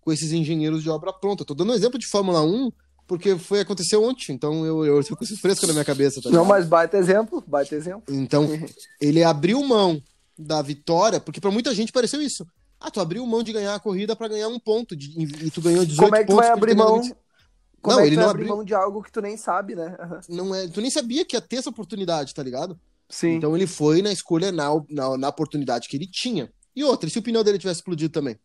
com 0.01 0.12
esses 0.12 0.33
engenheiros 0.33 0.83
de 0.83 0.91
obra 0.91 1.12
pronta. 1.12 1.45
Tô 1.45 1.55
dando 1.55 1.72
um 1.72 1.74
exemplo 1.74 1.99
de 1.99 2.07
Fórmula 2.07 2.43
1 2.43 2.70
porque 3.07 3.37
foi 3.37 3.61
aconteceu 3.61 4.03
ontem, 4.03 4.33
então 4.33 4.64
eu, 4.64 4.87
eu 4.87 5.16
com 5.16 5.24
isso 5.24 5.37
fresco 5.37 5.66
na 5.66 5.72
minha 5.72 5.85
cabeça. 5.85 6.22
Tá 6.22 6.30
não, 6.30 6.45
mas 6.45 6.66
baita 6.66 6.97
exemplo, 6.97 7.45
baita 7.47 7.74
exemplo. 7.74 8.14
Então, 8.14 8.49
ele 9.01 9.22
abriu 9.22 9.62
mão 9.62 10.01
da 10.39 10.62
vitória, 10.62 11.20
porque 11.20 11.41
para 11.41 11.51
muita 11.51 11.74
gente 11.74 11.93
pareceu 11.93 12.22
isso. 12.22 12.47
Ah, 12.80 12.91
tu 12.91 13.01
abriu 13.01 13.26
mão 13.26 13.43
de 13.43 13.53
ganhar 13.53 13.74
a 13.74 13.80
corrida 13.80 14.16
para 14.16 14.28
ganhar 14.28 14.49
um 14.49 14.59
ponto, 14.59 14.97
de, 14.97 15.12
e 15.45 15.51
tu 15.51 15.61
ganhou 15.61 15.85
18 15.85 15.99
pontos. 15.99 16.09
Como 16.09 16.16
é 16.16 16.20
que 16.20 16.26
tu 16.26 16.37
vai 16.37 16.49
abrir 16.49 16.74
mão? 16.74 17.03
Como 17.83 17.97
não, 17.97 18.05
é 18.05 18.07
ele 18.07 18.16
não 18.16 18.30
abriu 18.30 18.47
mão 18.47 18.64
de 18.64 18.74
algo 18.74 19.03
que 19.03 19.11
tu 19.11 19.20
nem 19.20 19.37
sabe, 19.37 19.74
né? 19.74 19.97
Uhum. 20.01 20.37
Não 20.37 20.55
é, 20.55 20.68
tu 20.68 20.80
nem 20.80 20.91
sabia 20.91 21.24
que 21.24 21.37
ia 21.37 21.41
ter 21.41 21.57
essa 21.57 21.70
oportunidade, 21.70 22.33
tá 22.33 22.43
ligado? 22.43 22.78
Sim. 23.09 23.35
Então 23.35 23.57
ele 23.57 23.66
foi 23.66 24.01
na 24.01 24.12
escolha, 24.12 24.53
na, 24.53 24.68
na, 24.89 25.18
na, 25.18 25.28
oportunidade 25.28 25.89
que 25.89 25.97
ele 25.97 26.07
tinha. 26.07 26.51
E 26.74 26.85
outra, 26.85 27.11
se 27.11 27.18
o 27.18 27.22
pneu 27.22 27.43
dele 27.43 27.59
tivesse 27.59 27.80
explodido 27.80 28.12
também? 28.12 28.39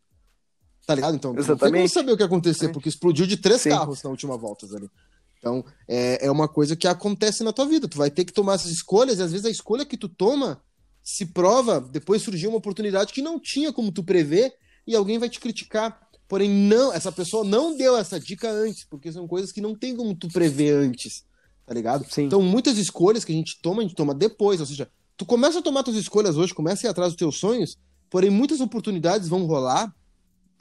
Tá 0.85 0.95
ligado? 0.95 1.15
Então, 1.15 1.31
Exatamente. 1.31 1.61
não 1.61 1.71
tem 1.71 1.71
como 1.81 1.89
saber 1.89 2.11
o 2.11 2.17
que 2.17 2.23
ia 2.23 2.27
acontecer, 2.27 2.69
porque 2.69 2.89
explodiu 2.89 3.27
de 3.27 3.37
três 3.37 3.61
Sim. 3.61 3.69
carros 3.69 4.01
na 4.01 4.09
última 4.09 4.37
volta 4.37 4.65
ali. 4.75 4.89
Então, 5.37 5.63
é, 5.87 6.25
é 6.25 6.31
uma 6.31 6.47
coisa 6.47 6.75
que 6.75 6.87
acontece 6.87 7.43
na 7.43 7.53
tua 7.53 7.65
vida. 7.65 7.87
Tu 7.87 7.97
vai 7.97 8.09
ter 8.09 8.25
que 8.25 8.33
tomar 8.33 8.55
essas 8.55 8.71
escolhas, 8.71 9.19
e 9.19 9.21
às 9.21 9.31
vezes 9.31 9.45
a 9.45 9.49
escolha 9.49 9.85
que 9.85 9.97
tu 9.97 10.09
toma 10.09 10.61
se 11.03 11.25
prova, 11.27 11.79
depois 11.79 12.21
surgiu 12.21 12.49
uma 12.49 12.57
oportunidade 12.57 13.13
que 13.13 13.21
não 13.21 13.39
tinha 13.39 13.71
como 13.71 13.91
tu 13.91 14.03
prever, 14.03 14.53
e 14.85 14.95
alguém 14.95 15.19
vai 15.19 15.29
te 15.29 15.39
criticar. 15.39 16.06
Porém, 16.27 16.49
não, 16.49 16.93
essa 16.93 17.11
pessoa 17.11 17.43
não 17.43 17.75
deu 17.75 17.95
essa 17.97 18.19
dica 18.19 18.49
antes, 18.49 18.83
porque 18.83 19.11
são 19.11 19.27
coisas 19.27 19.51
que 19.51 19.61
não 19.61 19.73
tem 19.75 19.95
como 19.95 20.15
tu 20.15 20.27
prever 20.27 20.73
antes 20.73 21.25
tá 21.67 21.73
ligado? 21.73 22.05
Sim. 22.09 22.23
Então, 22.23 22.41
muitas 22.41 22.77
escolhas 22.77 23.25
que 23.25 23.33
a 23.33 23.35
gente 23.35 23.59
toma, 23.61 23.81
a 23.81 23.83
gente 23.83 23.93
toma 23.93 24.15
depois. 24.15 24.61
Ou 24.61 24.65
seja, 24.65 24.89
tu 25.17 25.25
começa 25.25 25.59
a 25.59 25.61
tomar 25.61 25.83
tuas 25.83 25.97
escolhas 25.97 26.37
hoje, 26.37 26.53
começa 26.53 26.87
a 26.87 26.87
ir 26.87 26.89
atrás 26.89 27.11
dos 27.11 27.17
teus 27.17 27.37
sonhos, 27.37 27.77
porém 28.09 28.29
muitas 28.29 28.61
oportunidades 28.61 29.27
vão 29.27 29.45
rolar 29.45 29.93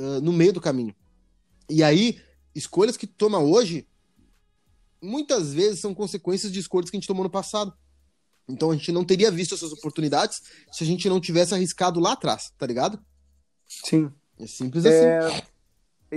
uh, 0.00 0.20
no 0.20 0.32
meio 0.32 0.52
do 0.52 0.60
caminho. 0.60 0.94
E 1.70 1.80
aí, 1.80 2.20
escolhas 2.56 2.96
que 2.96 3.06
tu 3.06 3.14
toma 3.16 3.38
hoje, 3.38 3.86
muitas 5.00 5.54
vezes 5.54 5.78
são 5.78 5.94
consequências 5.94 6.50
de 6.50 6.58
escolhas 6.58 6.90
que 6.90 6.96
a 6.96 6.98
gente 6.98 7.06
tomou 7.06 7.22
no 7.22 7.30
passado. 7.30 7.72
Então 8.48 8.72
a 8.72 8.76
gente 8.76 8.90
não 8.90 9.04
teria 9.04 9.30
visto 9.30 9.54
essas 9.54 9.72
oportunidades 9.72 10.42
se 10.72 10.82
a 10.82 10.86
gente 10.86 11.08
não 11.08 11.20
tivesse 11.20 11.54
arriscado 11.54 12.00
lá 12.00 12.12
atrás, 12.12 12.52
tá 12.58 12.66
ligado? 12.66 12.98
Sim. 13.68 14.10
É 14.38 14.46
simples 14.46 14.84
assim. 14.84 15.46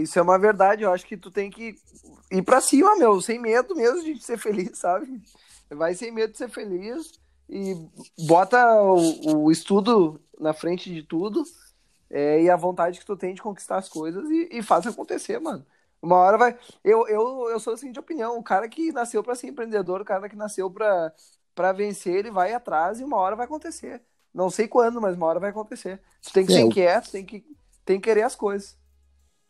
Isso 0.01 0.17
é 0.17 0.21
uma 0.21 0.37
verdade, 0.37 0.83
eu 0.83 0.91
acho 0.91 1.05
que 1.05 1.17
tu 1.17 1.31
tem 1.31 1.49
que 1.49 1.75
ir 2.31 2.41
pra 2.43 2.61
cima, 2.61 2.95
meu, 2.95 3.21
sem 3.21 3.39
medo 3.39 3.75
mesmo 3.75 4.03
de 4.03 4.21
ser 4.21 4.37
feliz, 4.37 4.77
sabe? 4.77 5.21
Vai 5.69 5.93
sem 5.93 6.11
medo 6.11 6.31
de 6.31 6.37
ser 6.37 6.49
feliz 6.49 7.19
e 7.49 7.75
bota 8.25 8.81
o, 8.81 9.45
o 9.45 9.51
estudo 9.51 10.19
na 10.39 10.53
frente 10.53 10.93
de 10.93 11.03
tudo 11.03 11.43
é, 12.09 12.41
e 12.41 12.49
a 12.49 12.55
vontade 12.55 12.99
que 12.99 13.05
tu 13.05 13.15
tem 13.15 13.33
de 13.33 13.41
conquistar 13.41 13.77
as 13.77 13.89
coisas 13.89 14.29
e, 14.29 14.49
e 14.51 14.63
faz 14.63 14.87
acontecer, 14.87 15.39
mano. 15.39 15.65
Uma 16.01 16.15
hora 16.15 16.37
vai. 16.37 16.57
Eu, 16.83 17.07
eu, 17.07 17.49
eu 17.49 17.59
sou 17.59 17.73
assim 17.73 17.91
de 17.91 17.99
opinião. 17.99 18.37
O 18.37 18.43
cara 18.43 18.69
que 18.69 18.91
nasceu 18.91 19.21
para 19.21 19.35
ser 19.35 19.47
empreendedor, 19.47 20.01
o 20.01 20.05
cara 20.05 20.29
que 20.29 20.35
nasceu 20.35 20.71
para 20.71 21.13
para 21.53 21.73
vencer, 21.73 22.15
ele 22.15 22.31
vai 22.31 22.53
atrás 22.53 23.01
e 23.01 23.03
uma 23.03 23.17
hora 23.17 23.35
vai 23.35 23.45
acontecer. 23.45 24.01
Não 24.33 24.49
sei 24.49 24.65
quando, 24.65 25.01
mas 25.01 25.17
uma 25.17 25.25
hora 25.25 25.41
vai 25.41 25.49
acontecer. 25.49 25.99
Tu 26.21 26.31
tem 26.31 26.45
que 26.45 26.53
é, 26.53 26.55
ser 26.55 26.61
inquieto, 26.61 27.11
tem 27.11 27.25
que, 27.25 27.43
tem 27.83 27.99
que 27.99 28.07
querer 28.07 28.21
as 28.21 28.33
coisas 28.33 28.78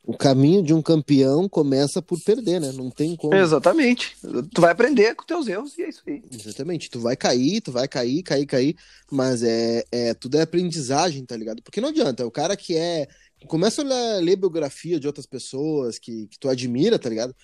o 0.03 0.17
caminho 0.17 0.63
de 0.63 0.73
um 0.73 0.81
campeão 0.81 1.47
começa 1.47 2.01
por 2.01 2.17
perder, 2.23 2.59
né? 2.59 2.71
Não 2.71 2.89
tem 2.89 3.15
como. 3.15 3.35
Exatamente. 3.35 4.15
Tu 4.53 4.61
vai 4.61 4.71
aprender 4.71 5.13
com 5.15 5.25
teus 5.25 5.47
erros 5.47 5.77
e 5.77 5.83
é 5.83 5.89
isso 5.89 6.01
aí. 6.07 6.23
Exatamente. 6.31 6.89
Tu 6.89 6.99
vai 6.99 7.15
cair, 7.15 7.61
tu 7.61 7.71
vai 7.71 7.87
cair, 7.87 8.23
cair, 8.23 8.45
cair, 8.45 8.75
mas 9.11 9.43
é, 9.43 9.83
é 9.91 10.13
tudo 10.13 10.37
é 10.37 10.41
aprendizagem, 10.41 11.25
tá 11.25 11.37
ligado? 11.37 11.61
Porque 11.61 11.81
não 11.81 11.89
adianta, 11.89 12.25
o 12.25 12.31
cara 12.31 12.55
que 12.55 12.75
é 12.75 13.07
começa 13.47 13.81
a 13.81 13.85
ler, 13.85 14.21
ler 14.21 14.35
biografia 14.35 14.99
de 14.99 15.07
outras 15.07 15.25
pessoas 15.25 15.97
que, 15.97 16.27
que 16.27 16.39
tu 16.39 16.49
admira, 16.49 16.99
tá 16.99 17.09
ligado? 17.09 17.35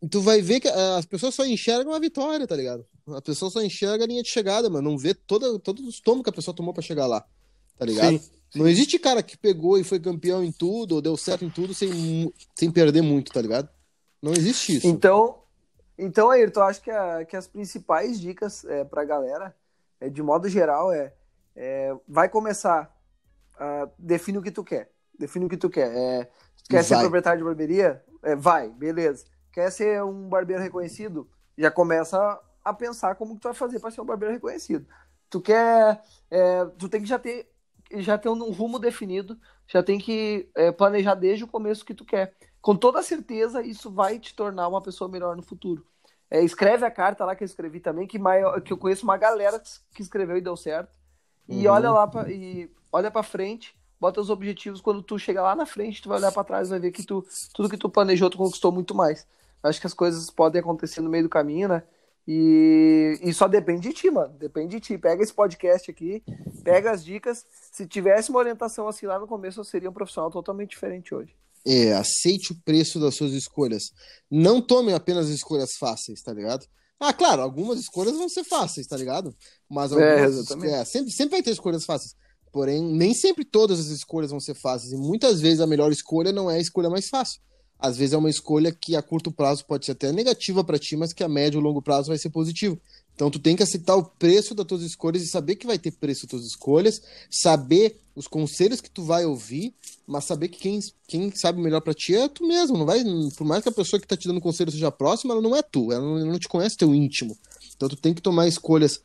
E 0.00 0.08
tu 0.08 0.20
vai 0.20 0.40
ver 0.40 0.60
que 0.60 0.68
as 0.68 1.06
pessoas 1.06 1.34
só 1.34 1.44
enxergam 1.44 1.92
a 1.92 1.98
vitória, 1.98 2.46
tá 2.46 2.54
ligado? 2.54 2.86
A 3.08 3.20
pessoa 3.20 3.50
só 3.50 3.62
enxerga 3.62 4.04
a 4.04 4.06
linha 4.06 4.22
de 4.22 4.28
chegada, 4.28 4.70
mas 4.70 4.82
não 4.82 4.96
vê 4.96 5.14
toda, 5.14 5.58
todo 5.58 5.82
o 5.82 5.88
estômago 5.88 6.24
que 6.24 6.30
a 6.30 6.32
pessoa 6.32 6.54
tomou 6.54 6.72
para 6.72 6.82
chegar 6.82 7.06
lá, 7.06 7.24
tá 7.78 7.84
ligado? 7.84 8.18
Sim. 8.18 8.30
Não 8.54 8.68
existe 8.68 8.98
cara 8.98 9.22
que 9.22 9.36
pegou 9.36 9.78
e 9.78 9.84
foi 9.84 9.98
campeão 9.98 10.42
em 10.42 10.52
tudo, 10.52 10.94
ou 10.94 11.02
deu 11.02 11.16
certo 11.16 11.44
em 11.44 11.50
tudo, 11.50 11.74
sem, 11.74 12.32
sem 12.54 12.70
perder 12.70 13.02
muito, 13.02 13.32
tá 13.32 13.42
ligado? 13.42 13.68
Não 14.22 14.32
existe 14.32 14.76
isso. 14.76 14.86
Então, 14.86 15.42
então 15.98 16.30
Ayrton, 16.30 16.60
eu 16.60 16.66
acho 16.66 16.80
que, 16.80 16.90
a, 16.90 17.24
que 17.24 17.36
as 17.36 17.48
principais 17.48 18.20
dicas 18.20 18.64
é, 18.64 18.84
pra 18.84 19.04
galera, 19.04 19.54
é, 20.00 20.08
de 20.08 20.22
modo 20.22 20.48
geral, 20.48 20.92
é, 20.92 21.12
é 21.56 21.94
vai 22.06 22.28
começar, 22.28 22.94
a, 23.58 23.88
define 23.98 24.38
o 24.38 24.42
que 24.42 24.52
tu 24.52 24.62
quer. 24.62 24.90
Define 25.18 25.46
o 25.46 25.48
que 25.48 25.56
tu 25.56 25.68
quer. 25.68 25.92
É, 25.92 26.24
tu 26.24 26.68
quer 26.70 26.76
vai. 26.76 26.84
ser 26.84 26.98
proprietário 26.98 27.38
de 27.38 27.44
barbearia? 27.44 28.04
É, 28.22 28.36
vai, 28.36 28.68
beleza. 28.68 29.24
Quer 29.52 29.70
ser 29.70 30.02
um 30.02 30.28
barbeiro 30.28 30.62
reconhecido? 30.62 31.28
Já 31.56 31.70
começa 31.70 32.40
a 32.64 32.72
pensar 32.72 33.14
como 33.16 33.34
que 33.34 33.40
tu 33.40 33.48
vai 33.48 33.54
fazer 33.54 33.78
para 33.78 33.90
ser 33.90 34.00
um 34.00 34.06
barbeiro 34.06 34.34
reconhecido. 34.34 34.86
Tu 35.28 35.40
quer. 35.40 36.00
É, 36.30 36.64
tu 36.78 36.88
tem 36.88 37.00
que 37.00 37.08
já 37.08 37.18
ter 37.18 37.53
já 38.02 38.18
tem 38.18 38.30
um 38.30 38.50
rumo 38.50 38.78
definido, 38.78 39.38
já 39.66 39.82
tem 39.82 39.98
que 39.98 40.48
é, 40.54 40.70
planejar 40.72 41.14
desde 41.14 41.44
o 41.44 41.48
começo 41.48 41.82
o 41.82 41.86
que 41.86 41.94
tu 41.94 42.04
quer. 42.04 42.34
Com 42.60 42.76
toda 42.76 43.02
certeza, 43.02 43.62
isso 43.62 43.90
vai 43.90 44.18
te 44.18 44.34
tornar 44.34 44.68
uma 44.68 44.80
pessoa 44.80 45.10
melhor 45.10 45.36
no 45.36 45.42
futuro. 45.42 45.84
É, 46.30 46.42
escreve 46.42 46.84
a 46.84 46.90
carta 46.90 47.24
lá 47.24 47.36
que 47.36 47.44
eu 47.44 47.46
escrevi 47.46 47.80
também, 47.80 48.06
que, 48.06 48.18
maior, 48.18 48.60
que 48.60 48.72
eu 48.72 48.78
conheço 48.78 49.04
uma 49.04 49.16
galera 49.16 49.62
que 49.94 50.02
escreveu 50.02 50.36
e 50.36 50.40
deu 50.40 50.56
certo. 50.56 50.96
E 51.48 51.66
uhum. 51.66 51.72
olha 51.72 51.90
lá 51.90 52.06
pra, 52.06 52.30
e 52.30 52.70
olha 52.90 53.10
para 53.10 53.22
frente, 53.22 53.76
bota 54.00 54.20
os 54.20 54.30
objetivos, 54.30 54.80
quando 54.80 55.02
tu 55.02 55.18
chegar 55.18 55.42
lá 55.42 55.54
na 55.54 55.66
frente, 55.66 56.02
tu 56.02 56.08
vai 56.08 56.18
olhar 56.18 56.32
para 56.32 56.44
trás 56.44 56.68
e 56.68 56.70
vai 56.70 56.80
ver 56.80 56.90
que 56.90 57.04
tu, 57.04 57.24
tudo 57.54 57.68
que 57.68 57.76
tu 57.76 57.88
planejou, 57.88 58.30
tu 58.30 58.38
conquistou 58.38 58.72
muito 58.72 58.94
mais. 58.94 59.26
Acho 59.62 59.80
que 59.80 59.86
as 59.86 59.94
coisas 59.94 60.30
podem 60.30 60.60
acontecer 60.60 61.00
no 61.00 61.08
meio 61.08 61.24
do 61.24 61.28
caminho, 61.28 61.68
né? 61.68 61.82
E, 62.26 63.18
e 63.22 63.32
só 63.34 63.46
depende 63.46 63.88
de 63.88 63.94
ti, 63.94 64.10
mano. 64.10 64.34
Depende 64.38 64.76
de 64.76 64.80
ti. 64.80 64.98
Pega 64.98 65.22
esse 65.22 65.32
podcast 65.32 65.90
aqui, 65.90 66.22
pega 66.62 66.90
as 66.90 67.04
dicas. 67.04 67.44
Se 67.72 67.86
tivesse 67.86 68.30
uma 68.30 68.38
orientação 68.38 68.88
assim 68.88 69.06
lá 69.06 69.18
no 69.18 69.26
começo, 69.26 69.60
eu 69.60 69.64
seria 69.64 69.90
um 69.90 69.92
profissional 69.92 70.30
totalmente 70.30 70.70
diferente 70.70 71.14
hoje. 71.14 71.34
É, 71.66 71.92
aceite 71.94 72.52
o 72.52 72.56
preço 72.64 72.98
das 73.00 73.14
suas 73.14 73.32
escolhas. 73.32 73.84
Não 74.30 74.60
tome 74.60 74.92
apenas 74.92 75.28
escolhas 75.28 75.72
fáceis, 75.78 76.22
tá 76.22 76.32
ligado? 76.32 76.66
Ah, 77.00 77.12
claro, 77.12 77.42
algumas 77.42 77.78
escolhas 77.80 78.16
vão 78.16 78.28
ser 78.28 78.44
fáceis, 78.44 78.86
tá 78.86 78.96
ligado? 78.96 79.34
Mas 79.68 79.92
É, 79.92 79.94
algumas, 79.94 80.38
exatamente. 80.38 80.72
é, 80.72 80.84
sempre, 80.84 81.10
sempre 81.10 81.30
vai 81.32 81.42
ter 81.42 81.50
escolhas 81.50 81.84
fáceis. 81.84 82.14
Porém, 82.52 82.82
nem 82.82 83.12
sempre 83.12 83.44
todas 83.44 83.80
as 83.80 83.86
escolhas 83.86 84.30
vão 84.30 84.40
ser 84.40 84.54
fáceis. 84.54 84.92
E 84.92 84.96
muitas 84.96 85.40
vezes 85.40 85.60
a 85.60 85.66
melhor 85.66 85.90
escolha 85.90 86.32
não 86.32 86.50
é 86.50 86.56
a 86.56 86.60
escolha 86.60 86.88
mais 86.88 87.08
fácil. 87.08 87.40
Às 87.78 87.96
vezes 87.96 88.14
é 88.14 88.16
uma 88.16 88.30
escolha 88.30 88.72
que 88.72 88.96
a 88.96 89.02
curto 89.02 89.30
prazo 89.30 89.64
pode 89.64 89.84
ser 89.84 89.92
até 89.92 90.12
negativa 90.12 90.64
para 90.64 90.78
ti, 90.78 90.96
mas 90.96 91.12
que 91.12 91.22
a 91.22 91.28
médio 91.28 91.60
e 91.60 91.62
longo 91.62 91.82
prazo 91.82 92.08
vai 92.08 92.18
ser 92.18 92.30
positivo. 92.30 92.80
Então 93.14 93.30
tu 93.30 93.38
tem 93.38 93.54
que 93.54 93.62
aceitar 93.62 93.94
o 93.94 94.04
preço 94.04 94.54
das 94.54 94.66
tuas 94.66 94.82
escolhas 94.82 95.22
e 95.22 95.28
saber 95.28 95.56
que 95.56 95.66
vai 95.66 95.78
ter 95.78 95.92
preço 95.92 96.22
das 96.22 96.30
tuas 96.30 96.46
escolhas, 96.46 97.02
saber 97.30 98.00
os 98.16 98.26
conselhos 98.26 98.80
que 98.80 98.90
tu 98.90 99.02
vai 99.02 99.24
ouvir, 99.24 99.74
mas 100.06 100.24
saber 100.24 100.48
que 100.48 100.58
quem, 100.58 100.80
quem 101.06 101.30
sabe 101.30 101.60
melhor 101.60 101.80
para 101.80 101.94
ti 101.94 102.14
é 102.14 102.28
tu 102.28 102.46
mesmo. 102.46 102.76
Não 102.76 102.86
vai, 102.86 103.02
por 103.36 103.44
mais 103.44 103.62
que 103.62 103.68
a 103.68 103.72
pessoa 103.72 104.00
que 104.00 104.06
tá 104.06 104.16
te 104.16 104.26
dando 104.26 104.40
conselho 104.40 104.70
seja 104.70 104.90
próxima, 104.90 105.34
ela 105.34 105.42
não 105.42 105.54
é 105.54 105.62
tu, 105.62 105.92
ela 105.92 106.04
não, 106.04 106.18
ela 106.18 106.32
não 106.32 106.38
te 106.38 106.48
conhece 106.48 106.76
teu 106.76 106.94
íntimo. 106.94 107.36
Então 107.76 107.88
tu 107.88 107.96
tem 107.96 108.14
que 108.14 108.22
tomar 108.22 108.48
escolhas 108.48 109.00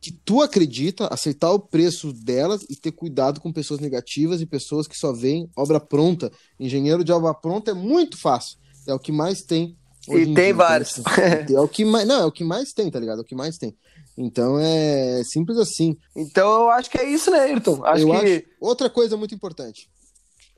que 0.00 0.12
tu 0.12 0.40
acredita, 0.42 1.06
aceitar 1.08 1.50
o 1.52 1.58
preço 1.58 2.12
delas 2.12 2.62
e 2.70 2.76
ter 2.76 2.92
cuidado 2.92 3.40
com 3.40 3.52
pessoas 3.52 3.80
negativas 3.80 4.40
e 4.40 4.46
pessoas 4.46 4.86
que 4.86 4.96
só 4.96 5.12
veem 5.12 5.50
obra 5.56 5.80
pronta. 5.80 6.30
Engenheiro 6.58 7.02
de 7.02 7.12
obra 7.12 7.34
pronta 7.34 7.72
é 7.72 7.74
muito 7.74 8.16
fácil. 8.16 8.58
É 8.86 8.94
o 8.94 8.98
que 8.98 9.10
mais 9.12 9.42
tem. 9.42 9.76
E 10.08 10.12
em 10.20 10.24
tem 10.34 10.44
dia, 10.46 10.54
vários. 10.54 10.98
então, 10.98 11.12
assim, 11.12 11.54
É 11.56 11.60
o 11.60 11.68
que 11.68 11.84
mais, 11.84 12.06
não, 12.06 12.20
é 12.22 12.24
o 12.26 12.32
que 12.32 12.44
mais 12.44 12.72
tem, 12.72 12.90
tá 12.90 12.98
ligado? 13.00 13.18
É 13.18 13.22
o 13.22 13.24
que 13.24 13.34
mais 13.34 13.58
tem. 13.58 13.76
Então 14.16 14.58
é 14.58 15.22
simples 15.24 15.58
assim. 15.58 15.96
Então 16.16 16.62
eu 16.62 16.70
acho 16.70 16.88
que 16.90 16.98
é 16.98 17.08
isso, 17.08 17.30
né, 17.30 17.40
Ayrton? 17.40 17.84
Acho 17.84 18.02
eu 18.04 18.10
que. 18.10 18.16
acho 18.16 18.42
outra 18.60 18.88
coisa 18.88 19.16
muito 19.16 19.34
importante. 19.34 19.88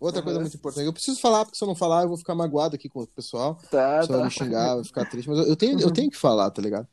Outra 0.00 0.22
coisa 0.22 0.38
Uhum. 0.38 0.44
muito 0.44 0.56
importante. 0.56 0.86
Eu 0.86 0.92
preciso 0.94 1.20
falar, 1.20 1.44
porque 1.44 1.58
se 1.58 1.64
eu 1.64 1.68
não 1.68 1.74
falar, 1.74 2.02
eu 2.02 2.08
vou 2.08 2.16
ficar 2.16 2.34
magoado 2.34 2.74
aqui 2.74 2.88
com 2.88 3.00
o 3.02 3.06
pessoal. 3.06 3.56
Tá, 3.70 3.96
O 3.96 4.00
pessoal 4.00 4.06
vai 4.06 4.18
tá. 4.18 4.24
me 4.24 4.30
xingar, 4.30 4.74
vai 4.76 4.84
ficar 4.84 5.04
triste, 5.10 5.28
mas 5.28 5.38
eu, 5.40 5.44
eu 5.46 5.56
tenho, 5.56 5.78
eu 5.80 5.90
tenho 5.90 6.10
que 6.10 6.16
falar, 6.16 6.50
tá 6.50 6.62
ligado? 6.62 6.86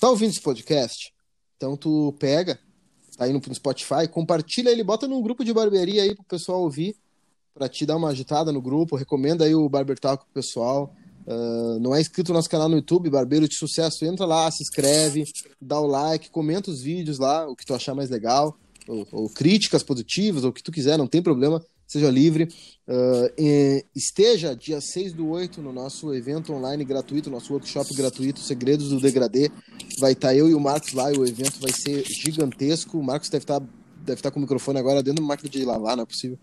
Tá 0.00 0.08
ouvindo 0.10 0.30
esse 0.30 0.40
podcast? 0.40 1.12
Então 1.62 1.76
tu 1.76 2.12
pega, 2.18 2.58
tá 3.16 3.24
aí 3.24 3.32
no 3.32 3.40
Spotify, 3.54 4.08
compartilha 4.10 4.68
ele, 4.68 4.82
bota 4.82 5.06
num 5.06 5.22
grupo 5.22 5.44
de 5.44 5.54
barbearia 5.54 6.02
aí 6.02 6.12
pro 6.12 6.24
pessoal 6.24 6.60
ouvir, 6.60 6.96
pra 7.54 7.68
te 7.68 7.86
dar 7.86 7.96
uma 7.96 8.08
agitada 8.08 8.50
no 8.50 8.60
grupo, 8.60 8.96
recomenda 8.96 9.44
aí 9.44 9.54
o 9.54 9.68
Barber 9.68 9.96
Talk 9.96 10.24
pro 10.24 10.34
pessoal. 10.34 10.92
Ah, 11.24 11.78
não 11.80 11.94
é 11.94 12.00
inscrito 12.00 12.32
no 12.32 12.38
nosso 12.38 12.50
canal 12.50 12.68
no 12.68 12.74
YouTube, 12.74 13.08
Barbeiro 13.10 13.46
de 13.46 13.54
Sucesso, 13.54 14.04
entra 14.04 14.26
lá, 14.26 14.50
se 14.50 14.60
inscreve, 14.60 15.22
dá 15.60 15.78
o 15.78 15.86
like, 15.86 16.32
comenta 16.32 16.68
os 16.68 16.82
vídeos 16.82 17.20
lá, 17.20 17.48
o 17.48 17.54
que 17.54 17.64
tu 17.64 17.72
achar 17.72 17.94
mais 17.94 18.10
legal, 18.10 18.58
ou, 18.88 19.06
ou 19.12 19.28
críticas 19.28 19.84
positivas, 19.84 20.42
ou 20.42 20.50
o 20.50 20.52
que 20.52 20.64
tu 20.64 20.72
quiser, 20.72 20.98
não 20.98 21.06
tem 21.06 21.22
problema, 21.22 21.64
seja 21.92 22.10
livre. 22.10 22.48
E 23.38 23.84
esteja 23.94 24.56
dia 24.56 24.80
6 24.80 25.12
do 25.12 25.28
8 25.28 25.62
no 25.62 25.72
nosso 25.72 26.12
evento 26.14 26.52
online 26.52 26.84
gratuito, 26.84 27.30
nosso 27.30 27.52
workshop 27.52 27.94
gratuito, 27.94 28.40
Segredos 28.40 28.88
do 28.88 29.00
Degradê. 29.00 29.50
Vai 30.00 30.12
estar 30.12 30.34
eu 30.34 30.48
e 30.48 30.54
o 30.54 30.60
Marcos 30.60 30.92
lá, 30.92 31.12
e 31.12 31.16
o 31.16 31.26
evento 31.26 31.60
vai 31.60 31.72
ser 31.72 32.04
gigantesco. 32.04 32.98
O 32.98 33.02
Marcos 33.02 33.28
deve 33.28 33.44
estar 33.44 33.62
deve 34.04 34.18
estar 34.18 34.32
com 34.32 34.40
o 34.40 34.42
microfone 34.42 34.80
agora 34.80 35.00
dentro 35.00 35.22
da 35.22 35.28
máquina 35.28 35.48
de 35.48 35.64
lavar, 35.64 35.96
não 35.96 36.02
é 36.02 36.06
possível. 36.06 36.36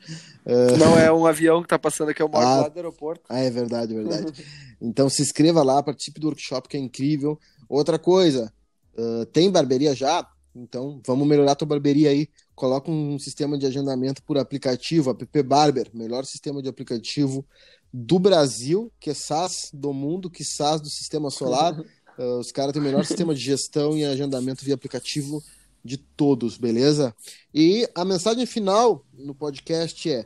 Não 0.80 0.98
é 0.98 1.12
um 1.12 1.26
avião 1.26 1.62
que 1.62 1.68
tá 1.68 1.78
passando 1.78 2.08
aqui, 2.08 2.22
é 2.22 2.26
o 2.26 2.32
Marco 2.32 2.48
Ah. 2.48 2.62
lá 2.62 2.70
do 2.70 2.78
aeroporto. 2.78 3.22
Ah, 3.28 3.40
é 3.40 3.50
verdade, 3.50 3.94
é 3.94 3.98
verdade. 3.98 4.46
Então 4.82 5.10
se 5.10 5.22
inscreva 5.22 5.62
lá, 5.62 5.84
participe 5.84 6.22
do 6.22 6.28
workshop 6.28 6.70
que 6.70 6.78
é 6.78 6.80
incrível. 6.80 7.38
Outra 7.68 8.00
coisa, 8.00 8.50
ah, 8.98 9.26
tem 9.34 9.52
barbearia 9.52 9.94
já? 9.94 10.26
Então 10.56 11.02
vamos 11.06 11.28
melhorar 11.28 11.52
a 11.52 11.56
tua 11.56 11.68
barbearia 11.68 12.10
aí. 12.10 12.30
Coloca 12.60 12.92
um 12.92 13.18
sistema 13.18 13.58
de 13.58 13.66
agendamento 13.66 14.22
por 14.22 14.38
aplicativo, 14.38 15.12
app 15.12 15.44
Barber, 15.44 15.90
melhor 15.94 16.26
sistema 16.26 16.62
de 16.62 16.68
aplicativo 16.68 17.46
do 17.92 18.20
Brasil, 18.20 18.92
que 19.00 19.10
é 19.10 19.14
SaaS 19.14 19.70
do 19.74 19.94
mundo, 19.94 20.30
que 20.30 20.44
SaaS 20.44 20.82
do 20.82 20.90
sistema 20.90 21.30
solar. 21.32 21.74
Ah, 22.22 22.38
os 22.38 22.52
caras 22.52 22.74
têm 22.74 22.82
o 22.82 22.84
melhor 22.84 23.06
sistema 23.06 23.34
de 23.34 23.40
gestão 23.40 23.98
e 23.98 24.04
agendamento 24.04 24.66
via 24.66 24.76
aplicativo 24.76 25.42
de 25.82 25.96
todos, 25.96 26.58
beleza? 26.58 27.16
E 27.54 27.88
a 27.96 28.04
mensagem 28.04 28.46
final 28.46 29.06
no 29.14 29.34
podcast 29.34 30.12
é: 30.12 30.26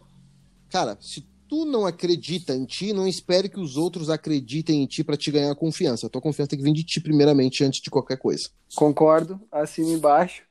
cara, 0.71 0.97
se 0.99 1.23
tu 1.47 1.65
não 1.65 1.85
acredita 1.85 2.55
em 2.55 2.65
ti, 2.65 2.93
não 2.93 3.07
espere 3.07 3.47
que 3.47 3.59
os 3.59 3.77
outros 3.77 4.09
acreditem 4.09 4.81
em 4.81 4.87
ti 4.87 5.03
para 5.03 5.15
te 5.15 5.29
ganhar 5.29 5.53
confiança. 5.53 6.07
A 6.07 6.09
tua 6.09 6.19
confiança 6.19 6.49
tem 6.49 6.57
que 6.57 6.65
vir 6.65 6.73
de 6.73 6.83
ti 6.83 6.99
primeiramente 6.99 7.63
antes 7.63 7.79
de 7.79 7.91
qualquer 7.91 8.17
coisa. 8.17 8.49
Concordo, 8.73 9.39
assina 9.51 9.91
embaixo. 9.91 10.41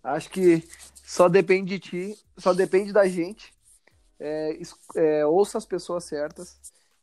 Acho 0.00 0.30
que 0.30 0.62
só 1.14 1.28
depende 1.28 1.78
de 1.78 1.78
ti, 1.78 2.18
só 2.36 2.52
depende 2.52 2.92
da 2.92 3.06
gente. 3.06 3.54
É, 4.18 4.58
é, 4.96 5.24
ouça 5.24 5.56
as 5.56 5.64
pessoas 5.64 6.02
certas 6.02 6.58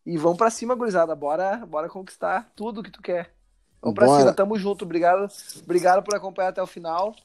e 0.06 0.18
vão 0.18 0.36
pra 0.36 0.50
cima, 0.50 0.76
gurizada. 0.76 1.16
Bora, 1.16 1.66
bora 1.66 1.88
conquistar 1.88 2.52
tudo 2.54 2.84
que 2.84 2.92
tu 2.92 3.02
quer. 3.02 3.34
Vamos 3.82 3.96
pra 3.96 4.08
Bora. 4.08 4.20
cima, 4.20 4.34
tamo 4.34 4.60
junto. 4.60 4.84
Obrigado, 4.84 5.32
obrigado 5.64 6.04
por 6.04 6.14
acompanhar 6.14 6.50
até 6.50 6.62
o 6.62 6.68
final. 6.68 7.16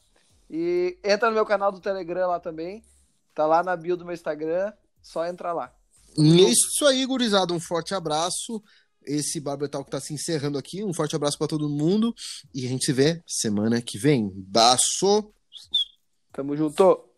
E 0.48 0.96
entra 1.02 1.28
no 1.28 1.34
meu 1.34 1.44
canal 1.44 1.72
do 1.72 1.80
Telegram 1.80 2.28
lá 2.28 2.38
também. 2.38 2.84
Tá 3.34 3.46
lá 3.46 3.64
na 3.64 3.74
bio 3.74 3.96
do 3.96 4.04
meu 4.04 4.14
Instagram. 4.14 4.72
Só 5.02 5.26
entra 5.26 5.52
lá. 5.52 5.74
Isso 6.16 6.86
aí, 6.86 7.04
gurizada. 7.04 7.52
Um 7.52 7.58
forte 7.58 7.96
abraço. 7.96 8.62
Esse 9.04 9.40
Barber 9.40 9.68
Talk 9.68 9.90
tá 9.90 9.98
se 9.98 10.14
encerrando 10.14 10.56
aqui. 10.56 10.84
Um 10.84 10.94
forte 10.94 11.16
abraço 11.16 11.36
para 11.36 11.48
todo 11.48 11.68
mundo. 11.68 12.14
E 12.54 12.64
a 12.64 12.68
gente 12.68 12.84
se 12.84 12.92
vê 12.92 13.20
semana 13.26 13.82
que 13.82 13.98
vem. 13.98 14.30
Baço! 14.32 15.32
Tamo 16.36 16.54
junto. 16.54 17.15